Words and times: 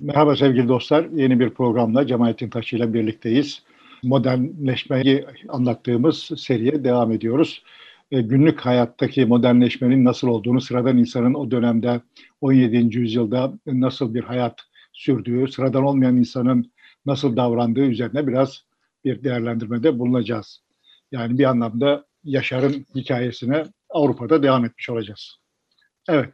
Merhaba 0.00 0.36
sevgili 0.36 0.68
dostlar. 0.68 1.04
Yeni 1.04 1.40
bir 1.40 1.50
programla 1.50 2.06
Cemalettin 2.06 2.50
Taşı 2.50 2.76
ile 2.76 2.94
birlikteyiz. 2.94 3.62
Modernleşmeyi 4.02 5.26
anlattığımız 5.48 6.30
seriye 6.36 6.84
devam 6.84 7.12
ediyoruz. 7.12 7.62
E, 8.10 8.20
günlük 8.20 8.60
hayattaki 8.60 9.26
modernleşmenin 9.26 10.04
nasıl 10.04 10.28
olduğunu, 10.28 10.60
sıradan 10.60 10.98
insanın 10.98 11.34
o 11.34 11.50
dönemde 11.50 12.00
17. 12.40 12.98
yüzyılda 12.98 13.52
nasıl 13.66 14.14
bir 14.14 14.24
hayat 14.24 14.60
sürdüğü, 14.92 15.48
sıradan 15.48 15.84
olmayan 15.84 16.16
insanın 16.16 16.72
nasıl 17.06 17.36
davrandığı 17.36 17.86
üzerine 17.86 18.26
biraz 18.26 18.64
bir 19.04 19.24
değerlendirmede 19.24 19.98
bulunacağız. 19.98 20.62
Yani 21.12 21.38
bir 21.38 21.44
anlamda 21.44 22.06
Yaşar'ın 22.24 22.86
hikayesine 22.94 23.64
Avrupa'da 23.90 24.42
devam 24.42 24.64
etmiş 24.64 24.90
olacağız. 24.90 25.36
Evet. 26.08 26.32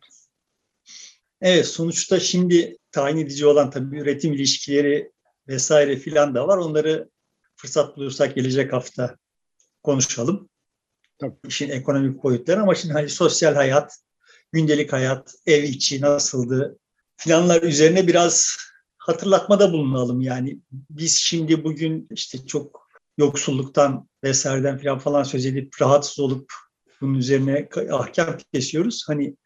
Evet 1.40 1.66
sonuçta 1.66 2.20
şimdi 2.20 2.76
tayin 2.93 3.16
edici 3.16 3.46
olan 3.46 3.70
tabii 3.70 3.98
üretim 3.98 4.32
ilişkileri 4.32 5.12
vesaire 5.48 5.96
filan 5.96 6.34
da 6.34 6.48
var. 6.48 6.59
Onları 6.59 7.10
fırsat 7.56 7.96
bulursak 7.96 8.34
gelecek 8.34 8.73
hafta 8.73 9.16
konuşalım. 9.82 10.48
Tabii. 11.18 11.34
İşin 11.48 11.70
ekonomik 11.70 12.23
boyutları 12.23 12.60
ama 12.60 12.74
şimdi 12.74 12.95
hani 12.95 13.09
sosyal 13.09 13.55
hayat, 13.55 13.98
gündelik 14.52 14.92
hayat, 14.92 15.34
ev 15.46 15.62
içi 15.62 16.01
nasıldı 16.01 16.78
filanlar 17.16 17.62
üzerine 17.62 18.06
biraz 18.06 18.56
hatırlatmada 18.98 19.73
bulunalım. 19.73 20.20
Yani 20.20 20.59
biz 20.90 21.16
şimdi 21.16 21.65
bugün 21.65 22.09
işte 22.10 22.46
çok 22.46 22.88
yoksulluktan 23.18 24.09
vesaireden 24.24 24.79
filan 24.79 24.98
falan 24.98 25.23
söz 25.23 25.46
edip 25.46 25.82
rahatsız 25.82 26.20
olup 26.20 26.52
bunun 27.01 27.15
üzerine 27.15 27.68
ahkam 27.90 28.37
kesiyoruz. 28.52 29.04
Hani 29.06 29.37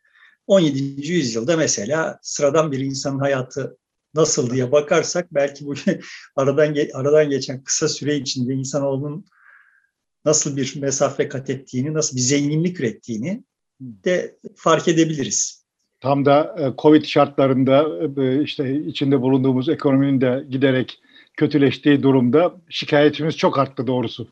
17. 0.47 1.13
yüzyılda 1.13 1.57
mesela 1.57 2.19
sıradan 2.23 2.73
bir 2.73 2.79
insanın 2.79 3.19
hayatı 3.19 3.77
nasıl 4.15 4.51
diye 4.51 4.73
bakarsak 4.73 5.35
belki 5.35 5.67
bu 5.67 5.75
aradan 6.37 6.77
aradan 6.95 7.31
geçen 7.31 7.65
kısa 7.65 7.89
süre 7.89 8.17
içinde 8.17 8.55
insanoğlunun 8.55 9.27
nasıl 10.25 10.57
bir 10.57 10.77
mesafe 10.81 11.29
kat 11.29 11.51
ettiğini, 11.51 11.95
nasıl 11.95 12.17
bir 12.17 12.21
zenginlik 12.21 12.81
ürettiğini 12.81 13.45
de 13.81 14.37
fark 14.57 14.89
edebiliriz. 14.89 15.67
Tam 16.01 16.25
da 16.25 16.57
e, 16.59 16.83
Covid 16.83 17.05
şartlarında 17.05 17.87
e, 18.23 18.43
işte 18.43 18.75
içinde 18.75 19.21
bulunduğumuz 19.21 19.69
ekonominin 19.69 20.21
de 20.21 20.45
giderek 20.51 20.99
kötüleştiği 21.37 22.03
durumda 22.03 22.55
şikayetimiz 22.69 23.37
çok 23.37 23.59
arttı 23.59 23.87
doğrusu. 23.87 24.29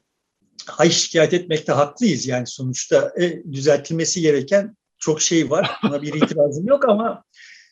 Hay 0.66 0.90
şikayet 0.90 1.34
etmekte 1.34 1.72
haklıyız 1.72 2.26
yani 2.26 2.46
sonuçta 2.46 3.12
e, 3.20 3.52
düzeltilmesi 3.52 4.20
gereken 4.20 4.76
çok 4.98 5.22
şey 5.22 5.50
var. 5.50 5.70
Buna 5.82 6.02
bir 6.02 6.14
itirazım 6.14 6.66
yok 6.66 6.88
ama 6.88 7.24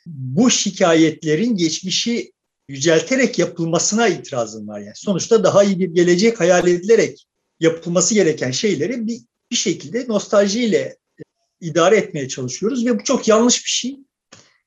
bu 0.06 0.50
şikayetlerin 0.50 1.56
geçmişi 1.56 2.32
yücelterek 2.68 3.38
yapılmasına 3.38 4.08
itirazım 4.08 4.68
var. 4.68 4.80
Yani 4.80 4.96
sonuçta 4.96 5.44
daha 5.44 5.64
iyi 5.64 5.78
bir 5.78 5.88
gelecek 5.88 6.40
hayal 6.40 6.66
edilerek 6.66 7.26
yapılması 7.60 8.14
gereken 8.14 8.50
şeyleri 8.50 9.06
bir, 9.06 9.20
bir 9.50 9.56
şekilde 9.56 10.08
nostaljiyle 10.08 10.78
e, 10.78 11.22
idare 11.60 11.96
etmeye 11.96 12.28
çalışıyoruz 12.28 12.86
ve 12.86 12.98
bu 12.98 13.04
çok 13.04 13.28
yanlış 13.28 13.64
bir 13.64 13.70
şey. 13.70 13.98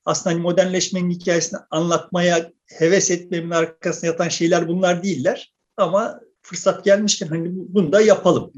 Aslında 0.04 0.34
hani 0.34 0.42
modernleşmenin 0.42 1.10
hikayesini 1.10 1.60
anlatmaya 1.70 2.52
heves 2.66 3.10
etmemin 3.10 3.50
arkasında 3.50 4.06
yatan 4.06 4.28
şeyler 4.28 4.68
bunlar 4.68 5.02
değiller. 5.02 5.52
Ama 5.76 6.20
fırsat 6.42 6.84
gelmişken 6.84 7.26
hani 7.26 7.48
bunu 7.52 7.92
da 7.92 8.00
yapalım. 8.00 8.52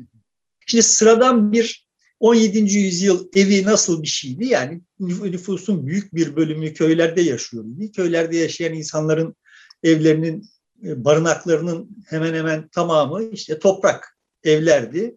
Şimdi 0.67 0.83
sıradan 0.83 1.53
bir 1.53 1.88
17. 2.21 2.59
yüzyıl 2.79 3.29
evi 3.35 3.65
nasıl 3.65 4.03
bir 4.03 4.09
şeydi? 4.09 4.47
Yani 4.47 4.81
nüfusun 5.01 5.87
büyük 5.87 6.15
bir 6.15 6.37
bölümü 6.37 6.75
köylerde 6.75 7.21
yaşıyordu. 7.23 7.93
Köylerde 7.97 8.37
yaşayan 8.37 8.75
insanların 8.75 9.37
evlerinin, 9.83 10.51
e, 10.85 11.05
barınaklarının 11.05 11.91
hemen 12.07 12.35
hemen 12.35 12.69
tamamı 12.69 13.25
işte 13.25 13.59
toprak 13.59 14.19
evlerdi. 14.45 15.17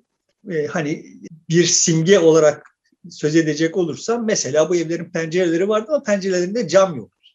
Ee, 0.49 0.67
hani 0.67 1.05
bir 1.49 1.63
simge 1.63 2.19
olarak 2.19 2.77
söz 3.09 3.35
edecek 3.35 3.77
olursam 3.77 4.25
mesela 4.25 4.69
bu 4.69 4.75
evlerin 4.75 5.11
pencereleri 5.11 5.69
vardı 5.69 5.85
ama 5.89 6.03
pencerelerinde 6.03 6.67
cam 6.67 6.95
yoktu. 6.95 7.29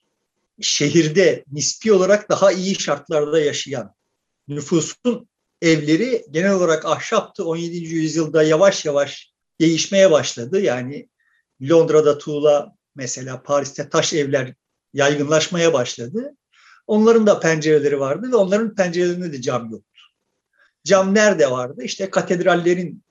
Şehirde 0.60 1.44
nispi 1.52 1.92
olarak 1.92 2.28
daha 2.28 2.52
iyi 2.52 2.74
şartlarda 2.74 3.40
yaşayan 3.40 3.94
nüfusun 4.48 5.28
evleri 5.62 6.24
genel 6.30 6.52
olarak 6.52 6.84
ahşaptı. 6.84 7.44
17. 7.44 7.76
yüzyılda 7.76 8.42
yavaş 8.42 8.84
yavaş 8.84 9.32
değişmeye 9.60 10.10
başladı. 10.10 10.60
Yani 10.60 11.08
Londra'da 11.62 12.18
tuğla 12.18 12.72
mesela 12.94 13.42
Paris'te 13.42 13.88
taş 13.88 14.14
evler 14.14 14.54
yaygınlaşmaya 14.94 15.72
başladı. 15.72 16.36
Onların 16.86 17.26
da 17.26 17.40
pencereleri 17.40 18.00
vardı 18.00 18.32
ve 18.32 18.36
onların 18.36 18.74
pencerelerinde 18.74 19.32
de 19.32 19.40
cam 19.40 19.70
yoktu. 19.70 20.00
Cam 20.84 21.14
nerede 21.14 21.50
vardı? 21.50 21.82
İşte 21.82 22.10
katedrallerin 22.10 23.02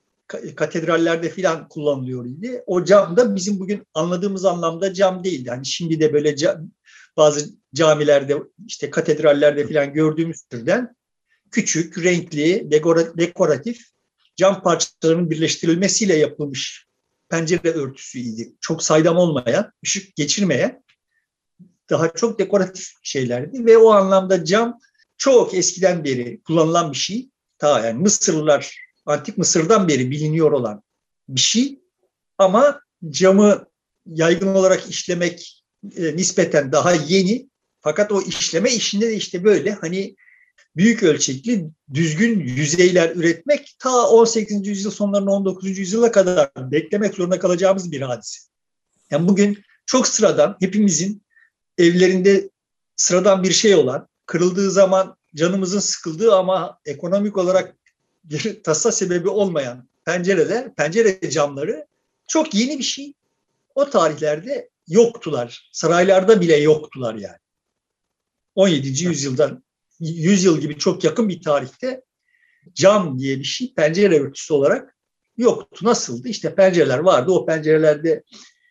katedrallerde 0.56 1.28
filan 1.30 1.68
kullanılıyor 1.68 2.26
idi. 2.26 2.62
O 2.66 2.84
cam 2.84 3.16
da 3.16 3.34
bizim 3.34 3.60
bugün 3.60 3.86
anladığımız 3.94 4.44
anlamda 4.44 4.94
cam 4.94 5.24
değildi. 5.24 5.50
Hani 5.50 5.66
şimdi 5.66 6.00
de 6.00 6.12
böyle 6.12 6.36
cam, 6.36 6.70
bazı 7.16 7.50
camilerde 7.74 8.36
işte 8.66 8.90
katedrallerde 8.90 9.66
filan 9.66 9.92
gördüğümüz 9.92 10.42
türden 10.42 10.96
küçük, 11.50 11.98
renkli, 11.98 12.70
dekoratif 13.18 13.86
cam 14.36 14.62
parçalarının 14.62 15.30
birleştirilmesiyle 15.30 16.16
yapılmış 16.16 16.86
pencere 17.28 17.70
örtüsüydü. 17.70 18.52
Çok 18.60 18.82
saydam 18.82 19.16
olmayan, 19.16 19.72
ışık 19.84 20.16
geçirmeyen 20.16 20.84
daha 21.90 22.12
çok 22.12 22.38
dekoratif 22.38 22.88
şeylerdi 23.02 23.66
ve 23.66 23.78
o 23.78 23.90
anlamda 23.90 24.44
cam 24.44 24.78
çok 25.18 25.54
eskiden 25.54 26.04
beri 26.04 26.40
kullanılan 26.42 26.92
bir 26.92 26.96
şey. 26.96 27.30
Ta 27.58 27.86
yani 27.86 27.98
Mısırlılar, 27.98 28.76
antik 29.06 29.38
Mısır'dan 29.38 29.88
beri 29.88 30.10
biliniyor 30.10 30.52
olan 30.52 30.82
bir 31.28 31.40
şey. 31.40 31.80
Ama 32.38 32.80
camı 33.10 33.66
yaygın 34.06 34.54
olarak 34.54 34.90
işlemek 34.90 35.64
e, 35.96 36.16
nispeten 36.16 36.72
daha 36.72 36.92
yeni. 36.92 37.50
Fakat 37.80 38.12
o 38.12 38.22
işleme 38.22 38.72
işinde 38.72 39.08
de 39.08 39.16
işte 39.16 39.44
böyle 39.44 39.72
hani 39.72 40.16
büyük 40.76 41.02
ölçekli 41.02 41.70
düzgün 41.94 42.40
yüzeyler 42.40 43.16
üretmek 43.16 43.76
ta 43.78 44.08
18. 44.08 44.66
yüzyıl 44.66 44.90
sonlarına 44.90 45.30
19. 45.30 45.78
yüzyıla 45.78 46.12
kadar 46.12 46.50
beklemek 46.56 47.14
zorunda 47.14 47.38
kalacağımız 47.38 47.92
bir 47.92 48.00
hadise. 48.00 48.40
Yani 49.10 49.28
bugün 49.28 49.64
çok 49.86 50.08
sıradan 50.08 50.56
hepimizin 50.60 51.22
evlerinde 51.78 52.50
sıradan 52.96 53.42
bir 53.42 53.52
şey 53.52 53.74
olan, 53.74 54.08
kırıldığı 54.26 54.70
zaman 54.70 55.16
canımızın 55.34 55.80
sıkıldığı 55.80 56.34
ama 56.34 56.78
ekonomik 56.84 57.36
olarak 57.36 57.76
bir 58.24 58.62
tasa 58.62 58.92
sebebi 58.92 59.28
olmayan 59.28 59.88
pencereler, 60.04 60.74
pencere 60.74 61.30
camları 61.30 61.86
çok 62.28 62.54
yeni 62.54 62.78
bir 62.78 62.84
şey. 62.84 63.12
O 63.74 63.90
tarihlerde 63.90 64.70
yoktular. 64.88 65.70
Saraylarda 65.72 66.40
bile 66.40 66.56
yoktular 66.56 67.14
yani. 67.14 67.38
17. 68.54 69.04
yüzyıldan 69.04 69.64
100 70.00 70.44
yıl 70.44 70.60
gibi 70.60 70.78
çok 70.78 71.04
yakın 71.04 71.28
bir 71.28 71.42
tarihte 71.42 72.02
cam 72.74 73.18
diye 73.18 73.38
bir 73.38 73.44
şey 73.44 73.74
pencere 73.74 74.20
örtüsü 74.20 74.54
olarak 74.54 74.96
yoktu. 75.36 75.86
Nasıldı? 75.86 76.28
İşte 76.28 76.54
pencereler 76.54 76.98
vardı. 76.98 77.32
O 77.32 77.46
pencerelerde 77.46 78.22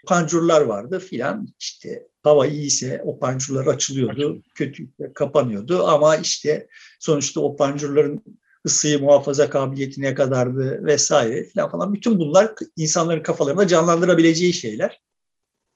pancurlar 0.07 0.61
vardı 0.61 0.99
filan. 0.99 1.47
İşte 1.59 2.07
hava 2.23 2.47
iyiyse 2.47 3.01
o 3.05 3.19
pancurlar 3.19 3.67
açılıyordu. 3.67 4.41
Kötü 4.55 4.87
kapanıyordu. 5.13 5.83
Ama 5.83 6.15
işte 6.15 6.67
sonuçta 6.99 7.41
o 7.41 7.55
pancurların 7.55 8.23
ısıyı 8.65 8.99
muhafaza 8.99 9.49
kabiliyeti 9.49 10.01
ne 10.01 10.13
kadardı 10.13 10.85
vesaire 10.85 11.43
filan 11.43 11.69
falan. 11.69 11.93
Bütün 11.93 12.19
bunlar 12.19 12.51
insanların 12.75 13.23
kafalarında 13.23 13.67
canlandırabileceği 13.67 14.53
şeyler. 14.53 15.01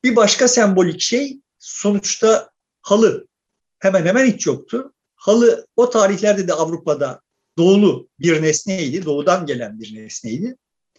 Bir 0.04 0.16
başka 0.16 0.48
sembolik 0.48 1.02
şey 1.02 1.40
sonuçta 1.58 2.50
halı 2.82 3.28
hemen 3.79 4.06
hemen 4.06 4.26
hiç 4.26 4.47
yoktu. 4.47 4.94
Halı 5.20 5.68
o 5.76 5.90
tarihlerde 5.90 6.48
de 6.48 6.54
Avrupa'da 6.54 7.22
doğulu 7.58 8.10
bir 8.20 8.42
nesneydi, 8.42 9.06
doğudan 9.06 9.46
gelen 9.46 9.80
bir 9.80 9.96
nesneydi. 9.96 10.56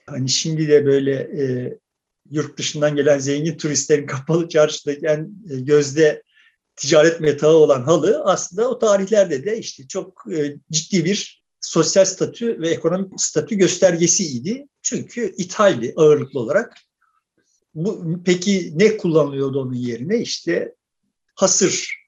Hani 0.06 0.28
şimdi 0.28 0.68
de 0.68 0.86
böyle 0.86 1.12
e, 1.14 1.78
yurt 2.30 2.58
dışından 2.58 2.96
gelen 2.96 3.18
zengin 3.18 3.56
turistlerin 3.56 4.06
kapalı 4.06 4.48
çarşıdaki 4.48 5.06
en 5.06 5.30
e, 5.50 5.60
gözde 5.60 6.22
ticaret 6.76 7.20
metağı 7.20 7.54
olan 7.54 7.82
halı 7.82 8.22
aslında 8.24 8.70
o 8.70 8.78
tarihlerde 8.78 9.44
de 9.44 9.58
işte 9.58 9.88
çok 9.88 10.24
e, 10.32 10.56
ciddi 10.72 11.04
bir 11.04 11.42
sosyal 11.60 12.04
statü 12.04 12.60
ve 12.60 12.68
ekonomik 12.68 13.20
statü 13.20 13.54
göstergesiydi. 13.54 14.66
Çünkü 14.82 15.34
ithaldi 15.36 15.92
ağırlıklı 15.96 16.40
olarak. 16.40 16.76
Bu, 17.74 18.20
peki 18.24 18.72
ne 18.78 18.96
kullanılıyordu 18.96 19.60
onun 19.60 19.74
yerine? 19.74 20.20
İşte 20.20 20.74
hasır 21.34 21.99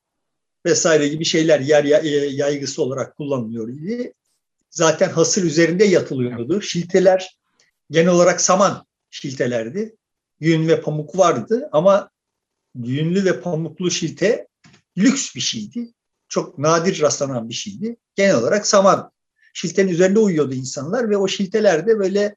vesaire 0.67 1.09
gibi 1.09 1.25
şeyler 1.25 1.61
yer 1.61 1.85
e, 1.85 2.09
yaygısı 2.27 2.83
olarak 2.83 3.17
kullanılıyor 3.17 3.69
idi. 3.69 4.13
Zaten 4.71 5.11
hasır 5.11 5.45
üzerinde 5.45 5.85
yatılıyordu. 5.85 6.61
Şilteler 6.61 7.39
genel 7.91 8.13
olarak 8.13 8.41
saman 8.41 8.87
şiltelerdi. 9.11 9.97
Yün 10.41 10.69
ve 10.69 10.81
pamuk 10.81 11.19
vardı 11.19 11.69
ama 11.73 12.11
yünlü 12.75 13.25
ve 13.25 13.41
pamuklu 13.41 13.91
şilte 13.91 14.47
lüks 14.99 15.35
bir 15.35 15.41
şeydi. 15.41 15.93
Çok 16.29 16.59
nadir 16.59 17.01
rastlanan 17.01 17.49
bir 17.49 17.55
şeydi. 17.55 17.97
Genel 18.15 18.37
olarak 18.37 18.67
saman 18.67 19.11
şiltenin 19.55 19.91
üzerinde 19.91 20.19
uyuyordu 20.19 20.55
insanlar 20.55 21.11
ve 21.11 21.17
o 21.17 21.29
şilteler 21.29 21.87
de 21.87 21.99
böyle 21.99 22.37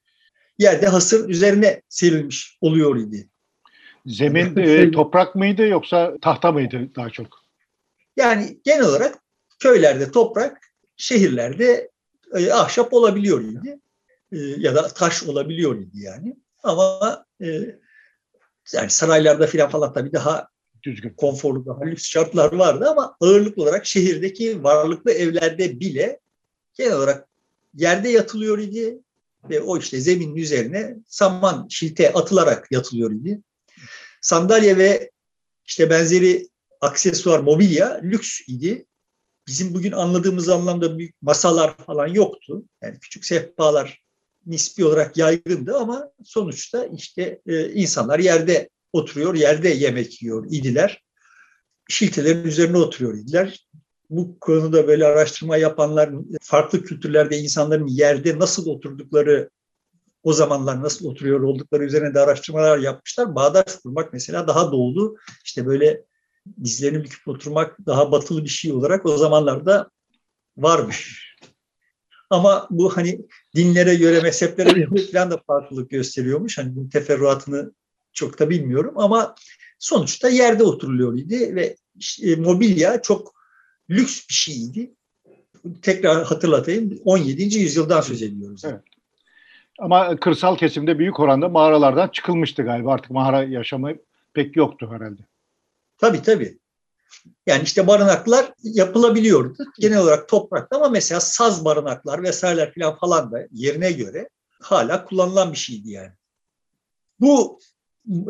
yerde 0.60 0.88
hasır 0.88 1.30
üzerine 1.30 1.82
serilmiş 1.90 2.58
oluyor 2.62 2.98
idi. 2.98 3.30
Zemin 4.06 4.58
e, 4.58 4.92
toprak 4.92 5.36
mıydı 5.36 5.68
yoksa 5.68 6.18
tahta 6.22 6.52
mıydı 6.52 6.90
daha 6.96 7.10
çok? 7.10 7.45
Yani 8.16 8.60
genel 8.64 8.86
olarak 8.86 9.20
köylerde 9.60 10.12
toprak, 10.12 10.58
şehirlerde 10.98 11.92
e, 12.34 12.52
ahşap 12.52 12.94
olabiliyor 12.94 13.42
idi. 13.42 13.80
E, 14.32 14.38
ya 14.38 14.76
da 14.76 14.88
taş 14.88 15.24
olabiliyor 15.24 15.76
idi 15.76 16.00
yani. 16.00 16.36
Ama 16.64 17.26
e, 17.42 17.48
yani 18.74 18.90
saraylarda 18.90 19.48
filan 19.48 19.70
falan 19.70 19.94
tabii 19.94 20.14
daha 20.14 20.48
düzgün, 20.84 21.10
konforlu, 21.10 21.66
daha 21.66 21.84
lüks 21.86 22.06
şartlar 22.06 22.54
vardı 22.54 22.90
ama 22.90 23.18
ağırlıklı 23.20 23.64
olarak 23.64 23.86
şehirdeki 23.86 24.64
varlıklı 24.64 25.12
evlerde 25.12 25.80
bile 25.80 26.20
genel 26.74 26.94
olarak 26.94 27.28
yerde 27.74 28.10
yatılıyor 28.10 28.60
idi 28.60 29.00
ve 29.50 29.62
o 29.62 29.78
işte 29.78 30.02
zeminin 30.02 30.36
üzerine 30.36 30.96
saman 31.08 31.68
şilte 31.70 32.14
atılarak 32.14 32.72
yatılıyor 32.72 33.12
idi. 33.12 33.42
Sandalye 34.22 34.78
ve 34.78 35.12
işte 35.66 35.90
benzeri 35.90 36.48
aksesuar, 36.86 37.40
mobilya 37.40 38.02
lüks 38.04 38.42
idi. 38.48 38.86
Bizim 39.48 39.74
bugün 39.74 39.92
anladığımız 39.92 40.50
anlamda 40.50 40.98
büyük 40.98 41.22
masalar 41.22 41.78
falan 41.78 42.08
yoktu. 42.08 42.64
Yani 42.84 43.00
küçük 43.00 43.26
sehpalar 43.26 44.04
nispi 44.46 44.86
olarak 44.86 45.18
yaygındı 45.18 45.78
ama 45.78 46.12
sonuçta 46.24 46.86
işte 46.86 47.42
e, 47.48 47.74
insanlar 47.74 48.20
yerde 48.20 48.70
oturuyor, 48.94 49.36
yerde 49.36 49.70
yemek 49.70 50.22
yiyor 50.22 50.46
idiler. 50.50 51.04
Şiltelerin 51.90 52.44
üzerine 52.44 52.78
oturuyor 52.78 53.18
idiler. 53.18 53.68
Bu 54.10 54.40
konuda 54.40 54.88
böyle 54.88 55.06
araştırma 55.06 55.58
yapanlar 55.58 56.10
farklı 56.42 56.84
kültürlerde 56.84 57.38
insanların 57.38 57.88
yerde 57.88 58.40
nasıl 58.40 58.68
oturdukları 58.68 59.50
o 60.24 60.34
zamanlar 60.34 60.82
nasıl 60.82 61.10
oturuyor 61.10 61.42
oldukları 61.42 61.84
üzerine 61.84 62.14
de 62.14 62.20
araştırmalar 62.20 62.78
yapmışlar. 62.78 63.36
Bağdaş 63.36 63.76
kurmak 63.76 64.14
mesela 64.14 64.48
daha 64.48 64.72
doğulu. 64.72 65.18
İşte 65.44 65.66
böyle 65.66 66.04
dizlerini 66.64 67.04
büküp 67.04 67.28
oturmak 67.28 67.86
daha 67.86 68.12
batılı 68.12 68.44
bir 68.44 68.50
şey 68.50 68.72
olarak 68.72 69.06
o 69.06 69.18
zamanlarda 69.18 69.90
varmış. 70.58 71.26
Ama 72.30 72.68
bu 72.70 72.98
hani 72.98 73.22
dinlere 73.56 73.96
göre, 73.96 74.22
mezheplere 74.22 74.72
göre 74.72 75.08
falan 75.12 75.32
da 75.32 75.38
farklılık 75.48 75.90
gösteriyormuş. 75.90 76.58
Hani 76.58 76.76
bunun 76.76 76.90
teferruatını 76.90 77.72
çok 78.14 78.40
da 78.40 78.50
bilmiyorum 78.50 78.94
ama 78.96 79.36
sonuçta 79.80 80.30
yerde 80.30 80.64
oturuluyor 80.64 81.18
idi 81.18 81.56
ve 81.56 81.76
e, 82.24 82.36
mobilya 82.36 83.02
çok 83.02 83.36
lüks 83.90 84.28
bir 84.30 84.34
şeydi. 84.34 84.94
Tekrar 85.82 86.26
hatırlatayım 86.26 87.00
17. 87.06 87.58
yüzyıldan 87.58 88.02
söz 88.02 88.22
ediyoruz. 88.22 88.62
Evet. 88.66 88.82
Ama 89.80 90.16
kırsal 90.16 90.58
kesimde 90.58 91.00
büyük 91.00 91.20
oranda 91.20 91.50
mağaralardan 91.50 92.08
çıkılmıştı 92.08 92.64
galiba. 92.64 92.94
Artık 92.94 93.12
mağara 93.12 93.44
yaşamı 93.44 93.92
pek 94.34 94.56
yoktu 94.56 94.90
herhalde. 94.92 95.22
Tabii 95.98 96.22
tabii. 96.22 96.60
Yani 97.48 97.64
işte 97.64 97.88
barınaklar 97.88 98.54
yapılabiliyordu. 98.64 99.58
Genel 99.80 99.98
olarak 99.98 100.30
toprakta 100.30 100.76
ama 100.76 100.90
mesela 100.90 101.20
saz 101.20 101.66
barınaklar 101.66 102.24
vesaireler 102.24 102.74
falan 102.74 102.98
falan 102.98 103.32
da 103.32 103.48
yerine 103.52 103.92
göre 103.92 104.30
hala 104.62 105.06
kullanılan 105.06 105.52
bir 105.52 105.58
şeydi 105.58 105.92
yani. 105.92 106.12
Bu 107.20 107.60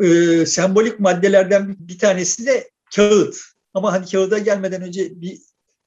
e, 0.02 0.46
sembolik 0.46 1.00
maddelerden 1.00 1.76
bir, 1.78 1.98
tanesi 1.98 2.46
de 2.46 2.70
kağıt. 2.94 3.36
Ama 3.74 3.92
hani 3.92 4.06
kağıda 4.06 4.38
gelmeden 4.38 4.82
önce 4.82 5.20
bir 5.20 5.38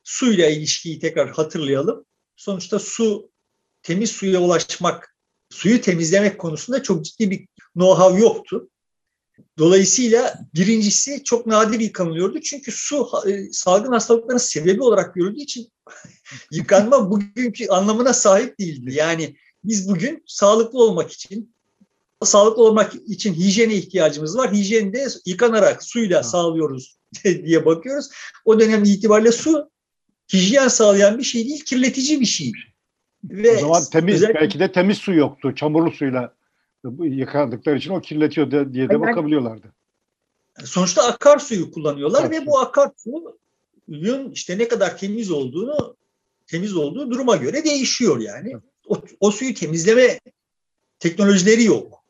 suyla 0.03 0.49
ilişkiyi 0.49 0.99
tekrar 0.99 1.29
hatırlayalım. 1.29 2.05
Sonuçta 2.35 2.79
su, 2.79 3.31
temiz 3.83 4.11
suya 4.11 4.39
ulaşmak, 4.39 5.15
suyu 5.49 5.81
temizlemek 5.81 6.39
konusunda 6.39 6.83
çok 6.83 7.05
ciddi 7.05 7.31
bir 7.31 7.47
know-how 7.75 8.19
yoktu. 8.19 8.69
Dolayısıyla 9.57 10.39
birincisi 10.55 11.23
çok 11.23 11.45
nadir 11.45 11.79
yıkanılıyordu. 11.79 12.39
Çünkü 12.41 12.71
su 12.71 13.09
e, 13.27 13.51
salgın 13.51 13.91
hastalıkların 13.91 14.37
sebebi 14.37 14.81
olarak 14.81 15.15
görüldüğü 15.15 15.41
için 15.41 15.67
yıkanma 16.51 17.11
bugünkü 17.11 17.67
anlamına 17.67 18.13
sahip 18.13 18.59
değildi. 18.59 18.93
Yani 18.93 19.35
biz 19.63 19.89
bugün 19.89 20.23
sağlıklı 20.27 20.83
olmak 20.83 21.11
için 21.11 21.55
sağlıklı 22.23 22.63
olmak 22.63 22.93
için 23.07 23.33
hijyene 23.33 23.75
ihtiyacımız 23.75 24.37
var. 24.37 24.53
Hijyeni 24.53 24.93
de 24.93 25.07
yıkanarak 25.25 25.83
suyla 25.83 26.23
sağlıyoruz 26.23 26.97
diye 27.23 27.65
bakıyoruz. 27.65 28.09
O 28.45 28.59
dönem 28.59 28.83
itibariyle 28.83 29.31
su 29.31 29.69
hijyen 30.33 30.67
sağlayan 30.67 31.17
bir 31.17 31.23
şey 31.23 31.45
değil, 31.45 31.63
kirletici 31.65 32.19
bir 32.19 32.25
şey. 32.25 32.51
Ve 33.23 33.57
o 33.57 33.59
zaman 33.59 33.83
temiz 33.91 34.15
özellikle, 34.15 34.41
belki 34.41 34.59
de 34.59 34.71
temiz 34.71 34.97
su 34.97 35.13
yoktu. 35.13 35.55
Çamurlu 35.55 35.91
suyla 35.91 36.35
yıkadıkları 36.99 37.77
için 37.77 37.91
o 37.91 38.01
kirletiyor 38.01 38.73
diye 38.73 38.89
de 38.89 38.99
bakabiliyorlardı. 38.99 39.67
Sonuçta 40.63 41.03
akarsuyu 41.03 41.71
kullanıyorlar 41.71 42.21
evet. 42.25 42.41
ve 42.41 42.45
bu 42.45 42.59
akarsuyun 42.59 44.31
işte 44.31 44.57
ne 44.57 44.67
kadar 44.67 44.97
temiz 44.97 45.31
olduğunu 45.31 45.95
temiz 46.47 46.75
olduğu 46.75 47.11
duruma 47.11 47.35
göre 47.35 47.63
değişiyor 47.63 48.19
yani. 48.19 48.55
O, 48.87 49.01
o 49.19 49.31
suyu 49.31 49.53
temizleme 49.53 50.19
teknolojileri 50.99 51.63
yok. 51.63 52.03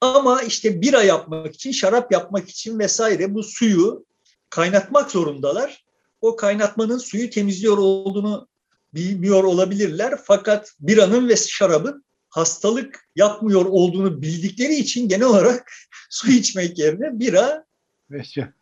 Ama 0.00 0.42
işte 0.42 0.80
bira 0.80 1.02
yapmak 1.02 1.54
için, 1.54 1.72
şarap 1.72 2.12
yapmak 2.12 2.48
için 2.48 2.78
vesaire 2.78 3.34
bu 3.34 3.42
suyu 3.42 4.04
kaynatmak 4.50 5.10
zorundalar. 5.10 5.84
O 6.20 6.36
kaynatmanın 6.36 6.98
suyu 6.98 7.30
temizliyor 7.30 7.78
olduğunu 7.78 8.48
bilmiyor 8.94 9.44
olabilirler. 9.44 10.14
Fakat 10.24 10.72
biranın 10.80 11.28
ve 11.28 11.36
şarabın 11.36 12.04
hastalık 12.36 13.08
yapmıyor 13.16 13.64
olduğunu 13.64 14.22
bildikleri 14.22 14.74
için 14.74 15.08
genel 15.08 15.26
olarak 15.26 15.72
su 16.10 16.30
içmek 16.30 16.78
yerine 16.78 17.20
bira 17.20 17.66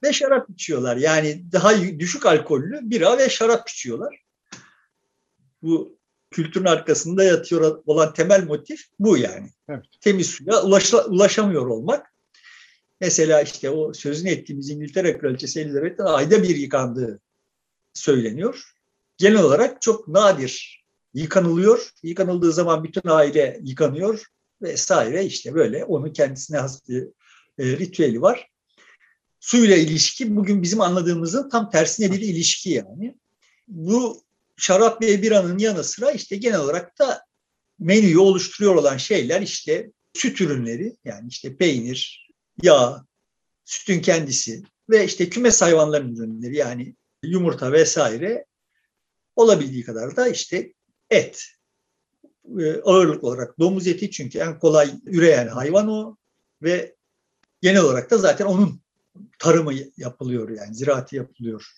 ve 0.02 0.12
şarap 0.12 0.50
içiyorlar. 0.50 0.96
Yani 0.96 1.44
daha 1.52 1.80
düşük 1.80 2.26
alkollü 2.26 2.80
bira 2.82 3.18
ve 3.18 3.28
şarap 3.28 3.68
içiyorlar. 3.68 4.22
Bu 5.62 5.98
kültürün 6.30 6.64
arkasında 6.64 7.24
yatıyor 7.24 7.82
olan 7.86 8.14
temel 8.14 8.44
motif 8.44 8.80
bu 8.98 9.16
yani. 9.16 9.50
Evet. 9.68 9.84
Temiz 10.00 10.26
suya 10.26 10.62
ulaşla, 10.62 11.06
ulaşamıyor 11.06 11.66
olmak. 11.66 12.14
Mesela 13.00 13.42
işte 13.42 13.70
o 13.70 13.92
sözünü 13.92 14.30
ettiğimiz 14.30 14.70
İngiltere 14.70 15.18
Kraliçesi 15.18 15.60
Elizabeth'in 15.60 16.04
ayda 16.04 16.42
bir 16.42 16.56
yıkandığı 16.56 17.20
söyleniyor. 17.94 18.74
Genel 19.18 19.42
olarak 19.42 19.82
çok 19.82 20.08
nadir 20.08 20.83
yıkanılıyor. 21.14 21.90
Yıkanıldığı 22.02 22.52
zaman 22.52 22.84
bütün 22.84 23.08
aile 23.08 23.60
yıkanıyor 23.62 24.24
vesaire 24.62 25.24
işte 25.24 25.54
böyle 25.54 25.84
onun 25.84 26.12
kendisine 26.12 26.58
has 26.58 26.88
bir 26.88 27.02
e, 27.58 27.64
ritüeli 27.64 28.22
var. 28.22 28.48
Suyla 29.40 29.76
ilişki 29.76 30.36
bugün 30.36 30.62
bizim 30.62 30.80
anladığımızın 30.80 31.48
tam 31.48 31.70
tersine 31.70 32.12
bir 32.12 32.20
ilişki 32.20 32.70
yani. 32.70 33.14
Bu 33.68 34.24
şarap 34.56 35.02
ve 35.02 35.22
biranın 35.22 35.58
yanı 35.58 35.84
sıra 35.84 36.10
işte 36.10 36.36
genel 36.36 36.60
olarak 36.60 36.98
da 36.98 37.24
menüyü 37.78 38.18
oluşturuyor 38.18 38.74
olan 38.74 38.96
şeyler 38.96 39.42
işte 39.42 39.90
süt 40.14 40.40
ürünleri 40.40 40.96
yani 41.04 41.28
işte 41.28 41.56
peynir, 41.56 42.28
yağ, 42.62 43.04
sütün 43.64 44.00
kendisi 44.00 44.62
ve 44.90 45.04
işte 45.04 45.28
kümes 45.28 45.62
hayvanların 45.62 46.16
ürünleri 46.16 46.56
yani 46.56 46.94
yumurta 47.22 47.72
vesaire 47.72 48.44
olabildiği 49.36 49.84
kadar 49.84 50.16
da 50.16 50.28
işte 50.28 50.73
et. 51.10 51.44
Ee, 52.60 52.80
ağırlık 52.84 53.24
olarak 53.24 53.58
domuz 53.58 53.86
eti 53.86 54.10
çünkü 54.10 54.38
en 54.38 54.58
kolay 54.58 54.94
üreyen 55.04 55.48
hayvan 55.48 55.88
o 55.88 56.16
ve 56.62 56.96
genel 57.60 57.82
olarak 57.82 58.10
da 58.10 58.18
zaten 58.18 58.46
onun 58.46 58.80
tarımı 59.38 59.72
yapılıyor 59.96 60.48
yani 60.48 60.74
ziraati 60.74 61.16
yapılıyor 61.16 61.72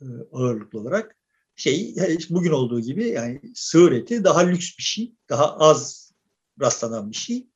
e, 0.00 0.04
ağırlıklı 0.32 0.80
olarak. 0.80 1.16
Şey 1.56 1.94
bugün 2.30 2.50
olduğu 2.50 2.80
gibi 2.80 3.08
yani 3.08 3.40
sığır 3.54 3.92
eti 3.92 4.24
daha 4.24 4.40
lüks 4.40 4.78
bir 4.78 4.82
şey, 4.82 5.14
daha 5.28 5.56
az 5.56 6.12
rastlanan 6.60 7.10
bir 7.10 7.16
şey. 7.16 7.46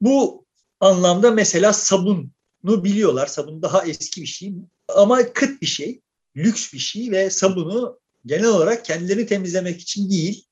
Bu 0.00 0.46
anlamda 0.80 1.30
mesela 1.30 1.72
sabunu 1.72 2.30
biliyorlar. 2.64 3.26
Sabun 3.26 3.62
daha 3.62 3.86
eski 3.86 4.22
bir 4.22 4.26
şey 4.26 4.54
ama 4.88 5.32
kıt 5.32 5.62
bir 5.62 5.66
şey, 5.66 6.00
lüks 6.36 6.72
bir 6.72 6.78
şey 6.78 7.10
ve 7.10 7.30
sabunu 7.30 8.00
genel 8.26 8.48
olarak 8.48 8.84
kendilerini 8.84 9.26
temizlemek 9.26 9.80
için 9.80 10.10
değil, 10.10 10.44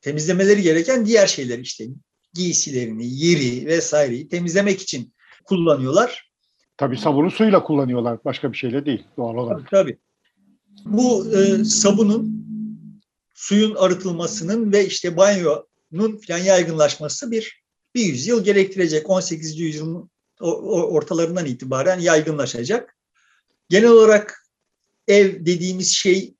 temizlemeleri 0.00 0.62
gereken 0.62 1.06
diğer 1.06 1.26
şeyler 1.26 1.58
işte 1.58 1.86
giysilerini, 2.34 3.14
yeri 3.14 3.66
vesaireyi 3.66 4.28
temizlemek 4.28 4.82
için 4.82 5.14
kullanıyorlar. 5.44 6.30
Tabii 6.76 6.96
sabunu 6.96 7.30
suyla 7.30 7.62
kullanıyorlar. 7.62 8.18
Başka 8.24 8.52
bir 8.52 8.56
şeyle 8.56 8.86
değil 8.86 9.04
doğal 9.16 9.34
olarak. 9.34 9.70
Tabii. 9.70 9.98
Bu 10.84 11.36
e, 11.36 11.64
sabunun 11.64 12.48
suyun 13.34 13.74
arıtılmasının 13.74 14.72
ve 14.72 14.86
işte 14.86 15.16
banyonun 15.16 16.20
falan 16.26 16.38
yaygınlaşması 16.38 17.30
bir 17.30 17.62
bir 17.94 18.04
yüzyıl 18.04 18.44
gerektirecek. 18.44 19.10
18. 19.10 19.60
yüzyılın 19.60 20.10
ortalarından 20.40 21.46
itibaren 21.46 22.00
yaygınlaşacak. 22.00 22.96
Genel 23.68 23.88
olarak 23.88 24.46
ev 25.08 25.46
dediğimiz 25.46 25.92
şey 25.92 26.34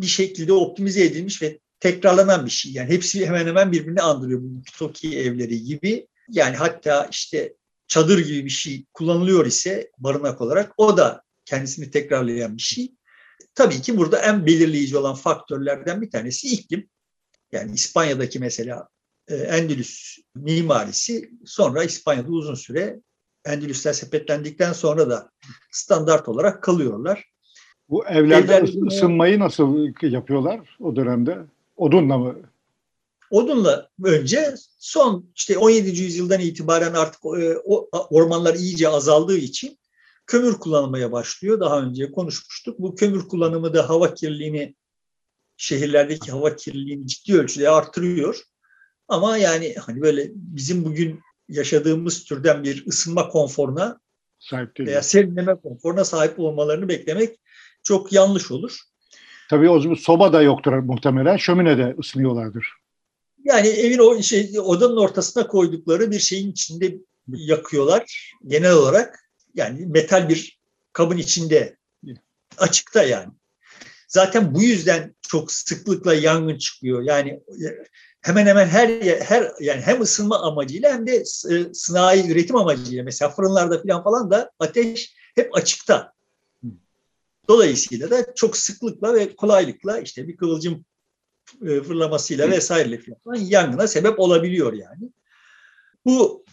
bir 0.00 0.06
şekilde 0.06 0.52
optimize 0.52 1.04
edilmiş 1.04 1.42
ve 1.42 1.58
tekrarlanan 1.80 2.46
bir 2.46 2.50
şey. 2.50 2.72
Yani 2.72 2.90
hepsi 2.90 3.26
hemen 3.26 3.46
hemen 3.46 3.72
birbirini 3.72 4.02
andırıyor 4.02 4.40
bu 4.42 4.62
Toki 4.78 5.18
evleri 5.18 5.64
gibi. 5.64 6.08
Yani 6.28 6.56
hatta 6.56 7.08
işte 7.10 7.54
çadır 7.88 8.18
gibi 8.18 8.44
bir 8.44 8.50
şey 8.50 8.84
kullanılıyor 8.92 9.46
ise 9.46 9.90
barınak 9.98 10.40
olarak 10.40 10.72
o 10.76 10.96
da 10.96 11.22
kendisini 11.44 11.90
tekrarlayan 11.90 12.56
bir 12.56 12.62
şey. 12.62 12.92
Tabii 13.54 13.82
ki 13.82 13.96
burada 13.96 14.18
en 14.18 14.46
belirleyici 14.46 14.96
olan 14.96 15.14
faktörlerden 15.14 16.02
bir 16.02 16.10
tanesi 16.10 16.48
iklim. 16.48 16.88
Yani 17.52 17.72
İspanya'daki 17.74 18.38
mesela 18.38 18.88
e, 19.28 19.34
Endülüs 19.34 20.18
mimarisi 20.34 21.30
sonra 21.44 21.84
İspanya'da 21.84 22.28
uzun 22.28 22.54
süre 22.54 23.00
Endülüsler 23.44 23.92
sepetlendikten 23.92 24.72
sonra 24.72 25.10
da 25.10 25.30
standart 25.70 26.28
olarak 26.28 26.62
kalıyorlar. 26.62 27.24
Bu 27.92 28.06
evlerde 28.06 28.54
Evler, 28.54 28.86
ısınmayı 28.86 29.38
nasıl 29.38 29.92
yapıyorlar 30.02 30.76
o 30.80 30.96
dönemde? 30.96 31.38
Odunla 31.76 32.18
mı? 32.18 32.36
Odunla 33.30 33.88
önce 34.04 34.54
son 34.78 35.26
işte 35.36 35.58
17. 35.58 36.02
yüzyıldan 36.02 36.40
itibaren 36.40 36.94
artık 36.94 37.24
e, 37.24 37.56
ormanlar 37.92 38.54
iyice 38.54 38.88
azaldığı 38.88 39.36
için 39.36 39.78
kömür 40.26 40.54
kullanılmaya 40.54 41.12
başlıyor. 41.12 41.60
Daha 41.60 41.82
önce 41.82 42.12
konuşmuştuk. 42.12 42.78
Bu 42.78 42.94
kömür 42.94 43.28
kullanımı 43.28 43.74
da 43.74 43.88
hava 43.88 44.14
kirliliğini 44.14 44.74
şehirlerdeki 45.56 46.30
hava 46.30 46.56
kirliliğini 46.56 47.06
ciddi 47.06 47.38
ölçüde 47.38 47.70
artırıyor. 47.70 48.42
Ama 49.08 49.36
yani 49.36 49.74
hani 49.74 50.02
böyle 50.02 50.30
bizim 50.34 50.84
bugün 50.84 51.20
yaşadığımız 51.48 52.24
türden 52.24 52.64
bir 52.64 52.86
ısınma 52.86 53.28
konforuna 53.28 54.00
sahip 54.38 54.76
değil. 54.76 54.88
veya 54.88 55.02
serinleme 55.02 55.54
konforuna 55.54 56.04
sahip 56.04 56.40
olmalarını 56.40 56.88
beklemek 56.88 57.38
çok 57.82 58.12
yanlış 58.12 58.50
olur. 58.50 58.78
Tabii 59.50 59.70
o 59.70 59.80
zaman 59.80 59.94
soba 59.94 60.32
da 60.32 60.42
yoktur 60.42 60.72
muhtemelen. 60.72 61.36
Şöminede 61.36 61.96
ısınıyorlardır. 61.98 62.66
Yani 63.44 63.68
evin 63.68 63.98
o 63.98 64.22
şey 64.22 64.50
odanın 64.60 64.96
ortasına 64.96 65.46
koydukları 65.46 66.10
bir 66.10 66.18
şeyin 66.18 66.52
içinde 66.52 66.96
yakıyorlar 67.28 68.34
genel 68.46 68.72
olarak. 68.72 69.18
Yani 69.54 69.86
metal 69.86 70.28
bir 70.28 70.60
kabın 70.92 71.18
içinde 71.18 71.76
açıkta 72.58 73.02
yani. 73.02 73.32
Zaten 74.08 74.54
bu 74.54 74.62
yüzden 74.62 75.14
çok 75.22 75.52
sıklıkla 75.52 76.14
yangın 76.14 76.58
çıkıyor. 76.58 77.02
Yani 77.02 77.40
hemen 78.20 78.46
hemen 78.46 78.66
her 78.66 78.88
her 79.20 79.52
yani 79.60 79.80
hem 79.80 80.00
ısınma 80.00 80.40
amacıyla 80.40 80.92
hem 80.92 81.06
de 81.06 81.16
e, 81.50 81.74
sanayi 81.74 82.30
üretim 82.30 82.56
amacıyla 82.56 83.04
mesela 83.04 83.30
fırınlarda 83.30 83.82
falan 83.82 84.04
falan 84.04 84.30
da 84.30 84.50
ateş 84.58 85.14
hep 85.34 85.56
açıkta. 85.56 86.12
Dolayısıyla 87.48 88.10
da 88.10 88.34
çok 88.34 88.56
sıklıkla 88.56 89.14
ve 89.14 89.36
kolaylıkla 89.36 89.98
işte 89.98 90.28
bir 90.28 90.36
kıvılcım 90.36 90.84
e, 91.66 91.80
fırlamasıyla 91.80 92.50
vesaireyle 92.50 93.00
falan 93.24 93.36
yangına 93.36 93.86
sebep 93.86 94.20
olabiliyor 94.20 94.72
yani. 94.72 95.10
Bu 96.04 96.44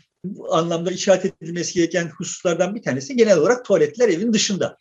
anlamda 0.52 0.92
işaret 0.92 1.26
edilmesi 1.26 1.74
gereken 1.74 2.10
hususlardan 2.10 2.76
bir 2.76 2.82
tanesi 2.82 3.16
genel 3.16 3.38
olarak 3.38 3.66
tuvaletler 3.66 4.10
evin 4.10 4.34
dışında. 4.34 4.78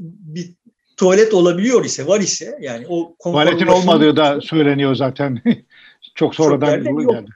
Bir 0.00 0.54
tuvalet 0.96 1.34
olabiliyor 1.34 1.84
ise, 1.84 2.06
var 2.06 2.20
ise 2.20 2.58
yani 2.60 2.86
o 2.88 3.16
tuvaletin 3.22 3.66
olmadığı 3.66 4.16
da 4.16 4.40
söyleniyor 4.40 4.94
zaten. 4.94 5.42
çok 6.14 6.34
sonradan 6.34 6.84
çok 6.84 7.10
geldi. 7.10 7.30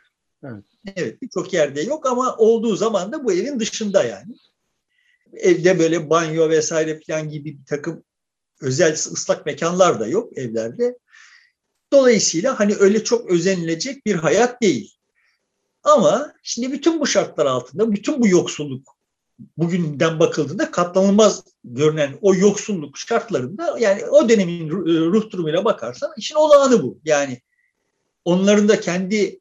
Evet. 0.44 0.64
Evet, 0.96 1.22
birçok 1.22 1.52
yerde 1.52 1.80
yok 1.80 2.06
ama 2.06 2.36
olduğu 2.36 2.76
zaman 2.76 3.12
da 3.12 3.24
bu 3.24 3.32
evin 3.32 3.60
dışında 3.60 4.04
yani. 4.04 4.34
Evde 5.34 5.78
böyle 5.78 6.10
banyo 6.10 6.48
vesaire 6.48 7.00
falan 7.06 7.28
gibi 7.28 7.58
bir 7.58 7.66
takım 7.66 8.04
özel 8.60 8.92
ıslak 8.92 9.46
mekanlar 9.46 10.00
da 10.00 10.06
yok 10.06 10.38
evlerde. 10.38 10.98
Dolayısıyla 11.92 12.60
hani 12.60 12.74
öyle 12.76 13.04
çok 13.04 13.30
özenilecek 13.30 14.06
bir 14.06 14.14
hayat 14.14 14.62
değil. 14.62 14.94
Ama 15.82 16.32
şimdi 16.42 16.72
bütün 16.72 17.00
bu 17.00 17.06
şartlar 17.06 17.46
altında, 17.46 17.92
bütün 17.92 18.22
bu 18.22 18.28
yoksulluk 18.28 18.96
bugünden 19.56 20.20
bakıldığında 20.20 20.70
katlanılmaz 20.70 21.44
görünen 21.64 22.18
o 22.20 22.34
yoksulluk 22.34 22.98
şartlarında 22.98 23.78
yani 23.78 24.06
o 24.06 24.28
dönemin 24.28 24.70
ruh 24.70 25.30
durumuyla 25.30 25.64
bakarsan 25.64 26.12
işin 26.16 26.34
olağanı 26.34 26.82
bu. 26.82 27.00
Yani 27.04 27.40
onların 28.24 28.68
da 28.68 28.80
kendi 28.80 29.40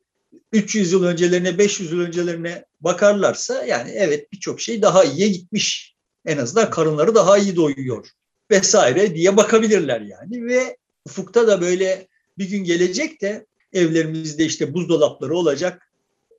300 0.52 0.92
yıl 0.92 1.04
öncelerine 1.04 1.58
500 1.58 1.92
yıl 1.92 2.00
öncelerine 2.00 2.66
bakarlarsa 2.82 3.66
yani 3.66 3.92
evet 3.92 4.32
birçok 4.32 4.62
şey 4.62 4.82
daha 4.82 5.04
iyiye 5.04 5.28
gitmiş. 5.28 5.96
En 6.26 6.38
azından 6.38 6.70
karınları 6.70 7.16
daha 7.16 7.38
iyi 7.38 7.56
doyuyor 7.56 8.08
vesaire 8.52 9.16
diye 9.16 9.38
bakabilirler 9.38 10.02
yani 10.02 10.46
ve 10.46 10.78
ufukta 11.06 11.48
da 11.48 11.62
böyle 11.62 12.08
bir 12.38 12.50
gün 12.50 12.64
gelecek 12.64 13.22
de 13.22 13.46
evlerimizde 13.74 14.46
işte 14.46 14.74
buzdolapları 14.74 15.36
olacak. 15.36 15.92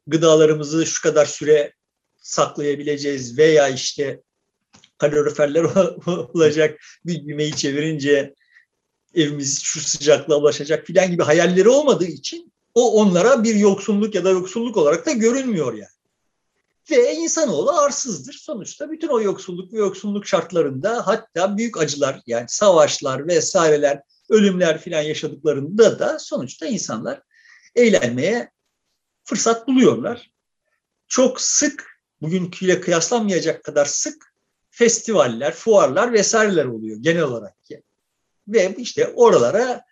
Gıdalarımızı 0.06 0.86
şu 0.86 1.02
kadar 1.02 1.26
süre 1.26 1.72
saklayabileceğiz 2.16 3.38
veya 3.38 3.68
işte 3.68 4.20
kaloriferler 4.98 5.62
olacak 6.06 6.80
bir 7.06 7.14
gümeyi 7.14 7.56
çevirince 7.56 8.34
evimiz 9.14 9.62
şu 9.62 9.80
sıcaklığa 9.80 10.38
ulaşacak 10.38 10.86
filan 10.86 11.10
gibi 11.10 11.22
hayalleri 11.22 11.68
olmadığı 11.68 12.06
için 12.06 12.52
o 12.80 12.92
onlara 12.92 13.44
bir 13.44 13.54
yoksulluk 13.54 14.14
ya 14.14 14.24
da 14.24 14.30
yoksulluk 14.30 14.76
olarak 14.76 15.06
da 15.06 15.10
görünmüyor 15.10 15.74
yani. 15.74 16.00
Ve 16.90 17.14
insanoğlu 17.14 17.70
arsızdır. 17.70 18.32
Sonuçta 18.32 18.90
bütün 18.90 19.08
o 19.08 19.20
yoksulluk 19.20 19.72
ve 19.72 19.78
yoksulluk 19.78 20.26
şartlarında 20.26 21.06
hatta 21.06 21.56
büyük 21.56 21.76
acılar 21.76 22.20
yani 22.26 22.44
savaşlar 22.48 23.28
vesaireler, 23.28 24.02
ölümler 24.28 24.80
filan 24.80 25.02
yaşadıklarında 25.02 25.98
da 25.98 26.18
sonuçta 26.18 26.66
insanlar 26.66 27.22
eğlenmeye 27.74 28.50
fırsat 29.24 29.68
buluyorlar. 29.68 30.30
Çok 31.08 31.40
sık 31.40 32.00
bugünküyle 32.20 32.80
kıyaslanmayacak 32.80 33.64
kadar 33.64 33.84
sık 33.84 34.34
festivaller, 34.70 35.54
fuarlar 35.54 36.12
vesaireler 36.12 36.64
oluyor 36.64 36.96
genel 37.00 37.22
olarak. 37.22 37.54
Ve 38.48 38.74
işte 38.78 39.08
oralara 39.08 39.84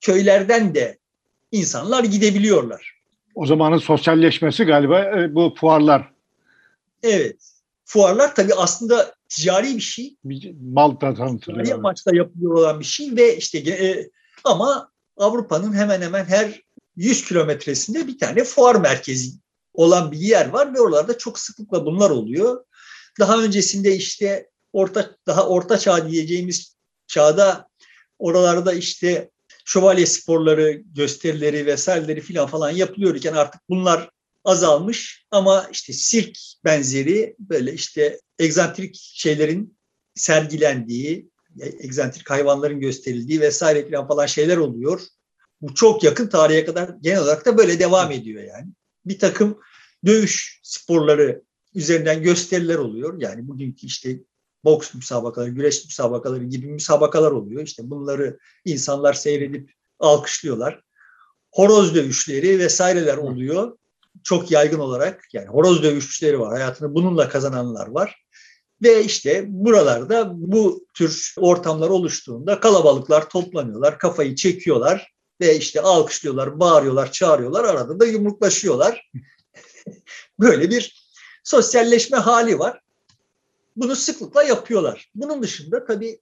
köylerden 0.00 0.74
de 0.74 0.98
insanlar 1.52 2.04
gidebiliyorlar. 2.04 3.02
O 3.34 3.46
zamanın 3.46 3.78
sosyalleşmesi 3.78 4.64
galiba 4.64 5.00
e, 5.00 5.34
bu 5.34 5.54
fuarlar. 5.60 6.12
Evet. 7.02 7.36
Fuarlar 7.84 8.34
tabii 8.34 8.54
aslında 8.54 9.14
ticari 9.28 9.76
bir 9.76 9.80
şey. 9.80 10.16
Mal 10.72 10.90
tanıtılıyor. 10.90 11.64
Ticari 11.64 11.74
amaçla 11.74 12.16
yapılıyor 12.16 12.54
olan 12.54 12.80
bir 12.80 12.84
şey 12.84 13.16
ve 13.16 13.36
işte 13.36 13.58
e, 13.58 14.10
ama 14.44 14.90
Avrupa'nın 15.16 15.72
hemen 15.72 16.02
hemen 16.02 16.24
her 16.24 16.62
100 16.96 17.24
kilometresinde 17.24 18.06
bir 18.06 18.18
tane 18.18 18.44
fuar 18.44 18.74
merkezi 18.74 19.30
olan 19.74 20.12
bir 20.12 20.18
yer 20.18 20.48
var 20.48 20.74
ve 20.74 20.80
oralarda 20.80 21.18
çok 21.18 21.38
sıklıkla 21.38 21.86
bunlar 21.86 22.10
oluyor. 22.10 22.64
Daha 23.20 23.42
öncesinde 23.42 23.96
işte 23.96 24.50
orta 24.72 25.16
daha 25.26 25.48
orta 25.48 25.78
çağ 25.78 26.10
diyeceğimiz 26.10 26.76
çağda 27.06 27.68
oralarda 28.18 28.72
işte 28.72 29.30
şövalye 29.64 30.06
sporları, 30.06 30.82
gösterileri 30.94 31.66
vesaireleri 31.66 32.20
filan 32.20 32.46
falan 32.46 32.70
yapılıyorken 32.70 33.32
artık 33.32 33.60
bunlar 33.68 34.10
azalmış 34.44 35.26
ama 35.30 35.68
işte 35.72 35.92
sirk 35.92 36.38
benzeri 36.64 37.36
böyle 37.38 37.72
işte 37.72 38.20
egzantrik 38.38 38.94
şeylerin 39.14 39.78
sergilendiği, 40.14 41.30
egzantrik 41.60 42.30
hayvanların 42.30 42.80
gösterildiği 42.80 43.40
vesaire 43.40 43.86
filan 43.86 44.08
falan 44.08 44.26
şeyler 44.26 44.56
oluyor. 44.56 45.00
Bu 45.60 45.74
çok 45.74 46.02
yakın 46.04 46.26
tarihe 46.26 46.64
kadar 46.64 46.90
genel 47.00 47.22
olarak 47.22 47.46
da 47.46 47.58
böyle 47.58 47.78
devam 47.78 48.12
ediyor 48.12 48.42
yani 48.42 48.68
bir 49.06 49.18
takım 49.18 49.58
dövüş 50.06 50.60
sporları 50.62 51.42
üzerinden 51.74 52.22
gösteriler 52.22 52.76
oluyor. 52.76 53.20
Yani 53.20 53.48
bugünkü 53.48 53.86
işte 53.86 54.18
boks 54.64 54.94
müsabakaları, 54.94 55.50
güreş 55.50 55.84
müsabakaları 55.84 56.44
gibi 56.44 56.66
müsabakalar 56.66 57.30
oluyor. 57.30 57.62
İşte 57.62 57.90
bunları 57.90 58.38
insanlar 58.64 59.14
seyredip 59.14 59.72
alkışlıyorlar. 59.98 60.80
Horoz 61.52 61.94
dövüşleri 61.94 62.58
vesaireler 62.58 63.16
oluyor. 63.16 63.78
Çok 64.24 64.50
yaygın 64.50 64.78
olarak 64.78 65.24
yani 65.32 65.46
horoz 65.46 65.82
dövüşçüleri 65.82 66.40
var. 66.40 66.52
Hayatını 66.52 66.94
bununla 66.94 67.28
kazananlar 67.28 67.88
var. 67.88 68.22
Ve 68.82 69.04
işte 69.04 69.44
buralarda 69.48 70.30
bu 70.34 70.86
tür 70.94 71.34
ortamlar 71.38 71.88
oluştuğunda 71.88 72.60
kalabalıklar 72.60 73.28
toplanıyorlar, 73.28 73.98
kafayı 73.98 74.34
çekiyorlar 74.34 75.12
ve 75.40 75.56
işte 75.56 75.80
alkışlıyorlar, 75.80 76.60
bağırıyorlar, 76.60 77.12
çağırıyorlar, 77.12 77.64
arada 77.64 78.00
da 78.00 78.06
yumruklaşıyorlar. 78.06 79.10
Böyle 80.40 80.70
bir 80.70 81.10
sosyalleşme 81.44 82.18
hali 82.18 82.58
var. 82.58 82.81
Bunu 83.76 83.96
sıklıkla 83.96 84.42
yapıyorlar. 84.42 85.10
Bunun 85.14 85.42
dışında 85.42 85.86
tabii 85.86 86.20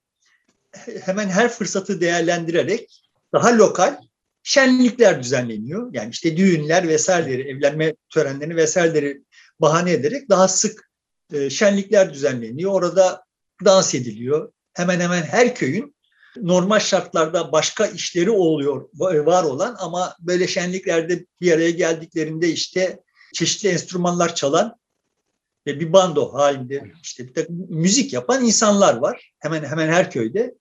hemen 1.00 1.28
her 1.28 1.48
fırsatı 1.48 2.00
değerlendirerek 2.00 3.02
daha 3.32 3.58
lokal 3.58 3.96
şenlikler 4.42 5.22
düzenleniyor. 5.22 5.90
Yani 5.94 6.10
işte 6.10 6.36
düğünler 6.36 6.88
vesaireleri, 6.88 7.48
evlenme 7.48 7.94
törenlerini 8.08 8.56
vesaireleri 8.56 9.22
bahane 9.60 9.92
ederek 9.92 10.28
daha 10.28 10.48
sık 10.48 10.90
e, 11.32 11.50
şenlikler 11.50 12.14
düzenleniyor. 12.14 12.72
Orada 12.72 13.24
dans 13.64 13.94
ediliyor. 13.94 14.52
hemen 14.74 15.00
hemen 15.00 15.22
her 15.22 15.54
köyün 15.54 15.94
normal 16.36 16.78
şartlarda 16.78 17.52
başka 17.52 17.86
işleri 17.86 18.30
oluyor, 18.30 18.88
var 19.26 19.44
olan 19.44 19.76
ama 19.78 20.16
böyle 20.20 20.48
şenliklerde 20.48 21.26
bir 21.40 21.52
araya 21.52 21.70
geldiklerinde 21.70 22.48
işte 22.48 23.00
çeşitli 23.34 23.68
enstrümanlar 23.68 24.34
çalan 24.34 24.79
ve 25.66 25.80
bir 25.80 25.92
bando 25.92 26.34
halinde 26.34 26.92
işte 27.02 27.28
bir 27.28 27.34
takım 27.34 27.66
müzik 27.68 28.12
yapan 28.12 28.44
insanlar 28.44 28.96
var. 28.96 29.32
Hemen 29.38 29.64
hemen 29.64 29.88
her 29.88 30.10
köyde. 30.10 30.54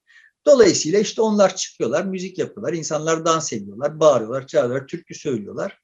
Dolayısıyla 0.46 1.00
işte 1.00 1.22
onlar 1.22 1.56
çıkıyorlar, 1.56 2.06
müzik 2.06 2.38
yapıyorlar, 2.38 2.74
insanlar 2.74 3.26
dans 3.26 3.54
ediyorlar, 3.54 4.00
bağırıyorlar, 4.00 4.48
çağırıyorlar, 4.48 4.88
türkü 4.88 5.16
söylüyorlar. 5.16 5.80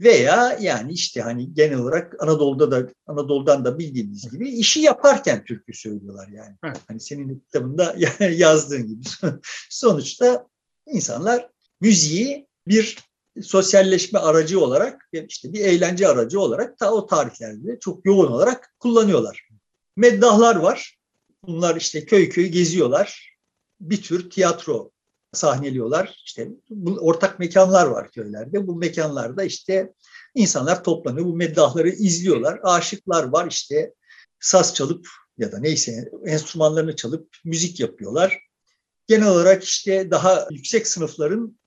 Veya 0.00 0.58
yani 0.60 0.92
işte 0.92 1.20
hani 1.20 1.54
genel 1.54 1.78
olarak 1.78 2.22
Anadolu'da 2.22 2.70
da 2.70 2.92
Anadolu'dan 3.06 3.64
da 3.64 3.78
bildiğimiz 3.78 4.30
gibi 4.30 4.50
işi 4.50 4.80
yaparken 4.80 5.44
türkü 5.44 5.72
söylüyorlar 5.74 6.28
yani. 6.28 6.56
Evet. 6.64 6.80
Hani 6.88 7.00
senin 7.00 7.38
kitabında 7.38 7.96
yazdığın 8.30 8.86
gibi. 8.86 9.02
Sonuçta 9.70 10.46
insanlar 10.86 11.50
müziği 11.80 12.46
bir 12.68 12.98
sosyalleşme 13.42 14.18
aracı 14.18 14.60
olarak 14.60 15.08
işte 15.28 15.52
bir 15.52 15.60
eğlence 15.60 16.08
aracı 16.08 16.40
olarak 16.40 16.78
ta 16.78 16.92
o 16.92 17.06
tarihlerde 17.06 17.78
çok 17.80 18.06
yoğun 18.06 18.26
olarak 18.26 18.74
kullanıyorlar. 18.78 19.48
Meddahlar 19.96 20.56
var. 20.56 20.98
Bunlar 21.46 21.76
işte 21.76 22.06
köy 22.06 22.28
köy 22.28 22.46
geziyorlar. 22.46 23.36
Bir 23.80 24.02
tür 24.02 24.30
tiyatro 24.30 24.90
sahneliyorlar. 25.32 26.22
İşte 26.24 26.48
bu 26.70 26.90
ortak 26.90 27.38
mekanlar 27.38 27.86
var 27.86 28.10
köylerde. 28.10 28.66
Bu 28.66 28.76
mekanlarda 28.76 29.44
işte 29.44 29.92
insanlar 30.34 30.84
toplanıyor. 30.84 31.26
Bu 31.26 31.36
meddahları 31.36 31.88
izliyorlar. 31.88 32.60
Aşıklar 32.62 33.24
var 33.24 33.46
işte 33.50 33.94
saz 34.40 34.74
çalıp 34.74 35.08
ya 35.38 35.52
da 35.52 35.58
neyse 35.58 36.10
enstrümanlarını 36.26 36.96
çalıp 36.96 37.36
müzik 37.44 37.80
yapıyorlar. 37.80 38.38
Genel 39.06 39.28
olarak 39.28 39.64
işte 39.64 40.10
daha 40.10 40.48
yüksek 40.50 40.86
sınıfların 40.86 41.58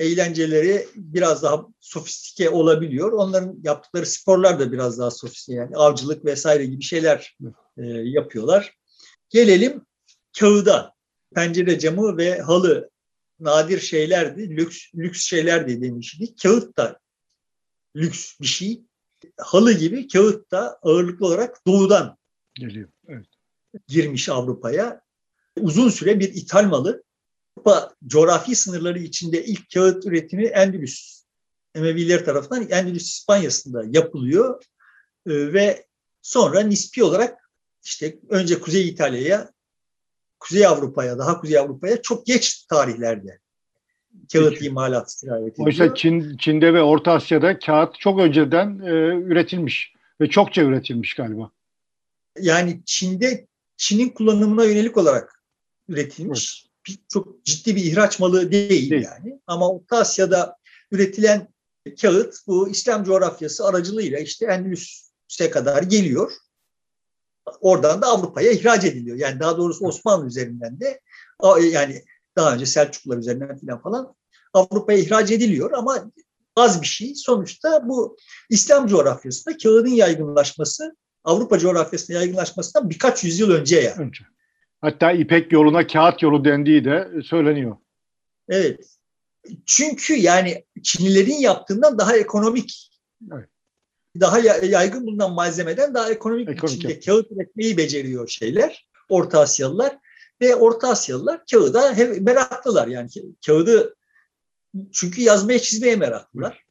eğlenceleri 0.00 0.88
biraz 0.94 1.42
daha 1.42 1.66
sofistike 1.80 2.50
olabiliyor. 2.50 3.12
Onların 3.12 3.60
yaptıkları 3.62 4.06
sporlar 4.06 4.60
da 4.60 4.72
biraz 4.72 4.98
daha 4.98 5.10
sofistike 5.10 5.58
yani 5.58 5.76
avcılık 5.76 6.24
vesaire 6.24 6.66
gibi 6.66 6.82
şeyler 6.82 7.36
e, 7.76 7.82
yapıyorlar. 7.86 8.76
Gelelim 9.28 9.86
kağıda. 10.38 10.94
Pencere 11.34 11.78
camı 11.78 12.16
ve 12.16 12.40
halı 12.40 12.90
nadir 13.40 13.80
şeylerdi, 13.80 14.56
lüks, 14.56 14.78
lüks 14.94 15.24
şeylerdi 15.24 15.82
demiştik. 15.82 16.42
Kağıt 16.42 16.76
da 16.76 17.00
lüks 17.96 18.40
bir 18.40 18.46
şey. 18.46 18.82
Halı 19.38 19.72
gibi 19.72 20.08
kağıt 20.08 20.50
da 20.50 20.78
ağırlıklı 20.82 21.26
olarak 21.26 21.66
doğudan 21.66 22.18
geliyor. 22.54 22.88
Evet. 23.08 23.26
Girmiş 23.88 24.28
Avrupa'ya. 24.28 25.00
Uzun 25.60 25.88
süre 25.88 26.20
bir 26.20 26.34
ithal 26.34 26.64
malı. 26.64 27.02
Avrupa 27.56 27.94
coğrafi 28.06 28.56
sınırları 28.56 28.98
içinde 28.98 29.44
ilk 29.44 29.70
kağıt 29.74 30.06
üretimi 30.06 30.44
Endülüs 30.44 31.20
Emeviler 31.74 32.24
tarafından 32.24 32.70
Endülüs 32.70 33.02
İspanya'sında 33.02 33.84
yapılıyor. 33.90 34.62
Ee, 35.26 35.52
ve 35.52 35.86
sonra 36.22 36.60
nispi 36.60 37.04
olarak 37.04 37.50
işte 37.84 38.18
önce 38.28 38.60
Kuzey 38.60 38.88
İtalya'ya 38.88 39.50
Kuzey 40.38 40.66
Avrupa'ya, 40.66 41.18
daha 41.18 41.40
Kuzey 41.40 41.58
Avrupa'ya 41.58 42.02
çok 42.02 42.26
geç 42.26 42.62
tarihlerde 42.62 43.38
kağıt 44.32 44.62
imalat 44.62 45.12
sirayet 45.12 45.52
ediyor. 45.52 45.66
Oysa 45.66 45.94
Çin, 45.94 46.36
Çin'de 46.36 46.74
ve 46.74 46.82
Orta 46.82 47.12
Asya'da 47.12 47.58
kağıt 47.58 48.00
çok 48.00 48.20
önceden 48.20 48.78
e, 48.78 48.90
üretilmiş 49.24 49.94
ve 50.20 50.28
çokça 50.28 50.62
üretilmiş 50.62 51.14
galiba. 51.14 51.50
Yani 52.40 52.80
Çin'de 52.84 53.46
Çin'in 53.76 54.08
kullanımına 54.08 54.64
yönelik 54.64 54.96
olarak 54.96 55.42
üretilmiş. 55.88 56.62
Evet. 56.62 56.69
Çok 57.08 57.44
ciddi 57.44 57.76
bir 57.76 57.84
ihraç 57.84 58.18
malı 58.18 58.52
değil, 58.52 58.92
yani. 58.92 59.40
Ama 59.46 59.70
Orta 59.70 59.96
Asya'da 59.96 60.56
üretilen 60.90 61.48
kağıt 62.00 62.34
bu 62.46 62.68
İslam 62.68 63.04
coğrafyası 63.04 63.66
aracılığıyla 63.66 64.18
işte 64.18 64.46
Endülüs'e 64.46 65.50
kadar 65.50 65.82
geliyor 65.82 66.32
oradan 67.60 68.02
da 68.02 68.06
Avrupa'ya 68.06 68.52
ihraç 68.52 68.84
ediliyor. 68.84 69.16
Yani 69.16 69.40
daha 69.40 69.58
doğrusu 69.58 69.86
Osmanlı 69.86 70.26
üzerinden 70.26 70.80
de 70.80 71.00
yani 71.72 72.04
daha 72.36 72.54
önce 72.54 72.66
Selçuklular 72.66 73.18
üzerinden 73.18 73.58
falan 73.58 73.82
falan 73.82 74.14
Avrupa'ya 74.52 74.98
ihraç 74.98 75.30
ediliyor 75.30 75.72
ama 75.72 76.10
az 76.56 76.82
bir 76.82 76.86
şey. 76.86 77.14
Sonuçta 77.14 77.88
bu 77.88 78.16
İslam 78.50 78.86
coğrafyasında 78.86 79.56
kağıdın 79.56 79.90
yaygınlaşması 79.90 80.96
Avrupa 81.24 81.58
coğrafyasında 81.58 82.18
yaygınlaşmasından 82.18 82.90
birkaç 82.90 83.24
yüzyıl 83.24 83.50
önce 83.50 83.80
yani. 83.80 84.02
Önce. 84.02 84.24
Hatta 84.80 85.12
İpek 85.12 85.52
yoluna 85.52 85.86
kağıt 85.86 86.22
yolu 86.22 86.44
dendiği 86.44 86.84
de 86.84 87.10
söyleniyor. 87.24 87.76
Evet. 88.48 88.96
Çünkü 89.66 90.14
yani 90.14 90.64
Çinlilerin 90.82 91.40
yaptığından 91.40 91.98
daha 91.98 92.16
ekonomik 92.16 92.90
evet 93.32 93.48
daha 94.20 94.38
yaygın 94.64 95.06
bulunan 95.06 95.32
malzemeden 95.32 95.94
daha 95.94 96.10
ekonomik, 96.10 96.48
ekonomik 96.48 96.78
biçimde 96.78 96.92
yap. 96.92 97.02
kağıt 97.04 97.32
üretmeyi 97.32 97.76
beceriyor 97.76 98.28
şeyler. 98.28 98.88
Orta 99.08 99.40
Asyalılar 99.40 99.98
ve 100.40 100.56
Orta 100.56 100.88
Asyalılar 100.88 101.42
kağıda 101.50 101.94
meraklılar 102.20 102.88
yani 102.88 103.08
kağıdı 103.46 103.96
çünkü 104.92 105.22
yazmaya 105.22 105.58
çizmeye 105.58 105.96
meraklılar. 105.96 106.64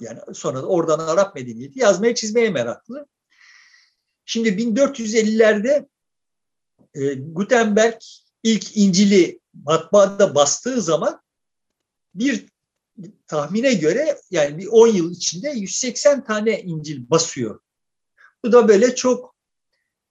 Yani 0.00 0.18
sonra 0.34 0.62
da 0.62 0.66
oradan 0.66 0.98
Arap 0.98 1.34
medeniyeti 1.34 1.80
yazmaya 1.80 2.14
çizmeye 2.14 2.50
meraklı. 2.50 3.06
Şimdi 4.24 4.48
1450'lerde 4.48 5.88
e, 6.94 7.14
Gutenberg 7.14 8.00
ilk 8.42 8.76
İncil'i 8.76 9.40
matbaada 9.64 10.34
bastığı 10.34 10.82
zaman 10.82 11.20
bir 12.14 12.46
tahmine 13.26 13.74
göre 13.74 14.16
yani 14.30 14.58
bir 14.58 14.66
10 14.66 14.86
yıl 14.86 15.12
içinde 15.12 15.50
180 15.50 16.24
tane 16.24 16.62
İncil 16.62 17.10
basıyor. 17.10 17.60
Bu 18.44 18.52
da 18.52 18.68
böyle 18.68 18.94
çok 18.94 19.34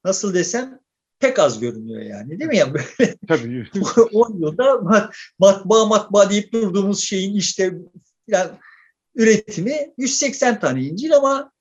nasıl 0.04 0.34
desem 0.34 0.80
pek 1.20 1.40
az 1.40 1.60
görünüyor 1.60 2.02
yani 2.02 2.40
değil 2.40 2.50
mi? 2.50 2.58
Yani 2.58 2.74
böyle 2.74 3.18
Tabii. 3.28 3.70
10 4.14 4.38
yılda 4.40 4.82
matbaa 5.40 5.86
matbaa 5.86 6.30
deyip 6.30 6.54
durduğumuz 6.54 7.00
şeyin 7.00 7.36
işte 7.36 7.74
yani 8.28 8.52
üretimi 9.16 9.94
180 9.98 10.60
tane 10.60 10.82
İncil 10.82 11.16
ama 11.16 11.52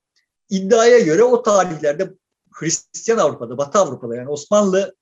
iddiaya 0.51 0.99
göre 0.99 1.23
o 1.23 1.43
tarihlerde 1.43 2.11
Hristiyan 2.53 3.19
Avrupa'da, 3.19 3.59
Batı 3.59 3.79
Avrupa'da 3.79 4.17
yani 4.17 4.29
Osmanlı 4.29 4.95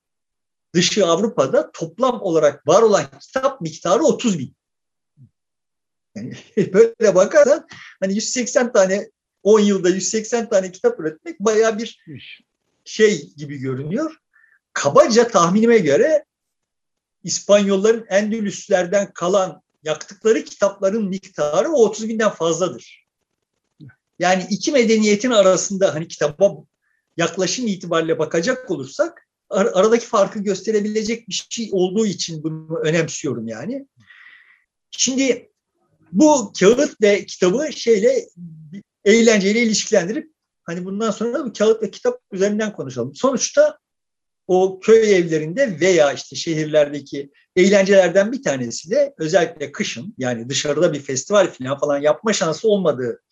dışı 0.75 1.07
Avrupa'da 1.07 1.71
toplam 1.73 2.23
olarak 2.23 2.69
var 2.69 2.83
olan 2.83 3.05
kitap 3.21 3.61
miktarı 3.61 4.03
30 4.03 4.39
bin. 4.39 4.55
Yani 6.15 6.37
böyle 6.73 7.15
bakarsan 7.15 7.67
hani 8.01 8.15
180 8.15 8.73
tane 8.73 9.11
10 9.43 9.61
yılda 9.61 9.89
180 9.89 10.49
tane 10.49 10.73
kitap 10.73 11.01
üretmek 11.01 11.41
baya 11.41 11.79
bir 11.79 12.05
şey 12.85 13.35
gibi 13.37 13.59
görünüyor. 13.59 14.17
Kabaca 14.73 15.29
tahminime 15.29 15.79
göre 15.79 16.25
İspanyolların 17.25 18.07
Endülüslerden 18.09 19.13
kalan 19.13 19.63
yaktıkları 19.85 20.45
kitapların 20.45 21.09
miktarı 21.09 21.71
o 21.71 21.85
30 21.85 22.09
binden 22.09 22.31
fazladır. 22.31 23.07
Yani 24.19 24.47
iki 24.51 24.73
medeniyetin 24.73 25.31
arasında 25.31 25.95
hani 25.95 26.09
kitaba 26.09 26.57
yaklaşım 27.17 27.67
itibariyle 27.67 28.19
bakacak 28.19 28.71
olursak 28.71 29.29
ar- 29.51 29.71
aradaki 29.75 30.07
farkı 30.07 30.39
gösterebilecek 30.39 31.29
bir 31.29 31.47
şey 31.51 31.69
olduğu 31.73 32.07
için 32.07 32.43
bunu 32.43 32.79
önemsiyorum 32.79 33.49
yani. 33.49 33.87
Şimdi 34.91 35.51
bu 36.13 36.53
kağıt 36.61 37.03
ve 37.03 37.27
kitabı 37.27 37.73
şeyle 37.73 38.27
eğlenceyle 39.05 39.63
ilişkilendirip 39.63 40.33
hani 40.63 40.85
bundan 40.85 41.11
sonra 41.11 41.45
bu 41.45 41.53
kağıt 41.53 41.83
ve 41.83 41.91
kitap 41.91 42.21
üzerinden 42.33 42.73
konuşalım. 42.73 43.15
Sonuçta 43.15 43.79
o 44.47 44.81
köy 44.81 45.17
evlerinde 45.17 45.81
veya 45.81 46.13
işte 46.13 46.37
şehirlerdeki 46.37 47.31
eğlencelerden 47.57 48.33
bir 48.33 48.43
tanesi 48.43 48.91
de 48.91 49.15
özellikle 49.19 49.73
kışın 49.73 50.15
yani 50.19 50.49
dışarıda 50.49 50.93
bir 50.93 51.01
festival 51.01 51.47
falan 51.47 51.79
falan 51.79 51.99
yapma 51.99 52.33
şansı 52.33 52.69
olmadığı, 52.69 53.23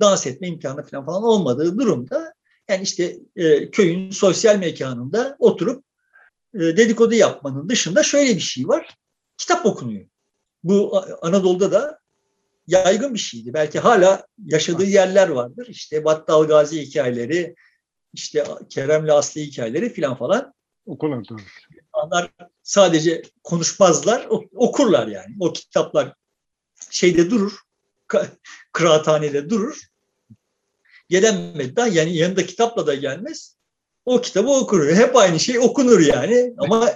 dans 0.00 0.26
etme 0.26 0.48
imkanı 0.48 0.82
falan 0.86 1.06
falan 1.06 1.22
olmadığı 1.22 1.78
durumda 1.78 2.34
yani 2.68 2.82
işte 2.82 3.16
e, 3.36 3.70
köyün 3.70 4.10
sosyal 4.10 4.56
mekanında 4.56 5.36
oturup 5.38 5.84
e, 6.54 6.58
dedikodu 6.58 7.14
yapmanın 7.14 7.68
dışında 7.68 8.02
şöyle 8.02 8.34
bir 8.34 8.40
şey 8.40 8.68
var. 8.68 8.96
Kitap 9.38 9.66
okunuyor. 9.66 10.06
Bu 10.64 11.02
Anadolu'da 11.22 11.72
da 11.72 11.98
yaygın 12.66 13.14
bir 13.14 13.18
şeydi. 13.18 13.54
Belki 13.54 13.78
hala 13.78 14.26
yaşadığı 14.46 14.84
yerler 14.84 15.28
vardır. 15.28 15.66
İşte 15.70 16.04
Battal 16.04 16.46
Gazi 16.46 16.82
hikayeleri, 16.82 17.54
işte 18.12 18.44
Kerem'le 18.70 19.08
Aslı 19.08 19.40
hikayeleri 19.40 19.92
filan 19.92 20.16
falan. 20.16 20.54
Okurlar 20.86 21.24
tabii. 21.28 21.42
Onlar 21.92 22.30
sadece 22.62 23.22
konuşmazlar, 23.44 24.26
okurlar 24.54 25.06
yani. 25.06 25.36
O 25.40 25.52
kitaplar 25.52 26.14
şeyde 26.90 27.30
durur, 27.30 27.52
kıraathanede 28.72 29.50
durur. 29.50 29.80
Gelen 31.08 31.56
medda 31.56 31.86
yani 31.86 32.16
yanında 32.16 32.46
kitapla 32.46 32.86
da 32.86 32.94
gelmez. 32.94 33.56
o 34.04 34.20
kitabı 34.20 34.50
okur. 34.50 34.92
Hep 34.92 35.16
aynı 35.16 35.40
şey 35.40 35.58
okunur 35.58 36.00
yani 36.00 36.54
ama 36.58 36.90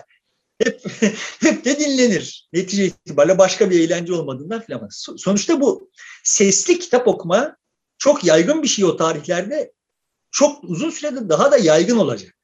hep 0.64 0.82
hep 1.40 1.64
de 1.64 1.78
dinlenir. 1.78 2.48
Netice 2.52 2.84
itibariyle 2.86 3.38
başka 3.38 3.70
bir 3.70 3.80
eğlence 3.80 4.12
olmadığından 4.12 4.60
filan. 4.60 4.88
Sonuçta 5.16 5.60
bu 5.60 5.90
sesli 6.24 6.78
kitap 6.78 7.08
okuma 7.08 7.56
çok 7.98 8.24
yaygın 8.24 8.62
bir 8.62 8.68
şey 8.68 8.84
o 8.84 8.96
tarihlerde. 8.96 9.72
Çok 10.30 10.64
uzun 10.64 10.90
sürede 10.90 11.28
daha 11.28 11.52
da 11.52 11.56
yaygın 11.56 11.96
olacak. 11.96 12.34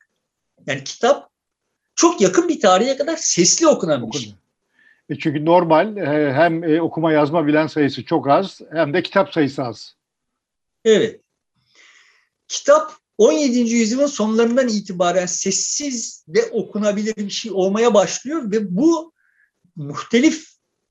Yani 0.67 0.85
kitap 0.85 1.31
çok 1.95 2.21
yakın 2.21 2.49
bir 2.49 2.61
tarihe 2.61 2.97
kadar 2.97 3.17
sesli 3.17 3.67
okunan 3.67 4.13
bir 4.13 4.19
şey. 4.19 4.35
E 5.09 5.19
çünkü 5.19 5.45
normal 5.45 5.97
e, 5.97 6.33
hem 6.33 6.65
e, 6.65 6.83
okuma 6.83 7.13
yazma 7.13 7.47
bilen 7.47 7.67
sayısı 7.67 8.05
çok 8.05 8.29
az 8.29 8.61
hem 8.73 8.95
de 8.95 9.03
kitap 9.03 9.33
sayısı 9.33 9.63
az. 9.63 9.97
Evet. 10.85 11.21
Kitap 12.49 12.93
17. 13.19 13.59
yüzyılın 13.59 14.07
sonlarından 14.07 14.69
itibaren 14.69 15.27
sessiz 15.27 16.25
ve 16.29 16.51
okunabilir 16.51 17.17
bir 17.17 17.31
şey 17.31 17.53
olmaya 17.53 17.95
başlıyor 17.95 18.51
ve 18.51 18.77
bu 18.77 19.13
muhtelif 19.77 20.49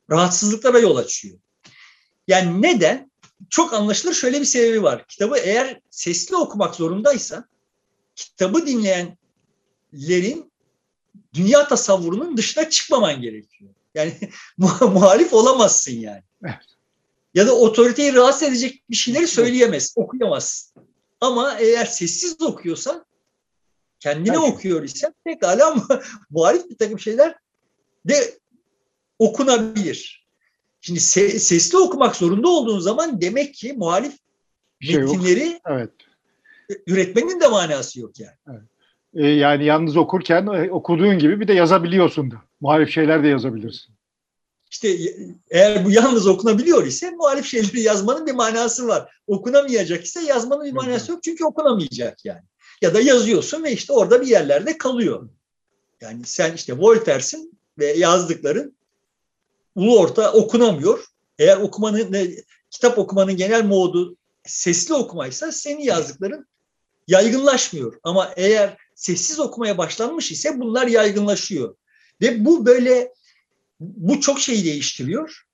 rahatsızlıklara 0.10 0.80
yol 0.80 0.98
açıyor. 0.98 1.38
Yani 2.28 2.62
neden? 2.62 3.12
Çok 3.50 3.74
anlaşılır 3.74 4.14
şöyle 4.14 4.42
bir 4.42 4.46
sebebi 4.46 4.84
var. 4.84 5.08
Kitabı 5.08 5.38
eğer 5.38 5.82
sesli 5.90 6.36
okumak 6.36 6.76
zorundaysa 6.76 7.46
kitabı 8.16 8.68
dinleyenlerin 8.68 10.52
dünya 11.34 11.68
tasavvurunun 11.68 12.38
dışına 12.38 12.70
çıkmaman 12.70 13.22
gerekiyor. 13.22 13.72
Yani 13.96 14.18
muhalif 14.82 15.34
olamazsın 15.34 15.92
yani. 15.92 16.24
Ya 17.34 17.48
da 17.48 17.56
otoriteyi 17.56 18.14
rahatsız 18.14 18.44
edecek 18.44 18.84
bir 18.90 18.96
şeyleri 18.96 19.28
söyleyemez, 19.28 19.94
okuyamazsın. 19.96 20.86
Ama 21.22 21.58
eğer 21.60 21.86
sessiz 21.86 22.42
okuyorsan, 22.42 23.06
kendine 24.00 24.36
evet. 24.36 24.54
okuyor 24.54 24.84
ise 24.84 25.14
pekala 25.24 25.76
muhalif 26.30 26.64
bir 26.70 26.78
takım 26.78 27.00
şeyler 27.00 27.36
de 28.06 28.40
okunabilir. 29.20 30.26
Şimdi 30.82 31.00
se- 31.00 31.40
sesli 31.40 31.78
okumak 31.78 32.16
zorunda 32.16 32.48
olduğun 32.48 32.80
zaman 32.80 33.22
demek 33.22 33.54
ki 33.54 33.74
muhalif 33.74 34.14
şey 34.82 34.98
metinleri 34.98 35.60
evet. 35.68 35.92
üretmenin 36.88 37.42
de 37.42 37.48
manası 37.48 38.00
yok 38.00 38.20
yani. 38.20 38.38
Evet. 38.50 38.62
Ee, 39.16 39.28
yani 39.28 39.66
yalnız 39.66 39.98
okurken 39.98 40.46
e, 40.46 40.72
okuduğun 40.72 41.20
gibi 41.20 41.40
bir 41.40 41.48
de 41.48 41.54
yazabiliyorsun 41.54 42.32
da. 42.32 42.36
Muhalif 42.62 42.90
şeyler 42.90 43.24
de 43.24 43.28
yazabilirsin. 43.28 43.95
İşte 44.76 44.98
eğer 45.50 45.86
bu 45.86 45.92
yalnız 45.92 46.28
okunabiliyor 46.28 46.86
ise 46.86 47.12
muhalif 47.12 47.46
şeyleri 47.46 47.82
yazmanın 47.82 48.28
bir 48.28 48.32
manası 48.32 48.88
var. 48.88 49.12
Okunamayacak 49.28 50.06
ise 50.06 50.22
yazmanın 50.22 50.66
bir 50.66 50.72
manası 50.72 51.12
yok 51.12 51.24
çünkü 51.24 51.46
okunamayacak 51.46 52.26
yani. 52.26 52.42
Ya 52.82 52.94
da 52.94 53.02
yazıyorsun 53.02 53.64
ve 53.64 53.72
işte 53.72 53.94
orada 53.94 54.22
bir 54.22 54.28
yerlerde 54.28 54.78
kalıyor. 54.78 55.30
Yani 56.02 56.26
sen 56.26 56.54
işte 56.54 56.78
Voltaire'sin 56.78 57.58
ve 57.80 57.86
yazdıkların 57.86 58.76
ulu 59.76 60.00
orta 60.00 60.34
okunamıyor. 60.34 61.06
Eğer 61.40 61.58
okumanın, 61.58 62.36
kitap 62.72 62.98
okumanın 62.98 63.38
genel 63.38 63.66
modu 63.66 64.18
sesli 64.44 64.94
okumaysa 64.94 65.52
senin 65.52 65.82
yazdıkların 65.82 66.48
yaygınlaşmıyor. 67.08 68.00
Ama 68.04 68.34
eğer 68.36 68.78
sessiz 68.96 69.40
okumaya 69.40 69.78
başlanmış 69.78 70.32
ise 70.32 70.60
bunlar 70.60 70.88
yaygınlaşıyor. 70.88 71.76
Ve 72.22 72.46
bu 72.46 72.66
böyle 72.66 73.16
bu 73.80 74.22
çok 74.22 74.40
şeyi 74.40 74.66
değiştiriyor. 74.66 75.46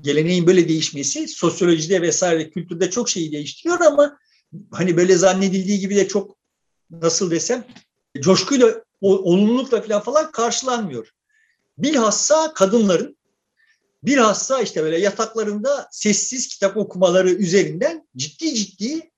Geleneğin 0.00 0.46
böyle 0.46 0.68
değişmesi 0.68 1.28
sosyolojide 1.28 2.02
vesaire 2.02 2.50
kültürde 2.50 2.90
çok 2.90 3.08
şeyi 3.08 3.32
değiştiriyor 3.32 3.80
ama 3.80 4.18
hani 4.70 4.96
böyle 4.96 5.16
zannedildiği 5.16 5.78
gibi 5.78 5.96
de 5.96 6.08
çok 6.08 6.36
nasıl 6.90 7.30
desem 7.30 7.64
coşkuyla 8.20 8.84
olumlulukla 9.00 9.82
falan 9.82 10.02
falan 10.02 10.30
karşılanmıyor. 10.30 11.10
Bilhassa 11.78 12.54
kadınların 12.54 13.16
bilhassa 14.02 14.60
işte 14.60 14.82
böyle 14.82 14.98
yataklarında 14.98 15.88
sessiz 15.90 16.48
kitap 16.48 16.76
okumaları 16.76 17.30
üzerinden 17.30 18.08
ciddi 18.16 18.54
ciddi 18.54 19.10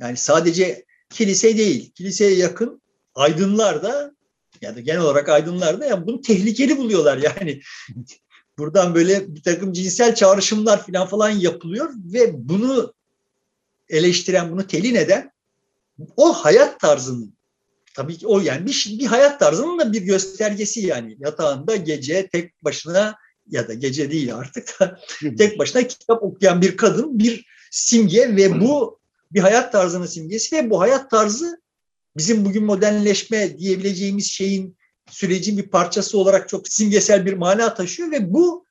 yani 0.00 0.16
sadece 0.16 0.84
kilise 1.10 1.56
değil, 1.58 1.92
kiliseye 1.92 2.34
yakın 2.34 2.82
aydınlar 3.14 3.82
da 3.82 4.14
ya 4.62 4.76
da 4.76 4.80
genel 4.80 5.00
olarak 5.00 5.28
aydınlar 5.28 5.80
da 5.80 5.86
yani 5.86 6.06
bunu 6.06 6.20
tehlikeli 6.20 6.78
buluyorlar 6.78 7.18
yani. 7.18 7.60
Buradan 8.58 8.94
böyle 8.94 9.34
bir 9.34 9.42
takım 9.42 9.72
cinsel 9.72 10.14
çağrışımlar 10.14 10.86
falan 10.86 11.06
falan 11.06 11.30
yapılıyor 11.30 11.92
ve 11.96 12.48
bunu 12.48 12.94
eleştiren, 13.88 14.52
bunu 14.52 14.66
telin 14.66 14.94
eden 14.94 15.32
o 16.16 16.32
hayat 16.32 16.80
tarzının 16.80 17.34
tabii 17.94 18.18
ki 18.18 18.26
o 18.26 18.40
yani 18.40 18.66
bir, 18.66 18.96
bir 18.98 19.06
hayat 19.06 19.40
tarzının 19.40 19.78
da 19.78 19.92
bir 19.92 20.02
göstergesi 20.02 20.86
yani 20.86 21.16
yatağında 21.18 21.76
gece 21.76 22.28
tek 22.28 22.64
başına 22.64 23.16
ya 23.50 23.68
da 23.68 23.74
gece 23.74 24.10
değil 24.10 24.34
artık 24.34 24.80
da 24.80 24.98
tek 25.38 25.58
başına 25.58 25.86
kitap 25.86 26.22
okuyan 26.22 26.62
bir 26.62 26.76
kadın 26.76 27.18
bir 27.18 27.46
simge 27.70 28.36
ve 28.36 28.60
bu 28.60 28.98
bir 29.32 29.40
hayat 29.40 29.72
tarzının 29.72 30.06
simgesi 30.06 30.56
ve 30.56 30.70
bu 30.70 30.80
hayat 30.80 31.10
tarzı 31.10 31.61
bizim 32.16 32.44
bugün 32.44 32.64
modernleşme 32.64 33.58
diyebileceğimiz 33.58 34.26
şeyin 34.30 34.76
sürecin 35.10 35.58
bir 35.58 35.68
parçası 35.68 36.18
olarak 36.18 36.48
çok 36.48 36.68
simgesel 36.68 37.26
bir 37.26 37.32
mana 37.32 37.74
taşıyor 37.74 38.10
ve 38.10 38.32
bu 38.32 38.66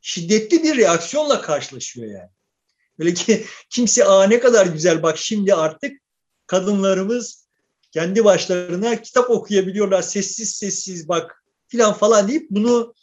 şiddetli 0.00 0.62
bir 0.62 0.76
reaksiyonla 0.76 1.40
karşılaşıyor 1.40 2.06
yani. 2.06 2.30
Böyle 2.98 3.14
ki 3.14 3.44
kimse 3.70 4.04
aa 4.04 4.26
ne 4.26 4.40
kadar 4.40 4.66
güzel 4.66 5.02
bak 5.02 5.18
şimdi 5.18 5.54
artık 5.54 6.00
kadınlarımız 6.46 7.44
kendi 7.92 8.24
başlarına 8.24 9.02
kitap 9.02 9.30
okuyabiliyorlar 9.30 10.02
sessiz 10.02 10.50
sessiz 10.50 11.08
bak 11.08 11.44
filan 11.68 11.94
falan 11.94 12.28
deyip 12.28 12.50
bunu 12.50 12.94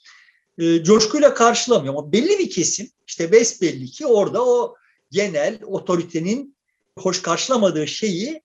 e, 0.58 0.84
coşkuyla 0.84 1.34
karşılamıyor. 1.34 1.94
Ama 1.94 2.12
belli 2.12 2.40
bir 2.40 2.50
kesim 2.50 2.90
işte 3.08 3.32
besbelli 3.32 3.86
ki 3.86 4.06
orada 4.06 4.46
o 4.46 4.76
genel 5.12 5.60
otoritenin 5.64 6.56
hoş 6.98 7.22
karşılamadığı 7.22 7.88
şeyi 7.88 8.42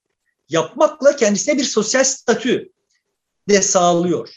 yapmakla 0.49 1.15
kendisine 1.15 1.57
bir 1.57 1.63
sosyal 1.63 2.03
statü 2.03 2.69
de 3.49 3.61
sağlıyor. 3.61 4.29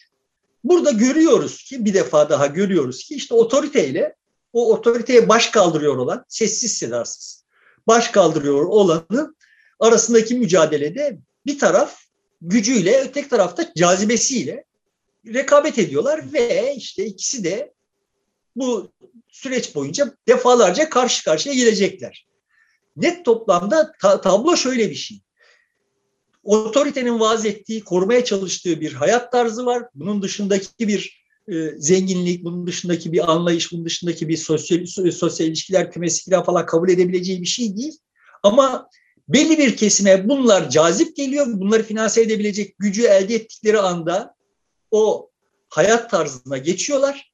Burada 0.65 0.91
görüyoruz 0.91 1.65
ki 1.65 1.85
bir 1.85 1.95
defa 1.95 2.31
daha 2.31 2.47
görüyoruz 2.47 3.05
ki 3.05 3.15
işte 3.15 3.35
otoriteyle 3.35 4.17
o 4.53 4.73
otoriteye 4.73 5.29
baş 5.29 5.47
kaldırıyor 5.47 5.97
olan 5.97 6.25
sessiz 6.29 6.73
sedasız 6.73 7.45
baş 7.87 8.09
kaldırıyor 8.09 8.65
olanın 8.65 9.37
arasındaki 9.81 10.35
mücadelede 10.35 11.19
bir 11.47 11.59
taraf 11.59 12.01
gücüyle 12.41 13.01
öteki 13.01 13.29
tarafta 13.29 13.75
cazibesiyle 13.75 14.65
rekabet 15.27 15.79
ediyorlar 15.79 16.33
ve 16.33 16.75
işte 16.77 17.05
ikisi 17.05 17.45
de 17.45 17.75
bu 18.57 18.93
süreç 19.29 19.75
boyunca 19.75 20.15
defalarca 20.29 20.91
karşı 20.91 21.25
karşıya 21.25 21.55
gelecekler. 21.55 22.27
Net 22.97 23.25
toplamda 23.25 23.93
ta- 24.01 24.21
tablo 24.21 24.57
şöyle 24.57 24.91
bir 24.91 24.95
şey 24.95 25.21
otoritenin 26.43 27.21
vaaz 27.21 27.47
ettiği, 27.47 27.85
korumaya 27.85 28.25
çalıştığı 28.25 28.81
bir 28.81 28.93
hayat 28.93 29.33
tarzı 29.33 29.67
var. 29.67 29.83
Bunun 29.95 30.23
dışındaki 30.23 30.89
bir 30.89 31.21
e, 31.49 31.55
zenginlik, 31.79 32.45
bunun 32.45 32.67
dışındaki 32.67 33.13
bir 33.13 33.33
anlayış, 33.33 33.73
bunun 33.73 33.85
dışındaki 33.85 34.29
bir 34.29 34.37
sosyal, 34.37 34.87
sosyal 35.11 35.49
ilişkiler 35.49 35.93
kümesi 35.93 36.31
falan 36.31 36.67
kabul 36.67 36.89
edebileceği 36.89 37.41
bir 37.41 37.47
şey 37.47 37.77
değil. 37.77 37.99
Ama 38.43 38.89
belli 39.29 39.59
bir 39.59 39.77
kesime 39.77 40.29
bunlar 40.29 40.71
cazip 40.71 41.17
geliyor. 41.17 41.47
Bunları 41.49 41.83
finanse 41.83 42.23
edebilecek 42.23 42.79
gücü 42.79 43.03
elde 43.03 43.35
ettikleri 43.35 43.79
anda 43.79 44.35
o 44.91 45.31
hayat 45.69 46.11
tarzına 46.11 46.59
geçiyorlar. 46.59 47.33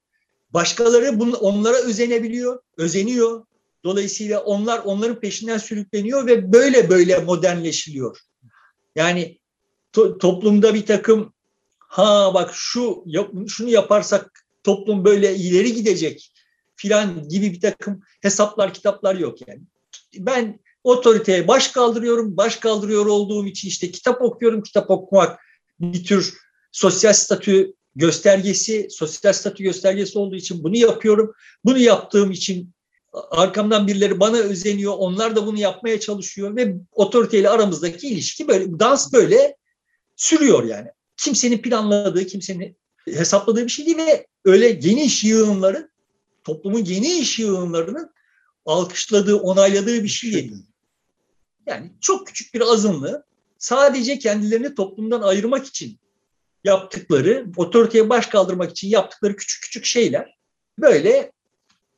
Başkaları 0.51 1.21
onlara 1.41 1.77
özenebiliyor, 1.77 2.63
özeniyor. 2.77 3.47
Dolayısıyla 3.85 4.41
onlar 4.41 4.79
onların 4.79 5.21
peşinden 5.21 5.59
sürükleniyor 5.59 6.27
ve 6.27 6.53
böyle 6.53 6.91
böyle 6.91 7.19
modernleşiliyor. 7.19 8.19
Yani 8.97 9.39
to, 9.93 10.19
toplumda 10.19 10.75
bir 10.75 10.87
takım 10.87 11.33
ha 11.79 12.35
bak 12.35 12.51
şu 12.55 13.03
yap, 13.07 13.31
şunu 13.49 13.69
yaparsak 13.69 14.45
toplum 14.65 15.05
böyle 15.05 15.37
ileri 15.37 15.75
gidecek 15.75 16.33
filan 16.77 17.29
gibi 17.29 17.53
bir 17.53 17.61
takım 17.61 18.03
hesaplar 18.21 18.75
kitaplar 18.75 19.15
yok 19.15 19.49
yani. 19.49 19.63
Ben 20.19 20.61
otoriteye 20.85 21.49
baş 21.49 21.69
kaldırıyorum. 21.69 22.37
Baş 22.37 22.57
kaldırıyor 22.57 23.07
olduğum 23.07 23.47
için 23.47 23.69
işte 23.69 23.91
kitap 23.91 24.23
okuyorum. 24.23 24.63
Kitap 24.63 24.91
okumak 24.91 25.41
bir 25.81 26.05
tür 26.05 26.39
sosyal 26.73 27.13
statü 27.13 27.75
göstergesi, 27.97 28.87
sosyal 28.91 29.33
statü 29.33 29.63
göstergesi 29.63 30.19
olduğu 30.19 30.37
için 30.37 30.65
bunu 30.65 30.77
yapıyorum. 30.77 31.33
Bunu 31.65 31.79
yaptığım 31.79 32.31
için 32.31 32.73
arkamdan 33.31 33.87
birileri 33.87 34.21
bana 34.21 34.37
özeniyor. 34.37 34.95
Onlar 34.99 35.37
da 35.37 35.47
bunu 35.47 35.59
yapmaya 35.59 36.01
çalışıyor 36.01 36.57
ve 36.57 36.75
otoriteyle 36.93 37.51
aramızdaki 37.51 38.09
ilişki 38.09 38.49
böyle 38.49 38.79
dans 38.79 39.13
böyle 39.13 39.57
sürüyor 40.17 40.65
yani. 40.65 40.89
Kimsenin 41.17 41.59
planladığı, 41.59 42.27
kimsenin 42.27 42.77
hesapladığı 43.05 43.65
bir 43.65 43.69
şey 43.69 43.87
değil 43.87 43.99
ve 43.99 44.27
öyle 44.45 44.71
geniş 44.71 45.25
yığınların 45.25 45.91
toplumun 46.45 46.85
geniş 46.85 47.39
yığınlarının 47.39 48.11
alkışladığı, 48.67 49.37
onayladığı 49.37 50.03
bir 50.03 50.09
şey 50.09 50.33
değil. 50.33 50.67
Yani 51.67 51.93
çok 52.01 52.27
küçük 52.27 52.55
bir 52.55 52.61
azınlığı 52.61 53.25
sadece 53.59 54.19
kendilerini 54.19 54.75
toplumdan 54.75 55.23
ayırmak 55.23 55.67
için 55.67 55.99
yaptıkları, 56.65 57.47
otoriteye 57.57 58.09
baş 58.09 58.27
kaldırmak 58.27 58.71
için 58.71 58.89
yaptıkları 58.89 59.37
küçük 59.37 59.63
küçük 59.63 59.85
şeyler 59.85 60.37
böyle 60.79 61.33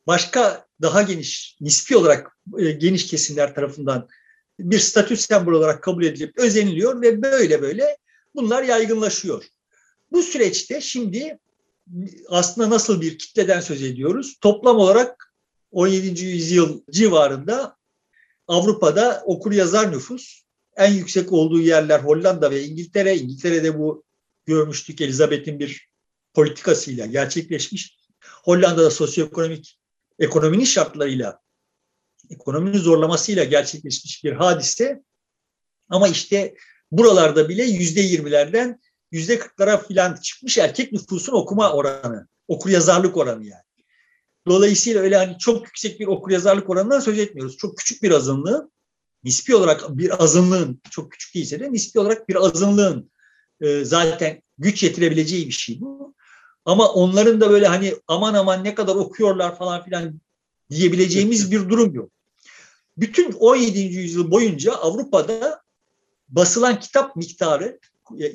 başka 0.06 0.67
daha 0.82 1.02
geniş, 1.02 1.56
nispi 1.60 1.96
olarak 1.96 2.38
e, 2.58 2.70
geniş 2.70 3.06
kesimler 3.06 3.54
tarafından 3.54 4.08
bir 4.58 4.78
statü 4.78 5.16
sembol 5.16 5.52
olarak 5.52 5.82
kabul 5.82 6.04
edilip 6.04 6.38
özeniliyor 6.38 7.02
ve 7.02 7.22
böyle 7.22 7.62
böyle 7.62 7.96
bunlar 8.34 8.62
yaygınlaşıyor. 8.62 9.44
Bu 10.12 10.22
süreçte 10.22 10.80
şimdi 10.80 11.38
aslında 12.28 12.70
nasıl 12.70 13.00
bir 13.00 13.18
kitleden 13.18 13.60
söz 13.60 13.82
ediyoruz? 13.82 14.38
Toplam 14.40 14.76
olarak 14.76 15.34
17. 15.70 16.24
yüzyıl 16.24 16.82
civarında 16.90 17.76
Avrupa'da 18.48 19.22
okur 19.26 19.52
yazar 19.52 19.92
nüfus 19.92 20.42
en 20.76 20.92
yüksek 20.92 21.32
olduğu 21.32 21.60
yerler 21.60 22.00
Hollanda 22.00 22.50
ve 22.50 22.64
İngiltere. 22.64 23.16
İngiltere'de 23.16 23.78
bu 23.78 24.04
görmüştük 24.46 25.00
Elizabeth'in 25.00 25.58
bir 25.58 25.88
politikasıyla 26.34 27.06
gerçekleşmiş. 27.06 27.98
Hollanda'da 28.44 28.90
sosyoekonomik 28.90 29.77
ekonominin 30.18 30.64
şartlarıyla, 30.64 31.40
ekonominin 32.30 32.78
zorlamasıyla 32.78 33.44
gerçekleşmiş 33.44 34.24
bir 34.24 34.32
hadise. 34.32 35.02
Ama 35.88 36.08
işte 36.08 36.54
buralarda 36.92 37.48
bile 37.48 37.64
yüzde 37.64 38.00
yirmilerden 38.00 38.80
yüzde 39.10 39.38
kırklara 39.38 39.78
filan 39.78 40.14
çıkmış 40.14 40.58
erkek 40.58 40.92
nüfusun 40.92 41.32
okuma 41.32 41.72
oranı, 41.72 42.28
okur 42.48 42.70
yazarlık 42.70 43.16
oranı 43.16 43.44
yani. 43.44 43.62
Dolayısıyla 44.46 45.00
öyle 45.00 45.16
hani 45.16 45.38
çok 45.38 45.66
yüksek 45.66 46.00
bir 46.00 46.06
okur 46.06 46.30
yazarlık 46.30 46.70
oranından 46.70 47.00
söz 47.00 47.18
etmiyoruz. 47.18 47.56
Çok 47.56 47.78
küçük 47.78 48.02
bir 48.02 48.10
azınlığın, 48.10 48.72
nispi 49.24 49.56
olarak 49.56 49.98
bir 49.98 50.22
azınlığın, 50.22 50.80
çok 50.90 51.12
küçük 51.12 51.34
değilse 51.34 51.60
de 51.60 51.72
nispi 51.72 52.00
olarak 52.00 52.28
bir 52.28 52.46
azınlığın 52.46 53.10
e, 53.60 53.84
zaten 53.84 54.42
güç 54.58 54.82
yetirebileceği 54.82 55.46
bir 55.46 55.52
şey 55.52 55.80
bu. 55.80 56.14
Ama 56.68 56.88
onların 56.88 57.40
da 57.40 57.50
böyle 57.50 57.66
hani 57.66 57.94
aman 58.08 58.34
aman 58.34 58.64
ne 58.64 58.74
kadar 58.74 58.94
okuyorlar 58.94 59.58
falan 59.58 59.84
filan 59.84 60.20
diyebileceğimiz 60.70 61.52
bir 61.52 61.68
durum 61.68 61.94
yok. 61.94 62.10
Bütün 62.96 63.32
17. 63.32 63.78
yüzyıl 63.78 64.30
boyunca 64.30 64.72
Avrupa'da 64.72 65.62
basılan 66.28 66.80
kitap 66.80 67.16
miktarı 67.16 67.78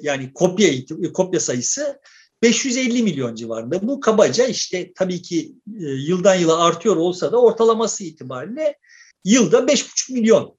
yani 0.01 0.33
kopya 0.33 0.69
kopya 1.13 1.39
sayısı 1.39 1.99
550 2.41 3.03
milyon 3.03 3.35
civarında. 3.35 3.87
Bu 3.87 3.99
kabaca 3.99 4.45
işte 4.45 4.93
tabii 4.93 5.21
ki 5.21 5.55
e, 5.79 5.83
yıldan 5.83 6.35
yıla 6.35 6.63
artıyor 6.63 6.95
olsa 6.95 7.31
da 7.31 7.41
ortalaması 7.41 8.03
itibariyle 8.03 8.77
yılda 9.25 9.59
5,5 9.59 10.13
milyon 10.13 10.55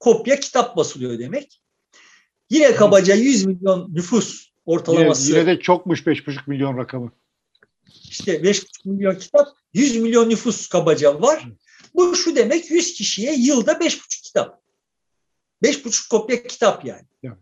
kopya 0.00 0.40
kitap 0.40 0.76
basılıyor 0.76 1.18
demek. 1.18 1.60
Yine 2.50 2.74
kabaca 2.74 3.14
100 3.14 3.44
milyon 3.46 3.94
nüfus 3.94 4.51
ortalaması. 4.66 5.28
Yine, 5.28 5.38
yine 5.40 5.46
de 5.46 5.60
çokmuş 5.60 6.00
5,5 6.00 6.38
milyon 6.46 6.78
rakamı. 6.78 7.12
İşte 8.10 8.36
5,5 8.36 8.66
milyon 8.84 9.14
kitap, 9.14 9.48
100 9.74 9.96
milyon 9.96 10.30
nüfus 10.30 10.68
kabaca 10.68 11.20
var. 11.20 11.48
Bu 11.94 12.16
şu 12.16 12.36
demek 12.36 12.70
100 12.70 12.94
kişiye 12.94 13.34
yılda 13.34 13.72
5,5 13.72 14.22
kitap. 14.22 14.62
5,5 15.64 16.08
kopya 16.08 16.42
kitap 16.42 16.84
yani. 16.84 17.06
yani. 17.22 17.38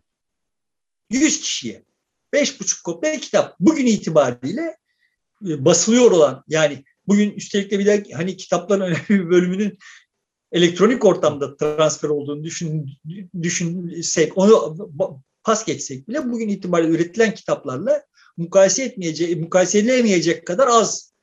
100 1.09 1.41
kişiye 1.41 1.83
5,5 2.33 2.83
kopya 2.83 3.19
kitap. 3.19 3.59
Bugün 3.59 3.85
itibariyle 3.85 4.77
e, 5.47 5.65
basılıyor 5.65 6.11
olan 6.11 6.43
yani 6.47 6.83
bugün 7.07 7.31
üstelik 7.31 7.71
de 7.71 7.79
bir 7.79 7.85
de 7.85 8.03
hani 8.13 8.37
kitapların 8.37 8.81
önemli 8.85 9.09
bir 9.09 9.29
bölümünün 9.29 9.77
elektronik 10.51 11.05
ortamda 11.05 11.57
transfer 11.57 12.09
olduğunu 12.09 12.43
düşün, 12.43 12.89
düşünsek, 13.41 14.37
onu 14.37 14.77
pas 15.43 15.65
geçsek 15.65 16.07
bile 16.07 16.31
bugün 16.31 16.49
itibariyle 16.49 16.91
üretilen 16.91 17.33
kitaplarla 17.33 18.03
mukayese 18.37 18.83
etmeyecek, 18.83 19.37
mukayese 19.37 19.79
edilemeyecek 19.79 20.47
kadar 20.47 20.67
az 20.67 21.13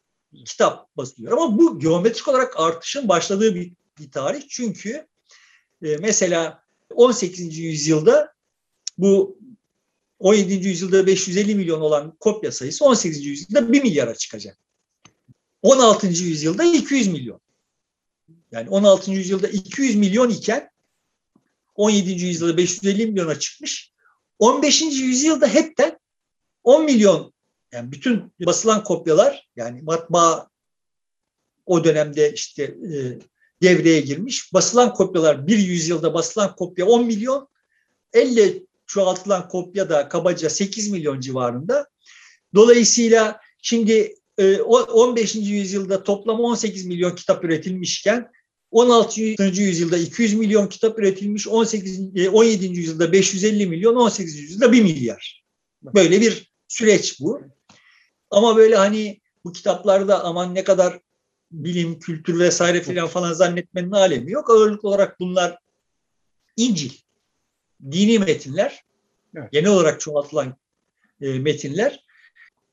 kitap 0.44 0.96
basılıyor. 0.96 1.32
Ama 1.32 1.58
bu 1.58 1.78
geometrik 1.78 2.28
olarak 2.28 2.60
artışın 2.60 3.08
başladığı 3.08 3.54
bir, 3.54 3.72
bir 3.98 4.10
tarih. 4.10 4.42
Çünkü 4.48 5.06
e, 5.82 5.96
mesela 5.96 6.62
18. 6.94 7.58
yüzyılda 7.58 8.32
bu 8.98 9.38
17. 10.18 10.68
yüzyılda 10.68 11.06
550 11.06 11.54
milyon 11.54 11.80
olan 11.80 12.16
kopya 12.20 12.52
sayısı 12.52 12.84
18. 12.84 13.26
yüzyılda 13.26 13.72
1 13.72 13.82
milyara 13.82 14.14
çıkacak. 14.14 14.58
16. 15.62 16.06
yüzyılda 16.06 16.64
200 16.64 17.08
milyon. 17.08 17.40
Yani 18.52 18.70
16. 18.70 19.10
yüzyılda 19.10 19.48
200 19.48 19.96
milyon 19.96 20.30
iken 20.30 20.70
17. 21.74 22.10
yüzyılda 22.10 22.56
550 22.56 23.06
milyona 23.06 23.38
çıkmış. 23.38 23.92
15. 24.38 24.82
yüzyılda 24.82 25.46
hepten 25.46 25.98
10 26.64 26.84
milyon 26.84 27.32
yani 27.72 27.92
bütün 27.92 28.32
basılan 28.46 28.84
kopyalar 28.84 29.48
yani 29.56 29.82
matbaa 29.82 30.48
o 31.66 31.84
dönemde 31.84 32.32
işte 32.32 32.62
e, 32.62 33.18
devreye 33.62 34.00
girmiş. 34.00 34.52
Basılan 34.54 34.94
kopyalar 34.94 35.46
bir 35.46 35.58
yüzyılda 35.58 36.14
basılan 36.14 36.56
kopya 36.56 36.86
10 36.86 37.06
milyon. 37.06 37.48
Elle 38.12 38.62
çoğaltılan 38.86 39.48
kopya 39.48 39.90
da 39.90 40.08
kabaca 40.08 40.50
8 40.50 40.90
milyon 40.90 41.20
civarında. 41.20 41.86
Dolayısıyla 42.54 43.40
şimdi 43.62 44.14
15. 44.38 45.36
E, 45.36 45.38
yüzyılda 45.38 46.02
toplam 46.02 46.40
18 46.40 46.86
milyon 46.86 47.14
kitap 47.14 47.44
üretilmişken 47.44 48.30
16. 48.70 49.20
yüzyılda 49.62 49.98
200 49.98 50.34
milyon 50.34 50.66
kitap 50.66 50.98
üretilmiş, 50.98 51.48
18. 51.48 52.00
17. 52.32 52.64
E, 52.64 52.68
yüzyılda 52.68 53.12
550 53.12 53.66
milyon, 53.66 53.94
18. 53.94 54.38
yüzyılda 54.38 54.72
1 54.72 54.82
milyar. 54.82 55.44
Böyle 55.82 56.20
bir 56.20 56.52
süreç 56.68 57.20
bu. 57.20 57.42
Ama 58.30 58.56
böyle 58.56 58.76
hani 58.76 59.20
bu 59.44 59.52
kitaplarda 59.52 60.24
aman 60.24 60.54
ne 60.54 60.64
kadar 60.64 61.00
bilim, 61.52 61.98
kültür 61.98 62.38
vesaire 62.38 62.82
filan 62.82 63.08
falan 63.08 63.32
zannetmenin 63.32 63.90
alemi 63.90 64.32
yok. 64.32 64.50
Ağırlıklı 64.50 64.88
olarak 64.88 65.20
bunlar 65.20 65.58
İncil, 66.56 66.90
dini 67.90 68.18
metinler, 68.18 68.84
evet. 69.36 69.52
genel 69.52 69.70
olarak 69.70 70.00
çoğaltılan 70.00 70.56
e, 71.20 71.38
metinler. 71.38 72.04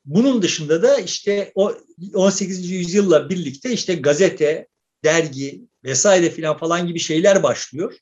Bunun 0.04 0.42
dışında 0.42 0.82
da 0.82 0.98
işte 0.98 1.52
o 1.54 1.74
18. 2.14 2.70
yüzyılla 2.70 3.30
birlikte 3.30 3.72
işte 3.72 3.94
gazete, 3.94 4.68
dergi 5.06 5.68
vesaire 5.84 6.30
filan 6.30 6.56
falan 6.56 6.86
gibi 6.86 6.98
şeyler 6.98 7.42
başlıyor. 7.42 7.94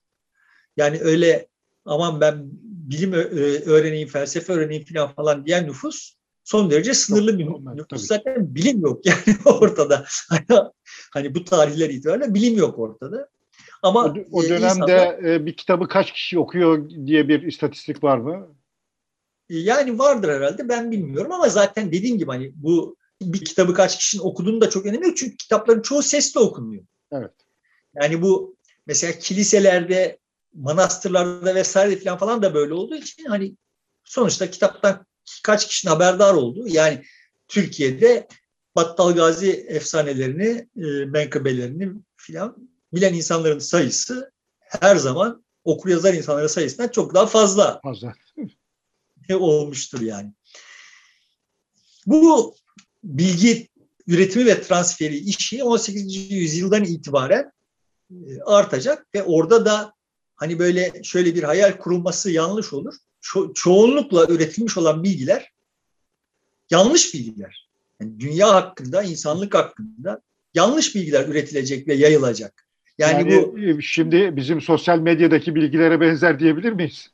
Yani 0.76 0.98
öyle 1.00 1.48
aman 1.84 2.20
ben 2.20 2.48
bilim 2.62 3.12
öğreneyim, 3.12 4.08
felsefe 4.08 4.52
öğreneyim 4.52 4.84
filan 4.84 5.14
falan 5.14 5.46
diyen 5.46 5.66
nüfus 5.66 6.14
son 6.44 6.70
derece 6.70 6.94
sınırlı 6.94 7.38
bir 7.38 7.46
nüfus. 7.46 7.86
Tabii. 7.88 8.00
Zaten 8.00 8.54
bilim 8.54 8.80
yok 8.80 9.06
yani 9.06 9.38
ortada. 9.44 10.04
hani 11.12 11.34
bu 11.34 11.44
tarihler 11.44 11.90
itibariyle 11.90 12.34
bilim 12.34 12.58
yok 12.58 12.78
ortada. 12.78 13.28
Ama 13.82 14.04
o, 14.04 14.14
o 14.32 14.42
dönemde 14.42 14.64
insanlar, 14.64 15.46
bir 15.46 15.56
kitabı 15.56 15.88
kaç 15.88 16.12
kişi 16.12 16.38
okuyor 16.38 16.90
diye 16.90 17.28
bir 17.28 17.42
istatistik 17.42 18.04
var 18.04 18.18
mı? 18.18 18.54
Yani 19.48 19.98
vardır 19.98 20.28
herhalde 20.28 20.68
ben 20.68 20.90
bilmiyorum 20.90 21.32
ama 21.32 21.48
zaten 21.48 21.92
dediğim 21.92 22.18
gibi 22.18 22.30
hani 22.30 22.52
bu 22.54 22.96
bir 23.22 23.44
kitabı 23.44 23.74
kaç 23.74 23.98
kişinin 23.98 24.22
okuduğunu 24.22 24.60
da 24.60 24.70
çok 24.70 24.86
önemli 24.86 25.14
çünkü 25.14 25.36
kitapların 25.36 25.82
çoğu 25.82 26.02
sesli 26.02 26.40
okunuyor. 26.40 26.84
Evet. 27.14 27.33
Yani 28.03 28.22
bu 28.22 28.57
mesela 28.87 29.18
kiliselerde, 29.18 30.18
manastırlarda 30.55 31.55
vesaire 31.55 31.96
falan 31.96 32.18
falan 32.18 32.42
da 32.42 32.55
böyle 32.55 32.74
olduğu 32.74 32.96
için 32.96 33.24
hani 33.24 33.57
sonuçta 34.05 34.50
kitaptan 34.50 35.07
kaç 35.42 35.68
kişinin 35.68 35.92
haberdar 35.92 36.35
olduğu 36.35 36.68
yani 36.68 37.05
Türkiye'de 37.48 38.29
Battal 38.77 39.14
Gazi 39.14 39.50
efsanelerini, 39.50 40.68
e, 40.77 41.05
menkıbelerini 41.05 41.92
filan 42.16 42.70
bilen 42.92 43.14
insanların 43.14 43.59
sayısı 43.59 44.33
her 44.59 44.96
zaman 44.96 45.44
okur 45.64 45.90
yazar 45.90 46.14
insanların 46.14 46.46
sayısından 46.46 46.88
çok 46.88 47.14
daha 47.14 47.27
fazla. 47.27 47.81
Fazla. 47.83 48.14
olmuştur 49.31 50.00
yani. 50.00 50.33
Bu 52.07 52.55
bilgi 53.05 53.68
üretimi 54.06 54.46
ve 54.46 54.62
transferi 54.62 55.16
işi 55.16 55.64
18. 55.64 56.30
yüzyıldan 56.30 56.84
itibaren 56.84 57.52
e, 58.10 58.40
artacak 58.46 59.06
ve 59.14 59.22
orada 59.22 59.66
da 59.66 59.92
hani 60.36 60.58
böyle 60.58 60.92
şöyle 61.02 61.34
bir 61.34 61.42
hayal 61.42 61.72
kurulması 61.72 62.30
yanlış 62.30 62.72
olur. 62.72 62.94
Ço- 63.22 63.54
çoğunlukla 63.54 64.26
üretilmiş 64.28 64.78
olan 64.78 65.04
bilgiler 65.04 65.52
yanlış 66.70 67.14
bilgiler. 67.14 67.68
Yani 68.00 68.20
dünya 68.20 68.54
hakkında, 68.54 69.02
insanlık 69.02 69.54
hakkında 69.54 70.20
yanlış 70.54 70.94
bilgiler 70.94 71.28
üretilecek 71.28 71.88
ve 71.88 71.94
yayılacak. 71.94 72.66
Yani, 72.98 73.32
yani 73.32 73.52
bu 73.52 73.58
e, 73.58 73.82
şimdi 73.82 74.36
bizim 74.36 74.60
sosyal 74.60 74.98
medyadaki 74.98 75.54
bilgilere 75.54 76.00
benzer 76.00 76.38
diyebilir 76.38 76.72
miyiz? 76.72 77.10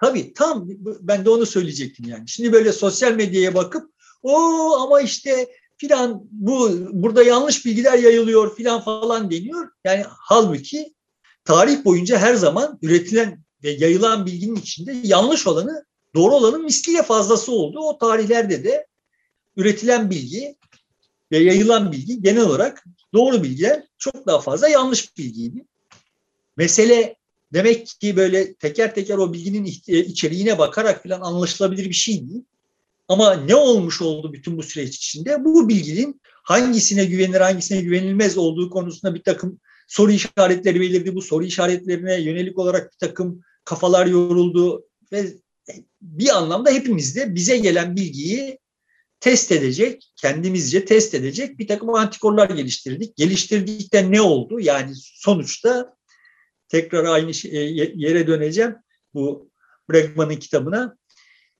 Tabii 0.00 0.32
tam 0.34 0.68
ben 1.00 1.24
de 1.24 1.30
onu 1.30 1.46
söyleyecektim 1.46 2.08
yani. 2.08 2.28
Şimdi 2.28 2.52
böyle 2.52 2.72
sosyal 2.72 3.12
medyaya 3.12 3.54
bakıp 3.54 3.90
o 4.22 4.36
ama 4.76 5.00
işte 5.00 5.48
filan 5.76 6.22
bu 6.30 6.70
burada 6.92 7.22
yanlış 7.22 7.66
bilgiler 7.66 7.98
yayılıyor 7.98 8.56
filan 8.56 8.80
falan 8.80 9.30
deniyor. 9.30 9.68
Yani 9.84 10.04
halbuki 10.08 10.94
tarih 11.44 11.84
boyunca 11.84 12.18
her 12.18 12.34
zaman 12.34 12.78
üretilen 12.82 13.44
ve 13.64 13.70
yayılan 13.70 14.26
bilginin 14.26 14.56
içinde 14.56 14.96
yanlış 15.02 15.46
olanı 15.46 15.84
doğru 16.14 16.34
olanın 16.34 16.64
misliyle 16.64 17.02
fazlası 17.02 17.52
oldu. 17.52 17.78
O 17.78 17.98
tarihlerde 17.98 18.64
de 18.64 18.86
üretilen 19.56 20.10
bilgi 20.10 20.56
ve 21.32 21.38
yayılan 21.38 21.92
bilgi 21.92 22.22
genel 22.22 22.42
olarak 22.42 22.84
doğru 23.14 23.42
bilgiler 23.42 23.82
çok 23.98 24.26
daha 24.26 24.40
fazla 24.40 24.68
yanlış 24.68 25.18
bilgiydi. 25.18 25.64
Mesele 26.56 27.16
demek 27.52 27.86
ki 27.86 28.16
böyle 28.16 28.54
teker 28.54 28.94
teker 28.94 29.16
o 29.16 29.32
bilginin 29.32 29.64
içeriğine 29.86 30.58
bakarak 30.58 31.02
falan 31.02 31.20
anlaşılabilir 31.20 31.84
bir 31.84 31.94
şey 31.94 32.28
değil. 32.28 32.44
Ama 33.08 33.34
ne 33.34 33.54
olmuş 33.54 34.02
oldu 34.02 34.32
bütün 34.32 34.58
bu 34.58 34.62
süreç 34.62 34.96
içinde? 34.96 35.44
Bu 35.44 35.68
bilginin 35.68 36.20
hangisine 36.24 37.04
güvenilir, 37.04 37.40
hangisine 37.40 37.80
güvenilmez 37.80 38.38
olduğu 38.38 38.70
konusunda 38.70 39.14
bir 39.14 39.22
takım 39.22 39.60
soru 39.88 40.12
işaretleri 40.12 40.80
belirdi. 40.80 41.14
Bu 41.14 41.22
soru 41.22 41.44
işaretlerine 41.44 42.20
yönelik 42.20 42.58
olarak 42.58 42.92
bir 42.92 42.98
takım 43.08 43.40
kafalar 43.64 44.06
yoruldu 44.06 44.84
ve 45.12 45.34
bir 46.02 46.36
anlamda 46.36 46.70
hepimiz 46.70 47.16
de 47.16 47.34
bize 47.34 47.58
gelen 47.58 47.96
bilgiyi 47.96 48.58
test 49.20 49.52
edecek, 49.52 50.12
kendimizce 50.16 50.84
test 50.84 51.14
edecek 51.14 51.58
bir 51.58 51.68
takım 51.68 51.94
antikorlar 51.94 52.50
geliştirdik. 52.50 53.16
Geliştirdikten 53.16 54.12
ne 54.12 54.20
oldu? 54.20 54.60
Yani 54.60 54.92
sonuçta 54.94 55.96
tekrar 56.68 57.04
aynı 57.04 57.34
şey, 57.34 57.74
yere 57.94 58.26
döneceğim 58.26 58.76
bu 59.14 59.50
Bregman'ın 59.90 60.36
kitabına. 60.36 60.96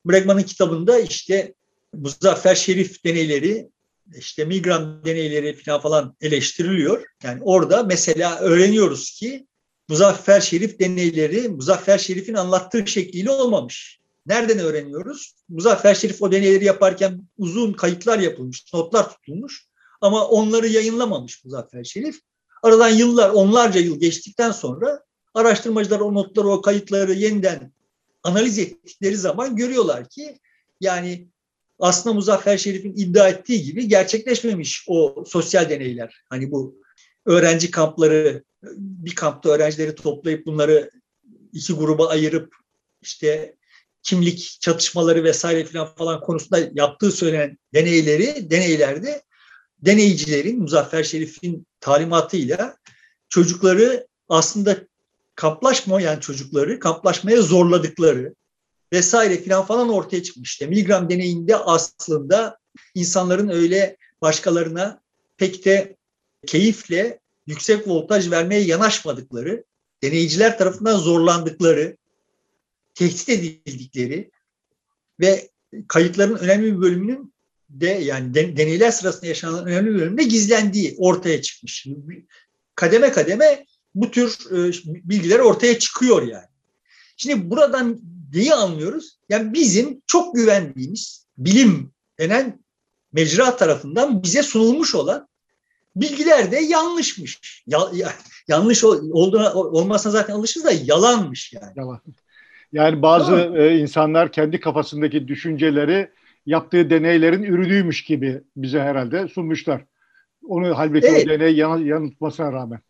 Bregman'ın 0.07 0.43
kitabında 0.43 0.99
işte 0.99 1.55
Muzaffer 1.93 2.55
Şerif 2.55 3.05
deneyleri, 3.05 3.69
işte 4.17 4.45
Milgram 4.45 5.05
deneyleri 5.05 5.57
falan 5.57 5.81
falan 5.81 6.17
eleştiriliyor. 6.21 7.05
Yani 7.23 7.41
orada 7.43 7.83
mesela 7.83 8.39
öğreniyoruz 8.39 9.11
ki 9.11 9.47
Muzaffer 9.89 10.41
Şerif 10.41 10.81
deneyleri 10.81 11.49
Muzaffer 11.49 11.99
Şerif'in 11.99 12.35
anlattığı 12.35 12.87
şekliyle 12.87 13.31
olmamış. 13.31 14.01
Nereden 14.27 14.59
öğreniyoruz? 14.59 15.35
Muzaffer 15.49 15.95
Şerif 15.95 16.23
o 16.23 16.33
deneyleri 16.33 16.65
yaparken 16.65 17.23
uzun 17.39 17.73
kayıtlar 17.73 18.19
yapılmış, 18.19 18.75
notlar 18.75 19.11
tutulmuş 19.11 19.67
ama 20.01 20.27
onları 20.29 20.69
yayınlamamış 20.69 21.45
Muzaffer 21.45 21.85
Şerif. 21.85 22.21
Aradan 22.63 22.89
yıllar, 22.89 23.31
onlarca 23.31 23.81
yıl 23.81 24.01
geçtikten 24.01 24.51
sonra 24.51 25.05
araştırmacılar 25.35 26.01
o 26.01 26.15
notları, 26.15 26.49
o 26.49 26.63
kayıtları 26.63 27.13
yeniden 27.13 27.73
analiz 28.25 28.59
ettikleri 28.59 29.17
zaman 29.17 29.57
görüyorlar 29.57 30.09
ki 30.09 30.39
yani 30.81 31.29
aslında 31.79 32.15
Muzaffer 32.15 32.59
Şerif'in 32.59 32.95
iddia 32.97 33.29
ettiği 33.29 33.63
gibi 33.63 33.89
gerçekleşmemiş 33.89 34.85
o 34.89 35.25
sosyal 35.27 35.71
deneyler. 35.71 36.25
Hani 36.29 36.51
bu 36.51 36.81
öğrenci 37.27 37.71
kampları, 37.71 38.45
bir 38.77 39.15
kampta 39.15 39.51
öğrencileri 39.51 39.95
toplayıp 39.95 40.47
bunları 40.47 40.91
iki 41.53 41.73
gruba 41.73 42.09
ayırıp 42.09 42.55
işte 43.03 43.57
kimlik 44.03 44.57
çatışmaları 44.61 45.25
vesaire 45.25 45.65
falan 45.65 45.95
falan 45.95 46.21
konusunda 46.21 46.71
yaptığı 46.75 47.13
söylenen 47.13 47.59
deneyleri, 47.75 48.51
deneylerde 48.51 49.23
deneycilerin 49.79 50.61
Muzaffer 50.61 51.05
Şerif'in 51.05 51.67
talimatıyla 51.81 52.77
çocukları 53.29 54.07
aslında 54.29 54.77
kamplaşmayan 55.35 56.21
çocukları 56.21 56.79
kamplaşmaya 56.79 57.43
zorladıkları 57.43 58.35
vesaire 58.93 59.37
filan 59.37 59.67
falan 59.67 59.89
ortaya 59.89 60.23
çıkmış. 60.23 60.51
İşte 60.51 60.67
Milgram 60.67 61.11
deneyinde 61.11 61.57
aslında 61.57 62.59
insanların 62.95 63.49
öyle 63.49 63.97
başkalarına 64.23 65.01
pek 65.37 65.65
de 65.65 65.97
keyifle 66.47 67.19
yüksek 67.47 67.89
voltaj 67.89 68.31
vermeye 68.31 68.61
yanaşmadıkları, 68.61 69.65
deneyiciler 70.03 70.59
tarafından 70.59 70.97
zorlandıkları, 70.97 71.97
tehdit 72.95 73.29
edildikleri 73.29 74.31
ve 75.21 75.51
kayıtların 75.89 76.37
önemli 76.37 76.73
bir 76.73 76.81
bölümünün 76.81 77.35
de 77.71 77.87
yani 77.87 78.35
deneyler 78.35 78.91
sırasında 78.91 79.27
yaşanan 79.27 79.67
önemli 79.67 79.91
bir 79.91 80.01
bölümünde 80.01 80.23
gizlendiği 80.23 80.95
ortaya 80.99 81.43
çıkmış. 81.43 81.87
Kademe 82.75 83.13
kademe 83.13 83.65
bu 83.95 84.11
tür 84.11 84.39
e, 84.51 84.73
bilgiler 84.85 85.39
ortaya 85.39 85.79
çıkıyor 85.79 86.23
yani. 86.23 86.47
Şimdi 87.17 87.51
buradan 87.51 87.99
neyi 88.35 88.55
anlıyoruz? 88.55 89.19
Yani 89.29 89.53
bizim 89.53 90.03
çok 90.07 90.35
güvendiğimiz 90.35 91.27
bilim 91.39 91.91
denen 92.19 92.65
mecra 93.13 93.57
tarafından 93.57 94.23
bize 94.23 94.43
sunulmuş 94.43 94.95
olan 94.95 95.29
bilgiler 95.97 96.53
de 96.53 96.57
yanlışmış. 96.57 97.63
Ya, 97.67 97.79
ya, 97.93 98.13
yanlış 98.49 98.85
olduğuna 98.85 99.55
olmazsa 99.55 100.11
zaten 100.11 100.35
alışırız 100.35 100.67
da 100.67 100.73
yalanmış 100.85 101.53
yani. 101.53 101.73
Yalan. 101.77 102.01
Yani 102.73 103.03
bazı 103.03 103.35
e, 103.57 103.79
insanlar 103.79 104.33
kendi 104.33 104.61
kafasındaki 104.61 105.29
düşünceleri 105.29 106.11
yaptığı 106.47 106.91
deneylerin 106.91 107.43
ürünüymüş 107.43 108.05
gibi 108.05 108.41
bize 108.57 108.81
herhalde 108.81 109.29
sunmuşlar. 109.29 109.85
Onu 110.49 110.79
halbuki 110.79 111.07
evet. 111.07 111.27
o 111.27 111.29
deney 111.29 111.55
yanıltmasına 111.57 112.53
rağmen. 112.53 112.81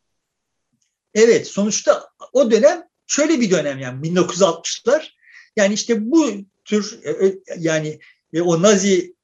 Evet 1.14 1.46
sonuçta 1.46 2.08
o 2.32 2.50
dönem 2.50 2.82
şöyle 3.06 3.40
bir 3.40 3.50
dönem 3.50 3.78
yani 3.78 4.08
1960'lar. 4.08 5.08
Yani 5.56 5.74
işte 5.74 6.10
bu 6.10 6.30
tür 6.64 7.00
e, 7.02 7.26
e, 7.26 7.38
yani 7.58 7.98
e, 8.32 8.40
o 8.40 8.62
Nazi 8.62 9.14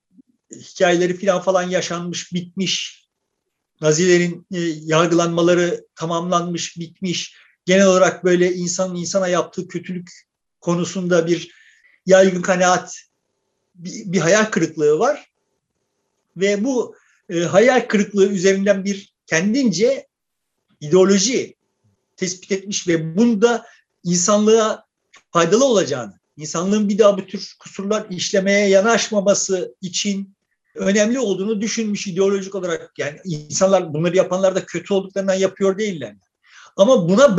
hikayeleri 0.52 1.18
falan 1.18 1.42
falan 1.42 1.62
yaşanmış, 1.62 2.32
bitmiş. 2.32 3.00
Nazilerin 3.80 4.46
yargılanmaları 4.86 5.86
tamamlanmış, 5.94 6.76
bitmiş. 6.76 7.36
Genel 7.64 7.86
olarak 7.86 8.24
böyle 8.24 8.54
insanın 8.54 8.94
insana 8.94 9.28
yaptığı 9.28 9.68
kötülük 9.68 10.10
konusunda 10.60 11.26
bir 11.26 11.50
yaygın 12.06 12.42
kanaat, 12.42 12.96
bir, 13.74 14.12
bir 14.12 14.20
hayal 14.20 14.44
kırıklığı 14.44 14.98
var. 14.98 15.30
Ve 16.36 16.64
bu 16.64 16.96
e, 17.28 17.40
hayal 17.40 17.88
kırıklığı 17.88 18.26
üzerinden 18.26 18.84
bir 18.84 19.14
kendince 19.26 20.06
ideoloji 20.80 21.56
tespit 22.20 22.52
etmiş 22.52 22.88
ve 22.88 23.16
bunda 23.16 23.66
insanlığa 24.04 24.84
faydalı 25.30 25.64
olacağını, 25.64 26.14
insanlığın 26.36 26.88
bir 26.88 26.98
daha 26.98 27.18
bu 27.18 27.26
tür 27.26 27.56
kusurlar 27.58 28.06
işlemeye 28.10 28.68
yanaşmaması 28.68 29.74
için 29.80 30.36
önemli 30.74 31.18
olduğunu 31.18 31.60
düşünmüş 31.60 32.06
ideolojik 32.06 32.54
olarak. 32.54 32.98
Yani 32.98 33.20
insanlar 33.24 33.94
bunları 33.94 34.16
yapanlar 34.16 34.54
da 34.54 34.66
kötü 34.66 34.94
olduklarından 34.94 35.34
yapıyor 35.34 35.78
değiller. 35.78 36.16
Ama 36.76 37.08
buna 37.08 37.36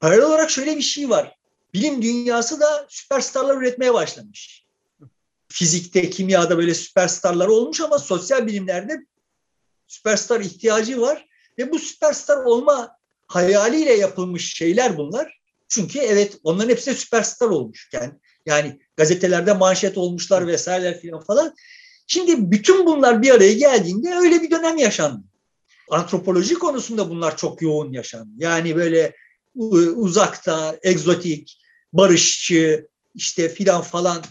paralel 0.00 0.24
olarak 0.24 0.50
şöyle 0.50 0.76
bir 0.76 0.82
şey 0.82 1.10
var. 1.10 1.36
Bilim 1.74 2.02
dünyası 2.02 2.60
da 2.60 2.86
süperstarlar 2.88 3.56
üretmeye 3.56 3.94
başlamış. 3.94 4.64
Fizikte, 5.48 6.10
kimyada 6.10 6.58
böyle 6.58 6.74
süperstarlar 6.74 7.48
olmuş 7.48 7.80
ama 7.80 7.98
sosyal 7.98 8.46
bilimlerde 8.46 9.06
süperstar 9.86 10.40
ihtiyacı 10.40 11.00
var. 11.00 11.26
Ve 11.58 11.72
bu 11.72 11.78
süperstar 11.78 12.36
olma 12.36 12.99
hayaliyle 13.30 13.92
yapılmış 13.92 14.54
şeyler 14.54 14.96
bunlar. 14.96 15.40
Çünkü 15.68 15.98
evet 15.98 16.38
onların 16.44 16.68
hepsi 16.68 16.94
süperstar 16.94 17.46
olmuş. 17.46 17.90
Yani, 18.46 18.78
gazetelerde 18.96 19.52
manşet 19.52 19.98
olmuşlar 19.98 20.46
vesaireler 20.46 21.02
falan 21.02 21.24
falan. 21.24 21.54
Şimdi 22.06 22.50
bütün 22.50 22.86
bunlar 22.86 23.22
bir 23.22 23.30
araya 23.30 23.52
geldiğinde 23.52 24.14
öyle 24.14 24.42
bir 24.42 24.50
dönem 24.50 24.76
yaşandı. 24.76 25.24
Antropoloji 25.90 26.54
konusunda 26.54 27.10
bunlar 27.10 27.36
çok 27.36 27.62
yoğun 27.62 27.92
yaşandı. 27.92 28.30
Yani 28.36 28.76
böyle 28.76 29.14
uzakta, 29.94 30.78
egzotik, 30.82 31.58
barışçı, 31.92 32.88
işte 33.14 33.48
filan 33.48 33.82
falan 33.82 34.22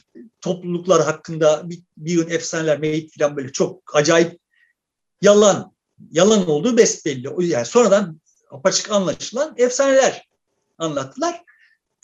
topluluklar 0.41 1.03
hakkında 1.03 1.69
bir, 1.69 1.79
bir 1.97 2.11
yıl 2.11 2.31
efsaneler, 2.31 2.79
meyit 2.79 3.13
filan 3.13 3.37
böyle 3.37 3.51
çok 3.51 3.95
acayip 3.95 4.39
yalan, 5.21 5.73
yalan 6.11 6.49
olduğu 6.49 6.77
besbelli. 6.77 7.51
Yani 7.51 7.65
sonradan 7.65 8.19
apaçık 8.49 8.91
anlaşılan 8.91 9.53
efsaneler 9.57 10.27
anlattılar. 10.77 11.43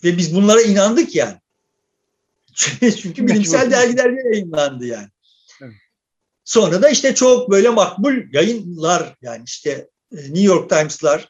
Ve 0.04 0.18
biz 0.18 0.36
bunlara 0.36 0.62
inandık 0.62 1.16
yani. 1.16 1.38
Çünkü 3.02 3.28
bilimsel 3.28 3.72
dergilerde 3.72 4.22
yayınlandı 4.34 4.86
yani. 4.86 5.10
Sonra 6.46 6.82
da 6.82 6.90
işte 6.90 7.16
çok 7.16 7.52
böyle 7.52 7.70
makbul 7.70 8.34
yayınlar 8.34 9.16
yani 9.22 9.44
işte 9.46 9.90
e, 10.12 10.18
New 10.18 10.42
York 10.42 10.70
Times'lar, 10.70 11.30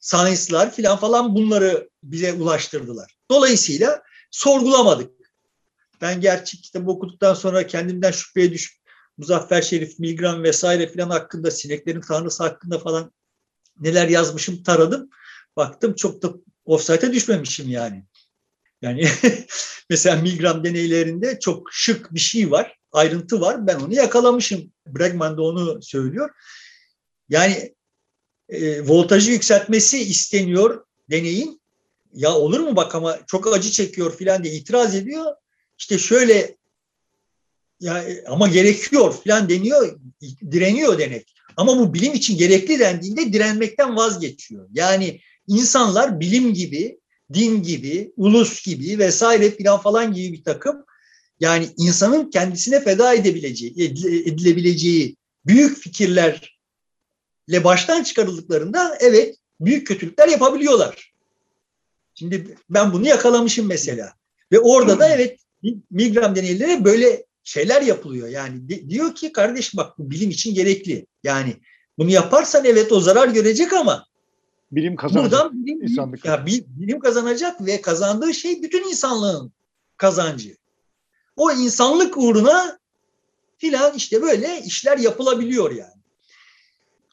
Science'lar 0.00 0.74
filan 0.74 0.96
falan 0.96 1.34
bunları 1.34 1.90
bize 2.02 2.32
ulaştırdılar. 2.32 3.16
Dolayısıyla 3.30 4.02
sorgulamadık. 4.30 5.16
Ben 6.00 6.20
gerçek 6.20 6.62
kitabı 6.62 6.90
okuduktan 6.90 7.34
sonra 7.34 7.66
kendimden 7.66 8.10
şüpheye 8.10 8.52
düşüp 8.52 8.76
Muzaffer 9.18 9.62
Şerif, 9.62 9.98
Milgram 9.98 10.42
vesaire 10.42 10.86
filan 10.86 11.10
hakkında, 11.10 11.50
sineklerin 11.50 12.00
tanrısı 12.00 12.42
hakkında 12.42 12.78
falan 12.78 13.12
neler 13.80 14.08
yazmışım 14.08 14.62
taradım. 14.62 15.10
Baktım 15.56 15.94
çok 15.94 16.22
da 16.22 16.32
offsite'e 16.64 17.12
düşmemişim 17.12 17.68
yani. 17.68 18.04
Yani 18.82 19.08
mesela 19.90 20.22
Milgram 20.22 20.64
deneylerinde 20.64 21.38
çok 21.38 21.68
şık 21.72 22.14
bir 22.14 22.20
şey 22.20 22.50
var, 22.50 22.78
ayrıntı 22.92 23.40
var. 23.40 23.66
Ben 23.66 23.76
onu 23.76 23.94
yakalamışım. 23.94 24.72
Bregman 24.86 25.36
da 25.36 25.42
onu 25.42 25.82
söylüyor. 25.82 26.30
Yani 27.28 27.74
e, 28.48 28.88
voltajı 28.88 29.30
yükseltmesi 29.30 29.98
isteniyor 29.98 30.84
deneyin. 31.10 31.60
ya 32.12 32.34
olur 32.34 32.60
mu 32.60 32.76
bak 32.76 32.94
ama 32.94 33.18
çok 33.26 33.56
acı 33.56 33.70
çekiyor 33.70 34.16
filan 34.16 34.44
diye 34.44 34.54
itiraz 34.54 34.94
ediyor. 34.94 35.34
İşte 35.78 35.98
şöyle 35.98 36.56
ya 37.80 38.04
ama 38.26 38.48
gerekiyor 38.48 39.14
filan 39.22 39.48
deniyor, 39.48 39.98
direniyor 40.50 40.98
demek. 40.98 41.35
Ama 41.56 41.78
bu 41.78 41.94
bilim 41.94 42.14
için 42.14 42.38
gerekli 42.38 42.78
dendiğinde 42.78 43.32
direnmekten 43.32 43.96
vazgeçiyor. 43.96 44.68
Yani 44.72 45.20
insanlar 45.48 46.20
bilim 46.20 46.54
gibi, 46.54 46.98
din 47.34 47.62
gibi, 47.62 48.12
ulus 48.16 48.64
gibi 48.64 48.98
vesaire 48.98 49.50
filan 49.50 49.80
falan 49.80 50.12
gibi 50.12 50.32
bir 50.32 50.44
takım 50.44 50.84
yani 51.40 51.68
insanın 51.76 52.30
kendisine 52.30 52.80
feda 52.80 53.14
edebileceği, 53.14 53.74
edilebileceği 54.26 55.16
büyük 55.46 55.78
fikirlerle 55.78 57.64
baştan 57.64 58.02
çıkarıldıklarında 58.02 58.96
evet 59.00 59.36
büyük 59.60 59.86
kötülükler 59.86 60.28
yapabiliyorlar. 60.28 61.12
Şimdi 62.14 62.56
ben 62.70 62.92
bunu 62.92 63.08
yakalamışım 63.08 63.66
mesela. 63.66 64.12
Ve 64.52 64.60
orada 64.60 64.98
da 64.98 65.08
evet 65.08 65.38
Milgram 65.90 66.36
deneyleri 66.36 66.84
böyle 66.84 67.24
şeyler 67.46 67.82
yapılıyor. 67.82 68.28
Yani 68.28 68.68
de, 68.68 68.90
diyor 68.90 69.14
ki 69.14 69.32
kardeş 69.32 69.76
bak 69.76 69.98
bu 69.98 70.10
bilim 70.10 70.30
için 70.30 70.54
gerekli. 70.54 71.06
Yani 71.24 71.56
bunu 71.98 72.10
yaparsan 72.10 72.64
evet 72.64 72.92
o 72.92 73.00
zarar 73.00 73.28
görecek 73.28 73.72
ama 73.72 74.06
bilim 74.72 74.96
kazanacak. 74.96 75.32
Buradan 75.32 75.64
bilim, 75.64 75.82
insanlık 75.82 76.24
ya, 76.24 76.46
bilim 76.46 77.00
kazanacak 77.00 77.66
ve 77.66 77.80
kazandığı 77.80 78.34
şey 78.34 78.62
bütün 78.62 78.88
insanlığın 78.88 79.52
kazancı. 79.96 80.56
O 81.36 81.52
insanlık 81.52 82.16
uğruna 82.16 82.78
filan 83.58 83.94
işte 83.94 84.22
böyle 84.22 84.62
işler 84.64 84.98
yapılabiliyor 84.98 85.70
yani. 85.70 86.02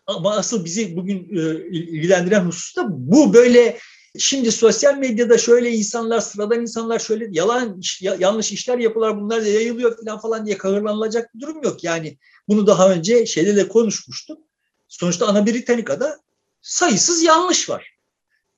Ama 0.08 0.36
asıl 0.36 0.66
bizi 0.66 0.96
bugün 0.96 1.20
e, 1.20 1.70
ilgilendiren 1.70 2.46
husus 2.46 2.76
da 2.76 2.86
bu 2.90 3.34
böyle 3.34 3.78
Şimdi 4.20 4.52
sosyal 4.52 4.98
medyada 4.98 5.38
şöyle 5.38 5.72
insanlar, 5.72 6.20
sıradan 6.20 6.62
insanlar 6.62 7.00
şöyle 7.00 7.28
yalan, 7.32 7.82
yanlış 8.20 8.52
işler 8.52 8.78
yapıyorlar, 8.78 9.22
bunlar 9.22 9.42
yayılıyor 9.42 9.98
falan 9.98 10.20
falan 10.20 10.46
diye 10.46 10.58
kahırlanılacak 10.58 11.36
bir 11.36 11.40
durum 11.40 11.64
yok. 11.64 11.84
Yani 11.84 12.18
bunu 12.48 12.68
daha 12.68 12.90
önce 12.90 13.26
şeyde 13.26 13.56
de 13.56 13.68
konuşmuştuk. 13.68 14.40
Sonuçta 14.88 15.28
Ana 15.28 15.46
Britannica'da 15.46 16.20
sayısız 16.62 17.24
yanlış 17.24 17.70
var. 17.70 17.98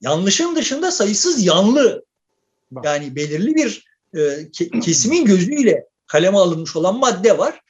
Yanlışın 0.00 0.56
dışında 0.56 0.90
sayısız 0.90 1.44
yanlı 1.44 2.04
yani 2.84 3.16
belirli 3.16 3.54
bir 3.54 3.86
e, 4.14 4.50
kesimin 4.80 5.24
gözüyle 5.24 5.86
kaleme 6.06 6.38
alınmış 6.38 6.76
olan 6.76 6.98
madde 6.98 7.38
var. 7.38 7.60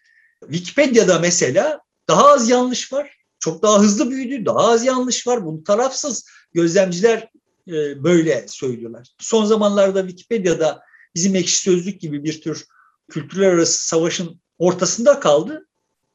Wikipedia'da 0.40 1.18
mesela 1.18 1.80
daha 2.08 2.28
az 2.28 2.48
yanlış 2.48 2.92
var. 2.92 3.16
Çok 3.38 3.62
daha 3.62 3.80
hızlı 3.80 4.10
büyüdü, 4.10 4.46
daha 4.46 4.58
az 4.58 4.84
yanlış 4.84 5.26
var. 5.26 5.44
Bunu 5.44 5.64
tarafsız 5.64 6.26
gözlemciler 6.54 7.30
e, 7.68 8.04
böyle 8.04 8.48
söylüyorlar. 8.48 9.08
Son 9.18 9.44
zamanlarda 9.44 10.00
Wikipedia'da 10.00 10.82
bizim 11.14 11.36
ekşi 11.36 11.58
sözlük 11.58 12.00
gibi 12.00 12.24
bir 12.24 12.40
tür 12.40 12.66
kültürler 13.10 13.52
arası 13.52 13.86
savaşın 13.86 14.40
ortasında 14.58 15.20
kaldı. 15.20 15.68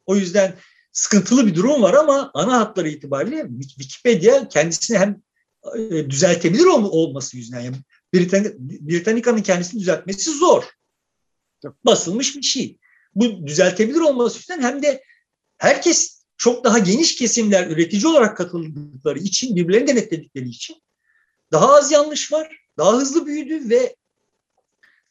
O 0.06 0.16
yüzden 0.16 0.56
sıkıntılı 0.92 1.48
bir 1.48 1.56
durum 1.56 1.82
var 1.82 1.94
ama 1.94 2.32
ana 2.34 2.60
hatları 2.60 2.90
itibariyle 2.90 3.48
Wikipedia 3.60 4.48
kendisini 4.48 4.98
hem 4.98 5.22
e, 5.78 6.10
düzeltebilir 6.10 6.66
olması 6.66 7.38
yüzünden 7.38 7.62
yani 7.62 7.76
Britann 8.14 8.46
Britannica'nın 8.60 9.42
kendisini 9.42 9.80
düzeltmesi 9.80 10.32
zor. 10.32 10.64
Basılmış 11.86 12.36
bir 12.36 12.42
şey. 12.42 12.78
Bu 13.16 13.48
düzeltebilir 13.48 14.00
olması 14.00 14.38
yüzünden 14.38 14.62
hem 14.62 14.84
de 14.84 15.04
herkes 15.58 16.22
çok 16.38 16.64
daha 16.64 16.80
geniş 16.80 17.16
kesimler 17.16 17.68
üretici 17.68 18.08
olarak 18.08 18.38
katıldıkları 18.38 19.20
için, 19.20 19.56
birbirlerini 19.56 19.88
denetledikleri 19.88 20.50
için 20.50 20.76
daha 21.52 21.76
az 21.76 21.92
yanlış 21.92 22.32
var, 22.32 22.58
daha 22.78 22.94
hızlı 22.94 23.26
büyüdü 23.26 23.70
ve 23.70 23.96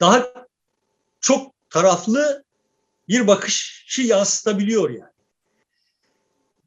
daha 0.01 0.32
çok 1.20 1.55
taraflı 1.70 2.45
bir 3.09 3.26
bakışı 3.26 4.03
yansıtabiliyor 4.03 4.91
yani. 4.91 5.12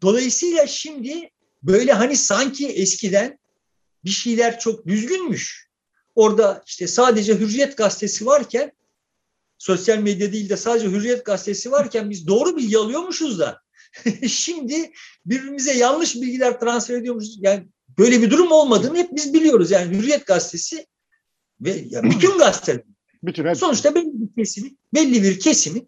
Dolayısıyla 0.02 0.68
şimdi 0.68 1.30
böyle 1.64 1.94
hani 1.94 2.18
sanki 2.18 2.68
eskiden 2.68 3.40
bir 4.06 4.10
şeyler 4.10 4.60
çok 4.60 4.88
düzgünmüş. 4.88 5.68
Orada 6.16 6.64
işte 6.66 6.88
sadece 6.88 7.40
Hürriyet 7.40 7.78
gazetesi 7.78 8.26
varken 8.26 8.72
sosyal 9.58 9.98
medya 9.98 10.34
değil 10.34 10.50
de 10.50 10.58
sadece 10.58 10.88
Hürriyet 10.88 11.26
gazetesi 11.26 11.72
varken 11.72 12.10
biz 12.10 12.28
doğru 12.28 12.58
bilgi 12.58 12.78
alıyormuşuz 12.78 13.40
da 13.40 13.62
şimdi 14.28 14.92
birbirimize 15.26 15.74
yanlış 15.74 16.16
bilgiler 16.16 16.60
transfer 16.60 16.96
ediyormuşuz. 16.96 17.38
Yani 17.42 17.68
böyle 17.98 18.22
bir 18.22 18.32
durum 18.32 18.52
olmadığını 18.52 18.98
hep 18.98 19.10
biz 19.16 19.34
biliyoruz. 19.34 19.72
Yani 19.72 19.98
Hürriyet 19.98 20.26
gazetesi 20.26 20.86
ve 21.62 21.86
ya 21.89 22.04
bütün 22.10 22.38
gazeteler 22.38 22.84
bütün 23.24 23.54
sonuçta 23.54 23.96
belli 23.96 24.12
bir 24.14 24.36
kesimi, 24.36 24.70
belli 24.94 25.24
bir 25.24 25.39
kesimi 25.39 25.82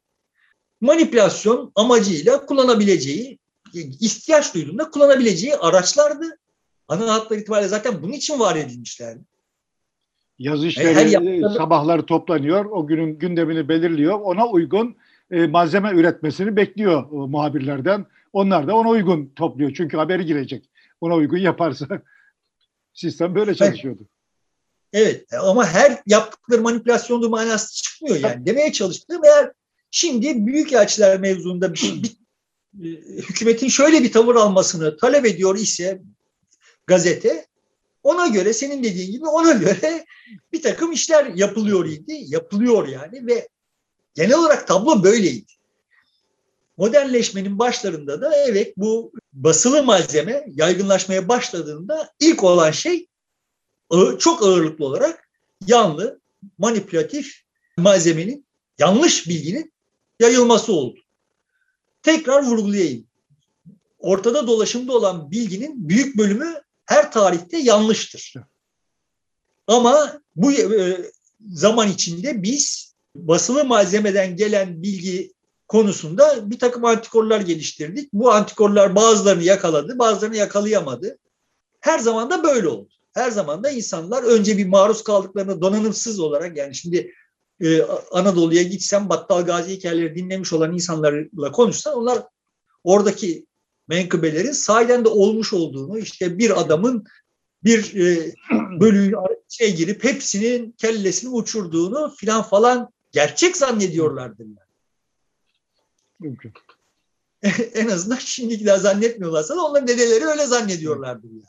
manipülasyon 0.82 1.72
amacıyla 1.76 2.46
kullanabileceği, 2.46 3.40
ihtiyaç 3.74 4.54
duyduğunda 4.54 4.90
kullanabileceği 4.90 5.56
araçlardı. 5.56 6.40
Ana 6.88 7.14
hatlar 7.14 7.38
itibariyle 7.38 7.68
zaten 7.68 8.04
bunun 8.04 8.14
için 8.14 8.40
var 8.40 8.56
edilmişlerdi. 8.56 9.24
Yazı 10.40 10.68
işleri 10.68 11.12
yani 11.12 11.42
sabahları 11.58 12.06
toplanıyor, 12.06 12.66
o 12.66 12.88
günün 12.88 13.20
gündemini 13.20 13.70
belirliyor, 13.70 14.20
ona 14.20 14.48
uygun 14.48 14.96
e, 15.32 15.48
malzeme 15.48 15.92
üretmesini 15.92 16.56
bekliyor 16.56 17.12
o, 17.12 17.28
muhabirlerden. 17.28 18.06
Onlar 18.34 18.68
da 18.68 18.76
ona 18.76 18.90
uygun 18.90 19.32
topluyor 19.36 19.74
çünkü 19.74 19.98
haberi 19.98 20.26
girecek 20.26 20.70
ona 21.02 21.16
uygun 21.16 21.38
yaparsa 21.38 21.88
sistem 22.94 23.36
böyle 23.36 23.56
çalışıyordu. 23.56 24.08
Evet 24.94 25.34
ama 25.34 25.68
her 25.68 26.02
yaptıkları 26.08 26.62
manipülasyonda 26.62 27.30
manası 27.30 27.84
çıkmıyor 27.84 28.20
yani. 28.20 28.46
Demeye 28.46 28.72
çalıştığım 28.72 29.26
eğer 29.26 29.52
şimdi 29.92 30.46
büyük 30.46 30.74
elçiler 30.74 31.20
mevzuunda 31.20 31.74
bir, 31.74 31.78
şey, 31.78 32.04
bir 32.04 32.18
e, 32.84 32.90
hükümetin 33.18 33.68
şöyle 33.68 34.04
bir 34.04 34.12
tavır 34.12 34.36
almasını 34.36 34.98
talep 34.98 35.26
ediyor 35.26 35.56
ise 35.56 36.02
gazete 36.88 37.46
ona 38.04 38.28
göre 38.28 38.54
senin 38.54 38.84
dediğin 38.84 39.12
gibi 39.12 39.26
ona 39.26 39.52
göre 39.52 40.06
bir 40.54 40.62
takım 40.62 40.92
işler 40.92 41.26
yapılıyor 41.26 41.86
idi. 41.86 42.18
Yapılıyor 42.26 42.88
yani 42.88 43.28
ve 43.28 43.48
genel 44.14 44.38
olarak 44.38 44.68
tablo 44.68 45.04
böyleydi. 45.04 45.52
Modernleşmenin 46.78 47.60
başlarında 47.60 48.22
da 48.22 48.36
evet 48.36 48.74
bu 48.78 49.12
basılı 49.34 49.84
malzeme 49.84 50.46
yaygınlaşmaya 50.48 51.28
başladığında 51.28 52.14
ilk 52.20 52.44
olan 52.44 52.72
şey 52.72 53.08
çok 54.20 54.44
ağırlıklı 54.44 54.86
olarak 54.86 55.30
yanlı, 55.68 56.20
manipülatif 56.58 57.42
malzemenin, 57.78 58.46
yanlış 58.80 59.28
bilginin 59.28 59.74
yayılması 60.20 60.74
oldu. 60.74 61.00
Tekrar 62.04 62.44
vurgulayayım. 62.44 63.08
Ortada 64.00 64.48
dolaşımda 64.48 64.94
olan 64.94 65.32
bilginin 65.32 65.90
büyük 65.90 66.18
bölümü 66.18 66.62
her 66.86 67.12
tarihte 67.12 67.58
yanlıştır. 67.58 68.34
Ama 69.68 70.22
bu 70.36 70.52
e, 70.52 70.98
zaman 71.48 71.92
içinde 71.92 72.44
biz 72.44 72.94
basılı 73.16 73.66
malzemeden 73.66 74.36
gelen 74.36 74.84
bilgi 74.84 75.35
konusunda 75.68 76.52
bir 76.52 76.60
takım 76.60 76.86
antikorlar 76.86 77.42
geliştirdik. 77.42 78.14
Bu 78.14 78.32
antikorlar 78.32 78.96
bazılarını 78.96 79.44
yakaladı, 79.44 80.00
bazılarını 80.00 80.36
yakalayamadı. 80.36 81.18
Her 81.80 82.00
zaman 82.00 82.30
da 82.30 82.44
böyle 82.44 82.68
oldu. 82.68 82.90
Her 83.14 83.32
zaman 83.32 83.64
da 83.64 83.70
insanlar 83.70 84.24
önce 84.24 84.58
bir 84.58 84.66
maruz 84.66 85.04
kaldıklarını 85.04 85.62
donanımsız 85.62 86.20
olarak 86.20 86.58
yani 86.58 86.76
şimdi 86.76 87.14
e, 87.62 87.82
Anadolu'ya 88.12 88.64
gitsem 88.64 89.10
Battal 89.10 89.46
Gazi 89.46 89.72
hikayeleri 89.72 90.16
dinlemiş 90.16 90.54
olan 90.54 90.74
insanlarla 90.74 91.52
konuşsan 91.52 91.98
onlar 91.98 92.24
oradaki 92.84 93.46
menkıbelerin 93.88 94.52
sahiden 94.52 95.06
de 95.06 95.10
olmuş 95.10 95.54
olduğunu 95.54 96.00
işte 96.00 96.38
bir 96.38 96.62
adamın 96.62 97.06
bir 97.64 97.96
e, 97.96 98.34
bölüğü 98.80 99.14
şey 99.50 99.76
girip 99.76 100.04
hepsinin 100.04 100.72
kellesini 100.72 101.30
uçurduğunu 101.30 102.14
filan 102.18 102.44
falan 102.44 102.90
gerçek 103.12 103.58
zannediyorlardır. 103.58 104.46
Yani. 104.46 104.65
Mümkün. 106.20 106.54
en 107.74 107.88
azından 107.88 108.18
şimdikiler 108.18 108.78
zannetmiyorlarsa 108.78 109.56
da 109.56 109.66
onların 109.66 109.88
dedeleri 109.88 110.26
öyle 110.26 110.46
zannediyorlardır 110.46 111.30
yani. 111.30 111.44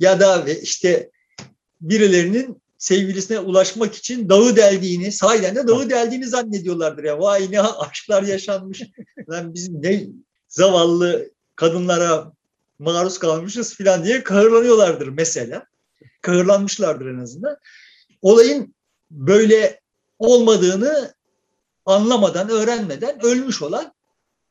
Ya 0.00 0.20
da 0.20 0.44
işte 0.62 1.10
birilerinin 1.80 2.62
sevgilisine 2.78 3.38
ulaşmak 3.38 3.94
için 3.94 4.28
dağı 4.28 4.56
deldiğini, 4.56 5.12
sahiden 5.12 5.56
de 5.56 5.68
dağı 5.68 5.90
deldiğini 5.90 6.26
zannediyorlardır 6.26 7.04
ya. 7.04 7.20
Vay 7.20 7.48
ne 7.50 7.60
aşklar 7.60 8.22
yaşanmış. 8.22 8.82
Lan 9.30 9.54
bizim 9.54 9.82
ne 9.82 10.06
zavallı 10.48 11.30
kadınlara 11.56 12.32
maruz 12.78 13.18
kalmışız 13.18 13.74
filan 13.74 14.04
diye 14.04 14.22
kahırlanıyorlardır 14.22 15.08
mesela. 15.08 15.66
Kahırlanmışlardır 16.22 17.06
en 17.06 17.18
azından. 17.18 17.56
Olayın 18.22 18.74
böyle 19.10 19.80
olmadığını 20.18 21.14
anlamadan, 21.86 22.48
öğrenmeden 22.48 23.24
ölmüş 23.24 23.62
olan 23.62 23.92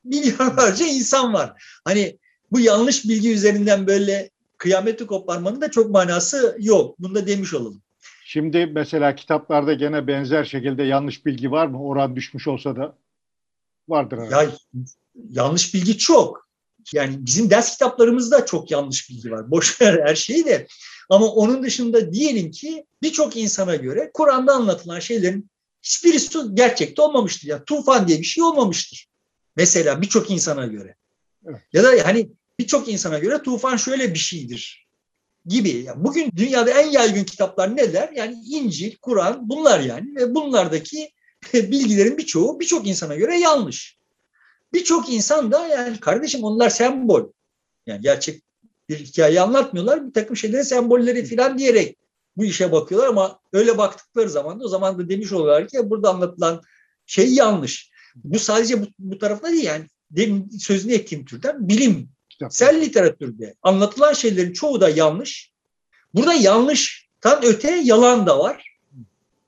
milyarlarca 0.03 0.85
insan 0.85 1.33
var. 1.33 1.63
Hani 1.85 2.17
bu 2.51 2.59
yanlış 2.59 3.05
bilgi 3.05 3.33
üzerinden 3.33 3.87
böyle 3.87 4.29
kıyameti 4.57 5.05
koparmanın 5.05 5.61
da 5.61 5.71
çok 5.71 5.91
manası 5.91 6.57
yok. 6.59 6.95
Bunu 6.99 7.15
da 7.15 7.27
demiş 7.27 7.53
olalım. 7.53 7.81
Şimdi 8.25 8.65
mesela 8.65 9.15
kitaplarda 9.15 9.73
gene 9.73 10.07
benzer 10.07 10.43
şekilde 10.43 10.83
yanlış 10.83 11.25
bilgi 11.25 11.51
var 11.51 11.67
mı? 11.67 11.83
Oran 11.83 12.15
düşmüş 12.15 12.47
olsa 12.47 12.75
da 12.75 12.95
vardır 13.87 14.17
herhalde. 14.17 14.51
Ya, 14.73 14.83
yanlış 15.29 15.73
bilgi 15.73 15.97
çok. 15.97 16.45
Yani 16.93 17.15
bizim 17.19 17.49
ders 17.49 17.71
kitaplarımızda 17.71 18.45
çok 18.45 18.71
yanlış 18.71 19.09
bilgi 19.09 19.31
var. 19.31 19.51
Boş 19.51 19.81
ver 19.81 20.07
her 20.07 20.15
şeyi 20.15 20.45
de. 20.45 20.67
Ama 21.09 21.25
onun 21.25 21.63
dışında 21.63 22.13
diyelim 22.13 22.51
ki 22.51 22.85
birçok 23.01 23.37
insana 23.37 23.75
göre 23.75 24.11
Kur'an'da 24.13 24.53
anlatılan 24.53 24.99
şeylerin 24.99 25.49
hiçbirisi 25.85 26.39
gerçekte 26.53 27.01
olmamıştır. 27.01 27.47
Yani 27.47 27.63
tufan 27.65 28.07
diye 28.07 28.19
bir 28.19 28.23
şey 28.23 28.43
olmamıştır. 28.43 29.07
Mesela 29.55 30.01
birçok 30.01 30.31
insana 30.31 30.65
göre. 30.65 30.95
Evet. 31.47 31.61
Ya 31.73 31.83
da 31.83 32.07
hani 32.07 32.29
birçok 32.59 32.89
insana 32.89 33.19
göre 33.19 33.43
tufan 33.43 33.77
şöyle 33.77 34.13
bir 34.13 34.19
şeydir 34.19 34.87
gibi. 35.45 35.69
Yani 35.69 36.03
bugün 36.03 36.31
dünyada 36.35 36.71
en 36.71 36.91
yaygın 36.91 37.23
kitaplar 37.23 37.77
neler? 37.77 38.09
Yani 38.15 38.35
İncil, 38.49 38.95
Kur'an 39.01 39.49
bunlar 39.49 39.79
yani 39.79 40.15
ve 40.15 40.35
bunlardaki 40.35 41.11
bilgilerin 41.53 42.17
birçoğu 42.17 42.59
birçok 42.59 42.87
insana 42.87 43.15
göre 43.15 43.39
yanlış. 43.39 43.97
Birçok 44.73 45.09
insan 45.09 45.51
da 45.51 45.67
yani 45.67 45.99
kardeşim 45.99 46.43
onlar 46.43 46.69
sembol. 46.69 47.23
Yani 47.87 48.01
gerçek 48.01 48.43
bir 48.89 48.99
hikaye 48.99 49.41
anlatmıyorlar. 49.41 50.07
Bir 50.07 50.13
takım 50.13 50.37
şeylerin 50.37 50.63
sembolleri 50.63 51.25
falan 51.25 51.57
diyerek 51.57 51.97
bu 52.37 52.45
işe 52.45 52.71
bakıyorlar 52.71 53.09
ama 53.09 53.39
öyle 53.53 53.77
baktıkları 53.77 54.29
zaman 54.29 54.59
da 54.59 54.65
o 54.65 54.67
zaman 54.67 54.99
da 54.99 55.09
demiş 55.09 55.31
oluyorlar 55.31 55.67
ki 55.67 55.89
burada 55.89 56.09
anlatılan 56.09 56.61
şey 57.05 57.33
yanlış. 57.33 57.89
Bu 58.15 58.39
sadece 58.39 58.81
bu, 58.81 58.85
bu 58.99 59.17
tarafta 59.17 59.51
değil 59.51 59.63
yani 59.63 59.85
demin 60.11 60.49
sözünü 60.49 60.93
ettiğim 60.93 61.25
türden 61.25 61.69
bilim, 61.69 62.09
sel 62.49 62.81
literatürde 62.81 63.55
anlatılan 63.63 64.13
şeylerin 64.13 64.53
çoğu 64.53 64.81
da 64.81 64.89
yanlış. 64.89 65.51
Burada 66.13 66.33
yanlıştan 66.33 67.39
öte 67.43 67.75
yalan 67.75 68.27
da 68.27 68.39
var. 68.39 68.77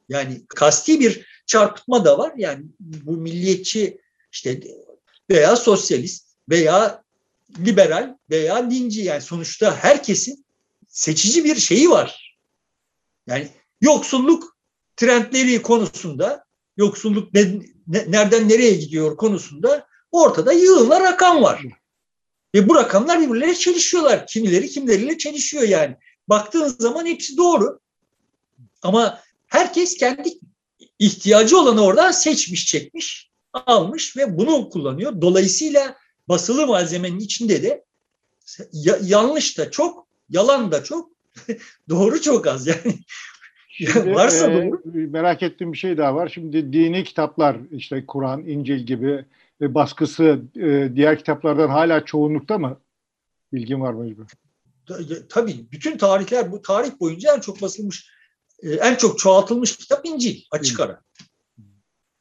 Yani 0.10 0.42
kasti 0.48 1.00
bir 1.00 1.26
çarpıtma 1.46 2.06
da 2.06 2.18
var. 2.18 2.34
Yani 2.38 2.66
bu 2.80 3.12
milliyetçi 3.12 3.98
işte 4.32 4.60
veya 5.30 5.56
sosyalist 5.56 6.28
veya 6.50 7.04
liberal 7.60 8.16
veya 8.30 8.72
dinci 8.72 9.02
yani 9.02 9.22
sonuçta 9.22 9.76
herkesin 9.76 10.46
seçici 10.88 11.44
bir 11.44 11.56
şeyi 11.56 11.90
var. 11.90 12.27
Yani 13.28 13.48
yoksulluk 13.82 14.58
trendleri 14.96 15.62
konusunda 15.62 16.46
yoksulluk 16.78 17.34
ne, 17.34 17.44
ne, 17.88 18.06
nereden 18.12 18.50
nereye 18.50 18.74
gidiyor 18.74 19.18
konusunda 19.18 19.88
ortada 20.12 20.54
yığınla 20.54 21.00
rakam 21.00 21.44
var. 21.44 21.62
Ve 22.56 22.70
bu 22.70 22.76
rakamlar 22.76 23.22
birbirleriyle 23.22 23.56
çelişiyorlar. 23.56 24.28
Kimileri 24.28 24.70
kimleriyle 24.70 25.18
çelişiyor 25.18 25.64
yani. 25.64 25.96
Baktığın 26.30 26.68
zaman 26.68 27.06
hepsi 27.06 27.38
doğru. 27.38 27.80
Ama 28.82 29.22
herkes 29.48 29.98
kendi 29.98 30.30
ihtiyacı 31.00 31.58
olanı 31.58 31.84
oradan 31.84 32.12
seçmiş, 32.12 32.66
çekmiş, 32.66 33.30
almış 33.54 34.18
ve 34.18 34.38
bunu 34.38 34.70
kullanıyor. 34.70 35.22
Dolayısıyla 35.22 35.98
basılı 36.30 36.68
malzemenin 36.68 37.20
içinde 37.20 37.64
de 37.64 37.86
yanlış 39.02 39.58
da 39.58 39.72
çok, 39.72 40.08
yalan 40.30 40.72
da 40.72 40.84
çok, 40.84 41.12
doğru 41.90 42.22
çok 42.22 42.48
az 42.48 42.68
yani. 42.68 43.00
Şimdi, 43.70 44.12
Varsa 44.16 44.52
e, 44.52 44.56
doğru. 44.56 44.82
Merak 44.86 45.44
ettiğim 45.44 45.74
bir 45.74 45.78
şey 45.78 45.98
daha 45.98 46.16
var. 46.16 46.32
Şimdi 46.34 46.74
dini 46.74 47.04
kitaplar 47.04 47.58
işte 47.72 48.06
Kur'an, 48.06 48.48
İncil 48.48 48.80
gibi 48.80 49.26
ve 49.62 49.74
baskısı 49.74 50.42
e, 50.56 50.96
diğer 50.96 51.18
kitaplardan 51.18 51.70
hala 51.70 52.06
çoğunlukta 52.06 52.58
mı? 52.58 52.80
Bilgin 53.54 53.82
var 53.82 53.94
mı? 53.94 54.26
Tabii 55.30 55.72
bütün 55.72 55.98
tarihler 55.98 56.52
bu 56.52 56.62
tarih 56.62 57.00
boyunca 57.00 57.36
en 57.36 57.40
çok 57.40 57.62
basılmış 57.62 58.10
e, 58.64 58.70
en 58.72 58.96
çok 58.96 59.20
çoğaltılmış 59.20 59.78
kitap 59.78 60.06
İncil 60.06 60.42
açık 60.52 60.80
ara. 60.80 61.02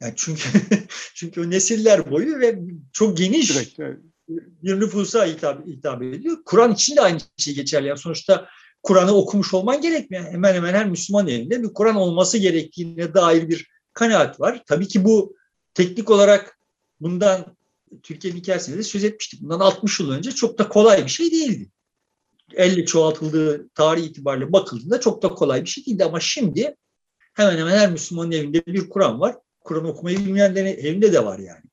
Yani 0.01 0.13
çünkü 0.15 0.49
çünkü 1.15 1.41
o 1.41 1.49
nesiller 1.49 2.11
boyu 2.11 2.39
ve 2.39 2.59
çok 2.93 3.17
geniş 3.17 3.55
Direkt, 3.55 3.79
evet. 3.79 3.99
bir 4.29 4.79
nüfusa 4.79 5.25
hitap, 5.25 5.67
hitap 5.67 6.03
ediyor. 6.03 6.37
Kur'an 6.45 6.73
için 6.73 6.95
de 6.95 7.01
aynı 7.01 7.19
şey 7.37 7.55
geçerli. 7.55 7.87
Yani 7.87 7.99
sonuçta 7.99 8.47
Kur'an'ı 8.87 9.15
okumuş 9.15 9.53
olman 9.53 9.81
gerekmiyor. 9.81 10.23
Hemen 10.23 10.53
hemen 10.53 10.73
her 10.73 10.89
Müslüman 10.89 11.27
evinde 11.27 11.63
bir 11.63 11.73
Kur'an 11.73 11.95
olması 11.95 12.37
gerektiğine 12.37 13.13
dair 13.13 13.49
bir 13.49 13.67
kanaat 13.93 14.39
var. 14.39 14.63
Tabii 14.67 14.87
ki 14.87 15.05
bu 15.05 15.35
teknik 15.73 16.09
olarak 16.09 16.59
bundan 17.01 17.57
Türkiye'nin 18.03 18.39
hikayesinde 18.39 18.77
de 18.77 18.83
söz 18.83 19.03
etmiştik. 19.03 19.41
Bundan 19.41 19.59
60 19.59 19.99
yıl 19.99 20.11
önce 20.11 20.31
çok 20.31 20.57
da 20.57 20.69
kolay 20.69 21.05
bir 21.05 21.09
şey 21.09 21.31
değildi. 21.31 21.69
Elle 22.53 22.85
çoğaltıldığı 22.85 23.69
tarih 23.69 24.03
itibariyle 24.03 24.53
bakıldığında 24.53 24.99
çok 24.99 25.23
da 25.23 25.29
kolay 25.29 25.61
bir 25.61 25.69
şey 25.69 25.85
değildi. 25.85 26.05
Ama 26.05 26.19
şimdi 26.19 26.75
hemen 27.33 27.57
hemen 27.57 27.77
her 27.77 27.91
Müslümanın 27.91 28.31
evinde 28.31 28.65
bir 28.65 28.89
Kur'an 28.89 29.19
var. 29.19 29.35
Kur'an 29.59 29.85
okumayı 29.85 30.19
bilmeyenlerin 30.19 30.77
evinde 30.77 31.13
de 31.13 31.25
var 31.25 31.39
yani. 31.39 31.66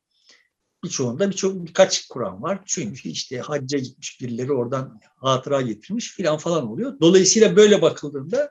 Birçoğunda 0.85 1.30
birçok 1.30 1.66
birkaç 1.66 2.09
Kur'an 2.09 2.43
var. 2.43 2.62
Çünkü 2.66 3.09
işte 3.09 3.39
hacca 3.39 3.78
gitmiş 3.78 4.20
birileri 4.20 4.53
oradan 4.53 5.01
hatıra 5.16 5.61
getirmiş 5.61 6.12
filan 6.12 6.39
falan 6.39 6.68
oluyor. 6.68 7.01
Dolayısıyla 7.01 7.57
böyle 7.57 7.82
bakıldığında 7.82 8.51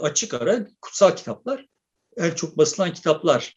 açık 0.00 0.34
ara 0.34 0.66
kutsal 0.80 1.16
kitaplar 1.16 1.66
en 2.16 2.30
çok 2.30 2.58
basılan 2.58 2.92
kitaplar. 2.92 3.54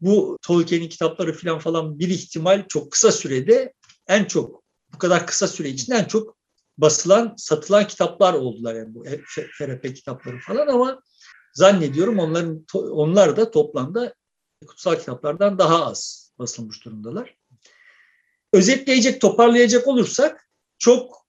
Bu 0.00 0.38
Tolkien'in 0.42 0.88
kitapları 0.88 1.32
filan 1.32 1.58
falan 1.58 1.98
bir 1.98 2.08
ihtimal 2.08 2.64
çok 2.68 2.92
kısa 2.92 3.12
sürede 3.12 3.72
en 4.08 4.24
çok 4.24 4.62
bu 4.92 4.98
kadar 4.98 5.26
kısa 5.26 5.48
süre 5.48 5.68
içinde 5.68 5.96
en 5.96 6.04
çok 6.04 6.36
basılan, 6.78 7.34
satılan 7.36 7.86
kitaplar 7.86 8.34
oldular 8.34 8.74
yani 8.74 8.94
bu 8.94 9.04
FRP 9.58 9.96
kitapları 9.96 10.38
falan 10.38 10.66
ama 10.66 11.02
zannediyorum 11.54 12.18
onların 12.18 12.66
onlar 12.74 13.36
da 13.36 13.50
toplamda 13.50 14.14
kutsal 14.66 14.96
kitaplardan 14.96 15.58
daha 15.58 15.86
az 15.86 16.29
basılmış 16.40 16.84
durumdalar. 16.84 17.36
Özetleyecek, 18.52 19.20
toparlayacak 19.20 19.88
olursak 19.88 20.48
çok 20.78 21.26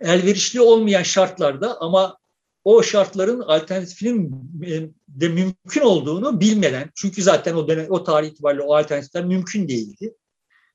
elverişli 0.00 0.60
olmayan 0.60 1.02
şartlarda 1.02 1.80
ama 1.80 2.18
o 2.64 2.82
şartların 2.82 3.40
alternatifinin 3.40 4.32
e, 4.66 4.90
de 5.08 5.28
mümkün 5.28 5.80
olduğunu 5.80 6.40
bilmeden 6.40 6.90
çünkü 6.94 7.22
zaten 7.22 7.54
o 7.54 7.68
dönem, 7.68 7.86
o 7.88 8.04
tarih 8.04 8.28
itibariyle 8.28 8.62
o 8.62 8.74
alternatifler 8.74 9.24
mümkün 9.24 9.68
değildi. 9.68 10.14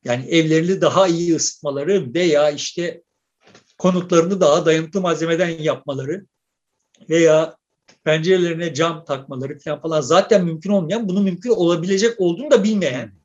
Yani 0.03 0.25
evlerini 0.29 0.81
daha 0.81 1.07
iyi 1.07 1.35
ısıtmaları 1.35 2.13
veya 2.13 2.49
işte 2.49 3.03
konutlarını 3.77 4.41
daha 4.41 4.65
dayanıklı 4.65 5.01
malzemeden 5.01 5.49
yapmaları 5.49 6.25
veya 7.09 7.57
pencerelerine 8.03 8.73
cam 8.73 9.05
takmaları 9.05 9.59
falan 9.59 9.81
falan 9.81 10.01
zaten 10.01 10.45
mümkün 10.45 10.69
olmayan, 10.69 11.09
bunun 11.09 11.23
mümkün 11.23 11.49
olabilecek 11.49 12.21
olduğunu 12.21 12.51
da 12.51 12.63
bilmeyen. 12.63 13.16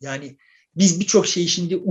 Yani 0.00 0.36
biz 0.76 1.00
birçok 1.00 1.26
şeyi 1.26 1.48
şimdi 1.48 1.82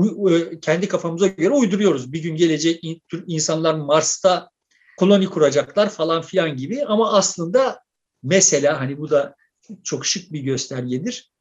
kendi 0.61 0.87
kafamıza 0.87 1.27
göre 1.27 1.49
uyduruyoruz. 1.49 2.13
Bir 2.13 2.21
gün 2.23 2.35
gelecek 2.35 2.83
insanlar 3.27 3.73
Mars'ta 3.73 4.49
koloni 4.97 5.25
kuracaklar 5.25 5.89
falan 5.89 6.21
filan 6.21 6.57
gibi 6.57 6.85
ama 6.85 7.13
aslında 7.13 7.79
mesela 8.23 8.79
hani 8.81 8.97
bu 8.97 9.09
da 9.09 9.35
çok 9.83 10.05
şık 10.05 10.33
bir 10.33 10.39
göstergedir. 10.39 11.31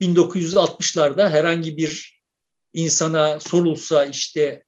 1960'larda 0.00 1.30
herhangi 1.30 1.76
bir 1.76 2.22
insana 2.72 3.40
sorulsa 3.40 4.04
işte 4.04 4.64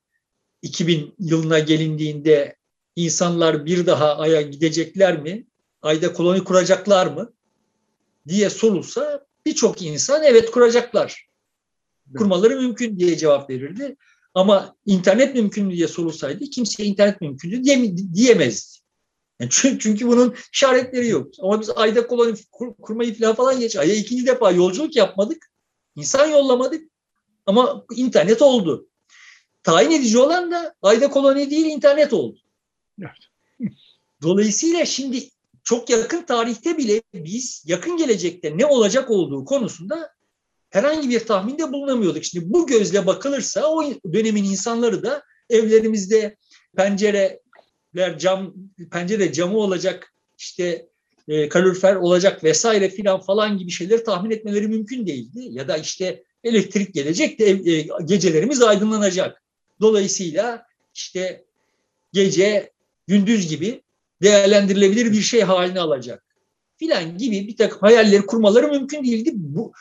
2000 0.62 1.14
yılına 1.18 1.58
gelindiğinde 1.58 2.56
insanlar 2.96 3.66
bir 3.66 3.86
daha 3.86 4.16
Ay'a 4.16 4.42
gidecekler 4.42 5.22
mi? 5.22 5.46
Ay'da 5.82 6.12
koloni 6.12 6.44
kuracaklar 6.44 7.06
mı? 7.06 7.32
diye 8.28 8.50
sorulsa 8.50 9.26
birçok 9.46 9.82
insan 9.82 10.22
evet 10.22 10.50
kuracaklar. 10.50 11.27
Kurmaları 12.16 12.56
mümkün 12.56 12.98
diye 12.98 13.16
cevap 13.16 13.50
verirdi. 13.50 13.96
Ama 14.34 14.76
internet 14.86 15.34
mümkün 15.34 15.66
mü 15.66 15.74
diye 15.74 15.88
sorulsaydı 15.88 16.44
kimse 16.44 16.84
internet 16.84 17.20
mümkün 17.20 17.64
diye, 17.64 17.96
diyemezdi. 18.14 18.78
Yani 19.40 19.50
çünkü, 19.52 19.78
çünkü 19.78 20.08
bunun 20.08 20.34
işaretleri 20.52 21.08
yok. 21.08 21.32
Ama 21.40 21.60
biz 21.60 21.70
ayda 21.70 22.06
koloni 22.06 22.34
kur, 22.52 22.74
kurmayı 22.82 23.18
falan 23.18 23.34
falan 23.34 23.60
geç. 23.60 23.76
Ay'a 23.76 23.94
ikinci 23.94 24.26
defa 24.26 24.50
yolculuk 24.50 24.96
yapmadık. 24.96 25.50
İnsan 25.96 26.26
yollamadık. 26.26 26.90
Ama 27.46 27.84
internet 27.96 28.42
oldu. 28.42 28.88
Tayin 29.62 29.90
edici 29.90 30.18
olan 30.18 30.50
da 30.50 30.74
ayda 30.82 31.10
koloni 31.10 31.50
değil 31.50 31.66
internet 31.66 32.12
oldu. 32.12 32.38
Dolayısıyla 34.22 34.84
şimdi 34.84 35.28
çok 35.64 35.90
yakın 35.90 36.22
tarihte 36.22 36.78
bile 36.78 37.02
biz 37.14 37.64
yakın 37.66 37.96
gelecekte 37.96 38.58
ne 38.58 38.66
olacak 38.66 39.10
olduğu 39.10 39.44
konusunda 39.44 40.17
herhangi 40.70 41.10
bir 41.10 41.20
tahminde 41.20 41.72
bulunamıyorduk. 41.72 42.24
Şimdi 42.24 42.52
bu 42.52 42.66
gözle 42.66 43.06
bakılırsa 43.06 43.66
o 43.66 43.84
dönemin 44.12 44.44
insanları 44.44 45.02
da 45.02 45.22
evlerimizde 45.50 46.36
pencereler 46.76 48.18
cam 48.18 48.54
pencere 48.90 49.32
camı 49.32 49.58
olacak 49.58 50.14
işte 50.38 50.86
e, 51.28 51.48
kalorifer 51.48 51.94
olacak 51.94 52.44
vesaire 52.44 52.88
filan 52.88 53.20
falan 53.20 53.58
gibi 53.58 53.70
şeyleri 53.70 54.04
tahmin 54.04 54.30
etmeleri 54.30 54.68
mümkün 54.68 55.06
değildi. 55.06 55.40
Ya 55.50 55.68
da 55.68 55.76
işte 55.76 56.22
elektrik 56.44 56.94
gelecek 56.94 57.38
de 57.38 57.50
e, 57.50 57.88
gecelerimiz 58.04 58.62
aydınlanacak. 58.62 59.42
Dolayısıyla 59.80 60.66
işte 60.94 61.44
gece 62.12 62.72
gündüz 63.06 63.48
gibi 63.48 63.82
değerlendirilebilir 64.22 65.12
bir 65.12 65.20
şey 65.20 65.40
haline 65.40 65.80
alacak 65.80 66.24
filan 66.78 67.18
gibi 67.18 67.48
bir 67.48 67.56
takım 67.56 67.78
hayalleri 67.80 68.26
kurmaları 68.26 68.68
mümkün 68.68 69.04
değildi. 69.04 69.30
Bu, 69.34 69.72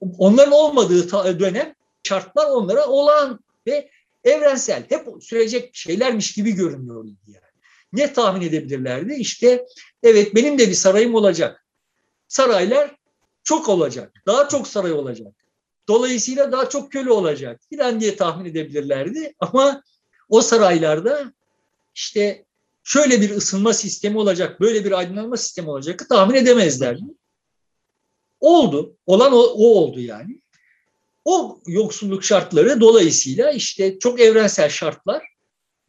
onların 0.00 0.52
olmadığı 0.52 1.38
dönem 1.40 1.74
şartlar 2.02 2.46
onlara 2.46 2.86
olağan 2.86 3.40
ve 3.66 3.90
evrensel, 4.24 4.82
hep 4.88 5.06
sürecek 5.20 5.70
şeylermiş 5.74 6.32
gibi 6.32 6.52
görünüyordu 6.52 7.10
yani. 7.26 7.42
Ne 7.92 8.12
tahmin 8.12 8.46
edebilirlerdi? 8.46 9.14
İşte 9.14 9.66
evet 10.02 10.34
benim 10.34 10.58
de 10.58 10.68
bir 10.68 10.74
sarayım 10.74 11.14
olacak. 11.14 11.64
Saraylar 12.28 12.96
çok 13.44 13.68
olacak. 13.68 14.12
Daha 14.26 14.48
çok 14.48 14.68
saray 14.68 14.92
olacak. 14.92 15.34
Dolayısıyla 15.88 16.52
daha 16.52 16.68
çok 16.68 16.92
köle 16.92 17.10
olacak 17.10 17.60
filan 17.70 18.00
diye 18.00 18.16
tahmin 18.16 18.50
edebilirlerdi. 18.50 19.34
Ama 19.40 19.82
o 20.28 20.40
saraylarda 20.40 21.32
işte 21.94 22.44
şöyle 22.84 23.20
bir 23.20 23.30
ısınma 23.30 23.72
sistemi 23.72 24.18
olacak, 24.18 24.60
böyle 24.60 24.84
bir 24.84 24.92
aydınlanma 24.92 25.36
sistemi 25.36 25.70
olacak 25.70 26.08
tahmin 26.08 26.34
edemezlerdi. 26.34 27.04
Oldu. 28.40 28.96
Olan 29.06 29.32
o, 29.32 29.40
o 29.40 29.66
oldu 29.66 30.00
yani. 30.00 30.40
O 31.24 31.60
yoksulluk 31.66 32.24
şartları 32.24 32.80
dolayısıyla 32.80 33.50
işte 33.50 33.98
çok 33.98 34.20
evrensel 34.20 34.68
şartlar 34.68 35.22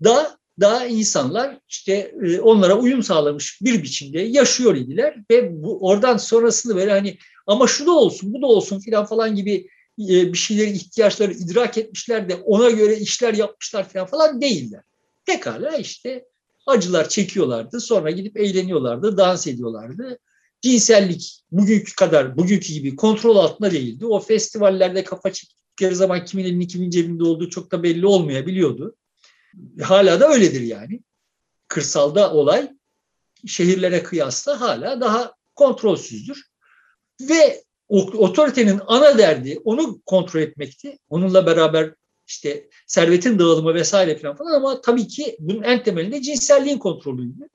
da 0.03 0.39
daha 0.59 0.85
insanlar 0.85 1.59
işte 1.69 2.15
e, 2.23 2.39
onlara 2.39 2.77
uyum 2.77 3.03
sağlamış 3.03 3.61
bir 3.61 3.83
biçimde 3.83 4.21
yaşıyor 4.21 4.75
idiler 4.75 5.15
ve 5.31 5.63
bu 5.63 5.87
oradan 5.87 6.17
sonrasını 6.17 6.75
böyle 6.75 6.91
hani 6.91 7.17
ama 7.47 7.67
şu 7.67 7.85
da 7.85 7.91
olsun 7.91 8.33
bu 8.33 8.41
da 8.41 8.45
olsun 8.47 8.79
filan 8.79 9.05
falan 9.05 9.35
gibi 9.35 9.67
e, 9.99 10.33
bir 10.33 10.37
şeyleri 10.37 10.71
ihtiyaçları 10.71 11.31
idrak 11.31 11.77
etmişler 11.77 12.29
de 12.29 12.35
ona 12.35 12.69
göre 12.69 12.97
işler 12.97 13.33
yapmışlar 13.33 13.89
filan 13.89 14.07
falan 14.07 14.41
değiller. 14.41 14.81
Pekala 15.25 15.77
işte 15.77 16.25
acılar 16.65 17.09
çekiyorlardı 17.09 17.79
sonra 17.79 18.11
gidip 18.11 18.37
eğleniyorlardı 18.37 19.17
dans 19.17 19.47
ediyorlardı 19.47 20.19
cinsellik 20.61 21.41
bugünkü 21.51 21.95
kadar, 21.95 22.37
bugünkü 22.37 22.73
gibi 22.73 22.95
kontrol 22.95 23.35
altında 23.35 23.71
değildi. 23.71 24.05
O 24.05 24.19
festivallerde 24.19 25.03
kafa 25.03 25.33
çektikleri 25.33 25.95
zaman 25.95 26.25
kimin 26.25 26.43
elinin 26.43 26.67
kimin 26.67 26.89
cebinde 26.89 27.23
olduğu 27.23 27.49
çok 27.49 27.71
da 27.71 27.83
belli 27.83 28.05
olmayabiliyordu. 28.05 28.95
Hala 29.81 30.19
da 30.19 30.29
öyledir 30.29 30.61
yani. 30.61 30.99
Kırsalda 31.67 32.33
olay 32.33 32.71
şehirlere 33.47 34.03
kıyasla 34.03 34.61
hala 34.61 35.01
daha 35.01 35.33
kontrolsüzdür. 35.55 36.43
Ve 37.21 37.63
otoritenin 37.89 38.81
ana 38.87 39.17
derdi 39.17 39.59
onu 39.63 40.01
kontrol 40.05 40.41
etmekti. 40.41 40.97
Onunla 41.09 41.45
beraber 41.45 41.93
işte 42.27 42.69
servetin 42.87 43.39
dağılımı 43.39 43.73
vesaire 43.73 44.17
falan 44.17 44.35
falan 44.35 44.51
ama 44.51 44.81
tabii 44.81 45.07
ki 45.07 45.37
bunun 45.39 45.63
en 45.63 45.83
temelinde 45.83 46.21
cinselliğin 46.21 46.77
kontrolüydü 46.77 47.49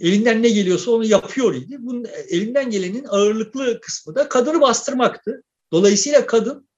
elinden 0.00 0.42
ne 0.42 0.48
geliyorsa 0.48 0.90
onu 0.90 1.04
yapıyor 1.04 1.54
idi. 1.54 1.76
Bunun 1.78 2.06
elinden 2.28 2.70
gelenin 2.70 3.04
ağırlıklı 3.04 3.80
kısmı 3.80 4.14
da 4.14 4.28
kadını 4.28 4.60
bastırmaktı. 4.60 5.42
Dolayısıyla 5.72 6.26
kadın 6.26 6.68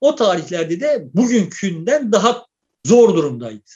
o 0.00 0.14
tarihlerde 0.14 0.80
de 0.80 1.08
bugünkünden 1.14 2.12
daha 2.12 2.46
zor 2.86 3.14
durumdaydı. 3.14 3.70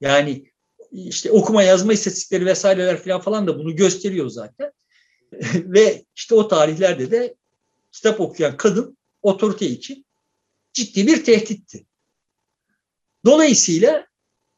Yani 0.00 0.50
işte 0.92 1.30
okuma 1.30 1.62
yazma 1.62 1.92
istatistikleri 1.92 2.46
vesaireler 2.46 3.02
falan 3.02 3.20
falan 3.20 3.46
da 3.46 3.58
bunu 3.58 3.76
gösteriyor 3.76 4.28
zaten. 4.28 4.72
Ve 5.54 6.04
işte 6.16 6.34
o 6.34 6.48
tarihlerde 6.48 7.10
de 7.10 7.34
kitap 7.92 8.20
okuyan 8.20 8.56
kadın 8.56 8.96
otorite 9.22 9.66
için 9.66 10.06
ciddi 10.72 11.06
bir 11.06 11.24
tehditti. 11.24 11.86
Dolayısıyla 13.24 14.06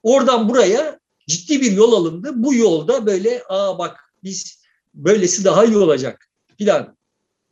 oradan 0.03 0.49
buraya 0.49 1.01
ciddi 1.27 1.61
bir 1.61 1.73
yol 1.73 1.93
alındı. 1.93 2.31
Bu 2.35 2.55
yolda 2.55 3.07
böyle 3.07 3.43
aa 3.49 3.79
bak 3.79 4.13
biz 4.23 4.63
böylesi 4.95 5.45
daha 5.45 5.65
iyi 5.65 5.77
olacak 5.77 6.29
filan 6.59 6.97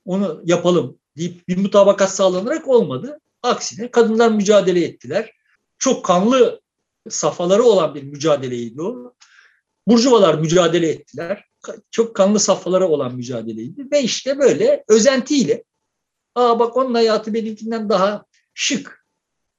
onu 0.05 0.43
yapalım 0.45 0.99
deyip 1.17 1.49
bir 1.49 1.57
mutabakat 1.57 2.15
sağlanarak 2.15 2.69
olmadı. 2.69 3.21
Aksine 3.43 3.91
kadınlar 3.91 4.31
mücadele 4.31 4.85
ettiler. 4.85 5.33
Çok 5.79 6.05
kanlı 6.05 6.61
safhaları 7.09 7.63
olan 7.63 7.95
bir 7.95 8.03
mücadeleydi 8.03 8.83
o. 8.83 9.15
Burjuvalar 9.89 10.35
mücadele 10.35 10.89
ettiler. 10.89 11.45
Çok 11.91 12.17
kanlı 12.17 12.41
safhaları 12.41 12.87
olan 12.87 13.15
mücadeleydi. 13.15 13.91
Ve 13.93 14.03
işte 14.03 14.39
böyle 14.39 14.85
özentiyle 14.89 15.65
aa 16.35 16.59
bak 16.59 16.77
onun 16.77 16.95
hayatı 16.95 17.35
benimkinden 17.35 17.89
daha 17.89 18.25
şık. 18.55 19.07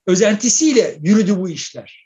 Özentisiyle 0.07 0.99
yürüdü 1.01 1.37
bu 1.37 1.49
işler. 1.49 2.04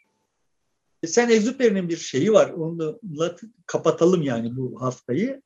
Sen 1.07 1.29
Exupéry'nin 1.29 1.89
bir 1.89 1.97
şeyi 1.97 2.33
var. 2.33 2.49
Onunla 2.49 3.35
kapatalım 3.65 4.21
yani 4.21 4.57
bu 4.57 4.81
haftayı. 4.81 5.41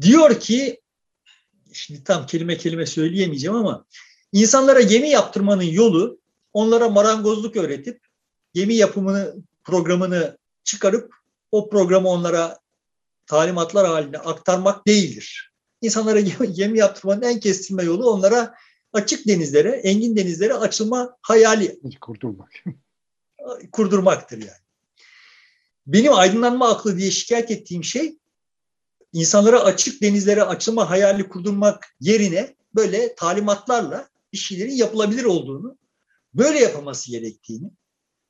Diyor 0.00 0.40
ki 0.40 0.80
şimdi 1.72 2.04
tam 2.04 2.26
kelime 2.26 2.56
kelime 2.56 2.86
söyleyemeyeceğim 2.86 3.56
ama 3.56 3.86
insanlara 4.32 4.80
gemi 4.80 5.08
yaptırmanın 5.08 5.62
yolu 5.62 6.20
onlara 6.52 6.88
marangozluk 6.88 7.56
öğretip 7.56 8.00
gemi 8.54 8.74
yapımını 8.74 9.34
programını 9.64 10.38
çıkarıp 10.64 11.14
o 11.52 11.68
programı 11.68 12.08
onlara 12.08 12.58
talimatlar 13.26 13.86
halinde 13.86 14.18
aktarmak 14.18 14.86
değildir. 14.86 15.52
İnsanlara 15.82 16.20
gemi 16.52 16.78
yaptırmanın 16.78 17.22
en 17.22 17.40
kestirme 17.40 17.82
yolu 17.82 18.10
onlara 18.10 18.54
açık 18.92 19.26
denizlere, 19.26 19.70
engin 19.70 20.16
denizlere 20.16 20.54
açılma 20.54 21.16
hayali. 21.22 21.80
Kurtulmak 22.00 22.50
kurdurmaktır 23.72 24.38
yani. 24.38 24.64
Benim 25.86 26.12
aydınlanma 26.12 26.68
aklı 26.68 26.98
diye 26.98 27.10
şikayet 27.10 27.50
ettiğim 27.50 27.84
şey 27.84 28.18
insanlara 29.12 29.60
açık 29.60 30.02
denizlere 30.02 30.42
açılma 30.42 30.90
hayali 30.90 31.28
kurdurmak 31.28 31.96
yerine 32.00 32.54
böyle 32.74 33.14
talimatlarla 33.14 34.08
bir 34.32 34.38
şeylerin 34.38 34.72
yapılabilir 34.72 35.24
olduğunu, 35.24 35.78
böyle 36.34 36.58
yapılması 36.58 37.10
gerektiğini, 37.10 37.70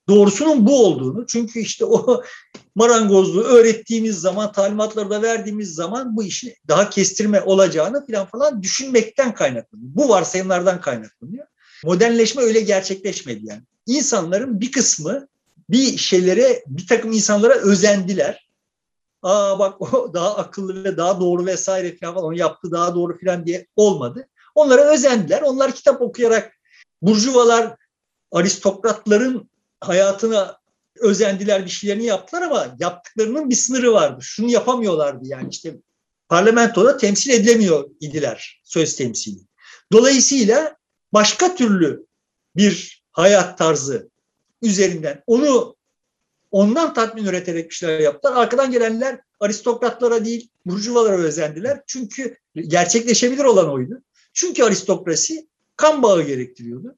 doğrusunun 0.08 0.66
bu 0.66 0.84
olduğunu 0.84 1.26
çünkü 1.26 1.60
işte 1.60 1.84
o 1.84 2.22
marangozluğu 2.74 3.42
öğrettiğimiz 3.42 4.20
zaman, 4.20 4.52
talimatları 4.52 5.10
da 5.10 5.22
verdiğimiz 5.22 5.74
zaman 5.74 6.16
bu 6.16 6.24
işin 6.24 6.54
daha 6.68 6.90
kestirme 6.90 7.42
olacağını 7.42 8.06
falan 8.06 8.26
falan 8.26 8.62
düşünmekten 8.62 9.34
kaynaklanıyor. 9.34 9.90
Bu 9.94 10.08
varsayımlardan 10.08 10.80
kaynaklanıyor. 10.80 11.46
Modernleşme 11.84 12.42
öyle 12.42 12.60
gerçekleşmedi 12.60 13.40
yani 13.46 13.62
insanların 13.86 14.60
bir 14.60 14.72
kısmı 14.72 15.28
bir 15.70 15.96
şeylere, 15.96 16.64
bir 16.66 16.86
takım 16.86 17.12
insanlara 17.12 17.54
özendiler. 17.54 18.48
Aa 19.22 19.58
bak 19.58 19.94
o 19.94 20.14
daha 20.14 20.36
akıllı 20.36 20.84
ve 20.84 20.96
daha 20.96 21.20
doğru 21.20 21.46
vesaire 21.46 21.96
falan 21.96 22.16
onu 22.16 22.38
yaptı 22.38 22.70
daha 22.72 22.94
doğru 22.94 23.18
falan 23.24 23.46
diye 23.46 23.66
olmadı. 23.76 24.28
Onlara 24.54 24.92
özendiler. 24.92 25.42
Onlar 25.42 25.74
kitap 25.74 26.02
okuyarak 26.02 26.52
burjuvalar 27.02 27.76
aristokratların 28.32 29.50
hayatına 29.80 30.58
özendiler 31.00 31.64
bir 31.64 31.70
şeylerini 31.70 32.04
yaptılar 32.04 32.42
ama 32.42 32.76
yaptıklarının 32.78 33.50
bir 33.50 33.54
sınırı 33.54 33.92
vardı. 33.92 34.18
Şunu 34.22 34.50
yapamıyorlardı 34.50 35.26
yani 35.26 35.48
işte 35.50 35.74
parlamentoda 36.28 36.96
temsil 36.96 37.30
edilemiyor 37.30 37.90
idiler 38.00 38.60
söz 38.64 38.96
temsili. 38.96 39.40
Dolayısıyla 39.92 40.76
başka 41.12 41.54
türlü 41.54 42.06
bir 42.56 43.03
hayat 43.14 43.58
tarzı 43.58 44.10
üzerinden 44.62 45.22
onu 45.26 45.76
ondan 46.50 46.94
tatmin 46.94 47.24
üreterek 47.24 47.70
bir 47.70 47.74
şeyler 47.74 48.00
yaptılar. 48.00 48.36
Arkadan 48.36 48.70
gelenler 48.70 49.20
aristokratlara 49.40 50.24
değil 50.24 50.48
burjuvalara 50.66 51.16
özendiler. 51.16 51.80
Çünkü 51.86 52.36
gerçekleşebilir 52.54 53.44
olan 53.44 53.70
oydu. 53.70 54.02
Çünkü 54.32 54.62
aristokrasi 54.62 55.48
kan 55.76 56.02
bağı 56.02 56.22
gerektiriyordu. 56.22 56.96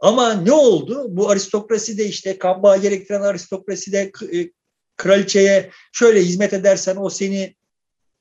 Ama 0.00 0.32
ne 0.32 0.52
oldu? 0.52 1.06
Bu 1.08 1.30
aristokrasi 1.30 1.98
de 1.98 2.04
işte 2.06 2.38
kan 2.38 2.62
bağı 2.62 2.82
gerektiren 2.82 3.20
aristokrasi 3.20 3.92
de 3.92 4.12
e, 4.32 4.50
kraliçeye 4.96 5.70
şöyle 5.92 6.22
hizmet 6.22 6.52
edersen 6.52 6.96
o 6.96 7.10
seni 7.10 7.56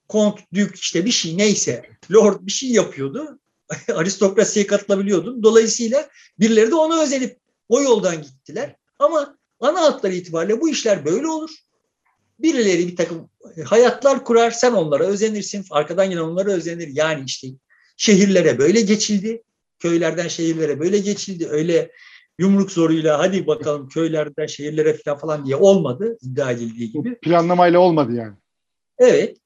kont, 0.08 0.40
dük 0.54 0.76
işte 0.76 1.06
bir 1.06 1.12
şey 1.12 1.38
neyse 1.38 1.90
lord 2.12 2.36
bir 2.42 2.52
şey 2.52 2.70
yapıyordu. 2.70 3.40
aristokrasiye 3.94 4.68
katılabiliyordun. 4.68 5.44
Dolayısıyla 5.44 6.10
birileri 6.40 6.72
de 6.72 6.76
ona 6.76 7.02
özenip 7.02 7.38
o 7.70 7.82
yoldan 7.82 8.22
gittiler. 8.22 8.76
Ama 9.00 9.38
ana 9.60 9.82
hatları 9.82 10.14
itibariyle 10.14 10.62
bu 10.62 10.70
işler 10.70 11.06
böyle 11.06 11.28
olur. 11.28 11.50
Birileri 12.40 12.88
bir 12.88 12.96
takım 12.96 13.30
hayatlar 13.66 14.26
kurar, 14.26 14.52
sen 14.52 14.74
onlara 14.74 15.04
özenirsin, 15.04 15.66
arkadan 15.72 16.10
gelen 16.10 16.22
onlara 16.22 16.52
özenir. 16.52 16.88
Yani 16.88 17.24
işte 17.26 17.48
şehirlere 17.98 18.58
böyle 18.58 18.82
geçildi, 18.82 19.44
köylerden 19.80 20.28
şehirlere 20.28 20.80
böyle 20.80 20.98
geçildi. 20.98 21.48
Öyle 21.48 21.92
yumruk 22.40 22.72
zoruyla 22.72 23.20
hadi 23.20 23.48
bakalım 23.48 23.90
köylerden 23.90 24.46
şehirlere 24.46 24.94
falan 24.94 25.18
falan 25.18 25.46
diye 25.46 25.56
olmadı 25.56 26.18
iddia 26.22 26.52
edildiği 26.52 26.92
gibi. 26.92 27.20
Planlamayla 27.20 27.80
olmadı 27.80 28.14
yani. 28.14 28.36
Evet. 28.98 29.38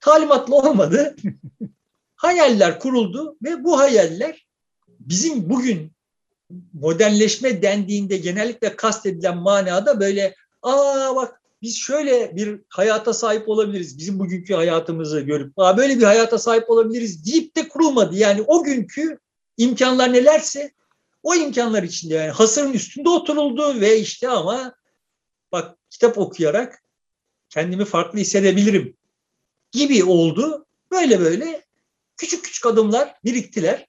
Talimatla 0.00 0.54
olmadı. 0.54 1.16
hayaller 2.24 2.78
kuruldu 2.78 3.36
ve 3.42 3.64
bu 3.64 3.78
hayaller 3.78 4.46
bizim 4.88 5.50
bugün 5.50 5.92
modernleşme 6.72 7.62
dendiğinde 7.62 8.16
genellikle 8.16 8.76
kastedilen 8.76 9.36
manada 9.36 10.00
böyle 10.00 10.34
aa 10.62 11.16
bak 11.16 11.40
biz 11.62 11.76
şöyle 11.76 12.36
bir 12.36 12.60
hayata 12.68 13.14
sahip 13.14 13.48
olabiliriz. 13.48 13.98
Bizim 13.98 14.18
bugünkü 14.18 14.54
hayatımızı 14.54 15.20
görüp 15.20 15.52
aa 15.56 15.76
böyle 15.76 15.98
bir 15.98 16.04
hayata 16.04 16.38
sahip 16.38 16.70
olabiliriz 16.70 17.26
deyip 17.26 17.56
de 17.56 17.68
kurulmadı. 17.68 18.16
Yani 18.16 18.42
o 18.42 18.62
günkü 18.62 19.18
imkanlar 19.56 20.12
nelerse 20.12 20.72
o 21.22 21.34
imkanlar 21.34 21.82
içinde 21.82 22.14
yani 22.14 22.30
hasırın 22.30 22.72
üstünde 22.72 23.08
oturuldu 23.08 23.80
ve 23.80 23.98
işte 23.98 24.28
ama 24.28 24.74
bak 25.52 25.76
kitap 25.90 26.18
okuyarak 26.18 26.82
kendimi 27.50 27.84
farklı 27.84 28.18
hissedebilirim 28.18 28.96
gibi 29.72 30.04
oldu. 30.04 30.66
Böyle 30.90 31.20
böyle 31.20 31.63
küçük 32.16 32.44
küçük 32.44 32.66
adımlar 32.66 33.14
biriktiler. 33.24 33.86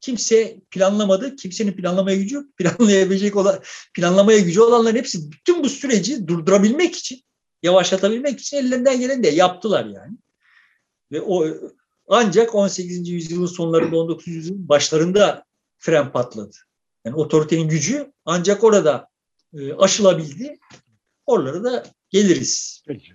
Kimse 0.00 0.60
planlamadı. 0.70 1.36
Kimsenin 1.36 1.72
planlamaya 1.72 2.16
gücü 2.16 2.34
yok. 2.34 2.44
Planlayabilecek 2.56 3.36
olan, 3.36 3.62
planlamaya 3.94 4.38
gücü 4.38 4.60
olanların 4.60 4.96
hepsi 4.96 5.32
bütün 5.32 5.64
bu 5.64 5.68
süreci 5.68 6.28
durdurabilmek 6.28 6.96
için, 6.96 7.22
yavaşlatabilmek 7.62 8.40
için 8.40 8.56
ellerinden 8.56 9.00
gelen 9.00 9.22
de 9.22 9.28
yaptılar 9.28 9.84
yani. 9.84 10.16
Ve 11.12 11.20
o 11.20 11.46
ancak 12.08 12.54
18. 12.54 13.08
yüzyılın 13.08 13.46
sonlarında 13.46 13.96
19. 13.96 14.26
yüzyılın 14.28 14.68
başlarında 14.68 15.44
fren 15.78 16.12
patladı. 16.12 16.56
Yani 17.04 17.16
otoritenin 17.16 17.68
gücü 17.68 18.12
ancak 18.24 18.64
orada 18.64 19.08
e, 19.54 19.72
aşılabildi. 19.74 20.58
Oralara 21.26 21.64
da 21.64 21.86
geliriz. 22.10 22.82
Peki. 22.86 23.12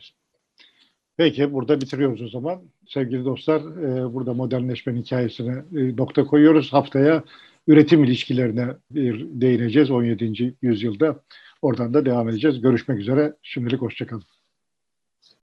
Peki 1.17 1.53
burada 1.53 1.81
bitiriyoruz 1.81 2.21
o 2.21 2.29
zaman. 2.29 2.63
Sevgili 2.93 3.25
dostlar 3.25 3.61
e, 3.61 4.13
burada 4.13 4.33
modernleşmenin 4.33 5.01
hikayesine 5.01 5.63
e, 5.75 5.97
nokta 5.97 6.23
koyuyoruz. 6.23 6.73
Haftaya 6.73 7.23
üretim 7.67 8.03
ilişkilerine 8.03 8.67
bir 8.91 9.25
değineceğiz 9.41 9.91
17. 9.91 10.55
yüzyılda. 10.61 11.23
Oradan 11.61 11.93
da 11.93 12.05
devam 12.05 12.29
edeceğiz. 12.29 12.61
Görüşmek 12.61 12.99
üzere. 12.99 13.33
Şimdilik 13.43 13.81
hoşçakalın. 13.81 14.40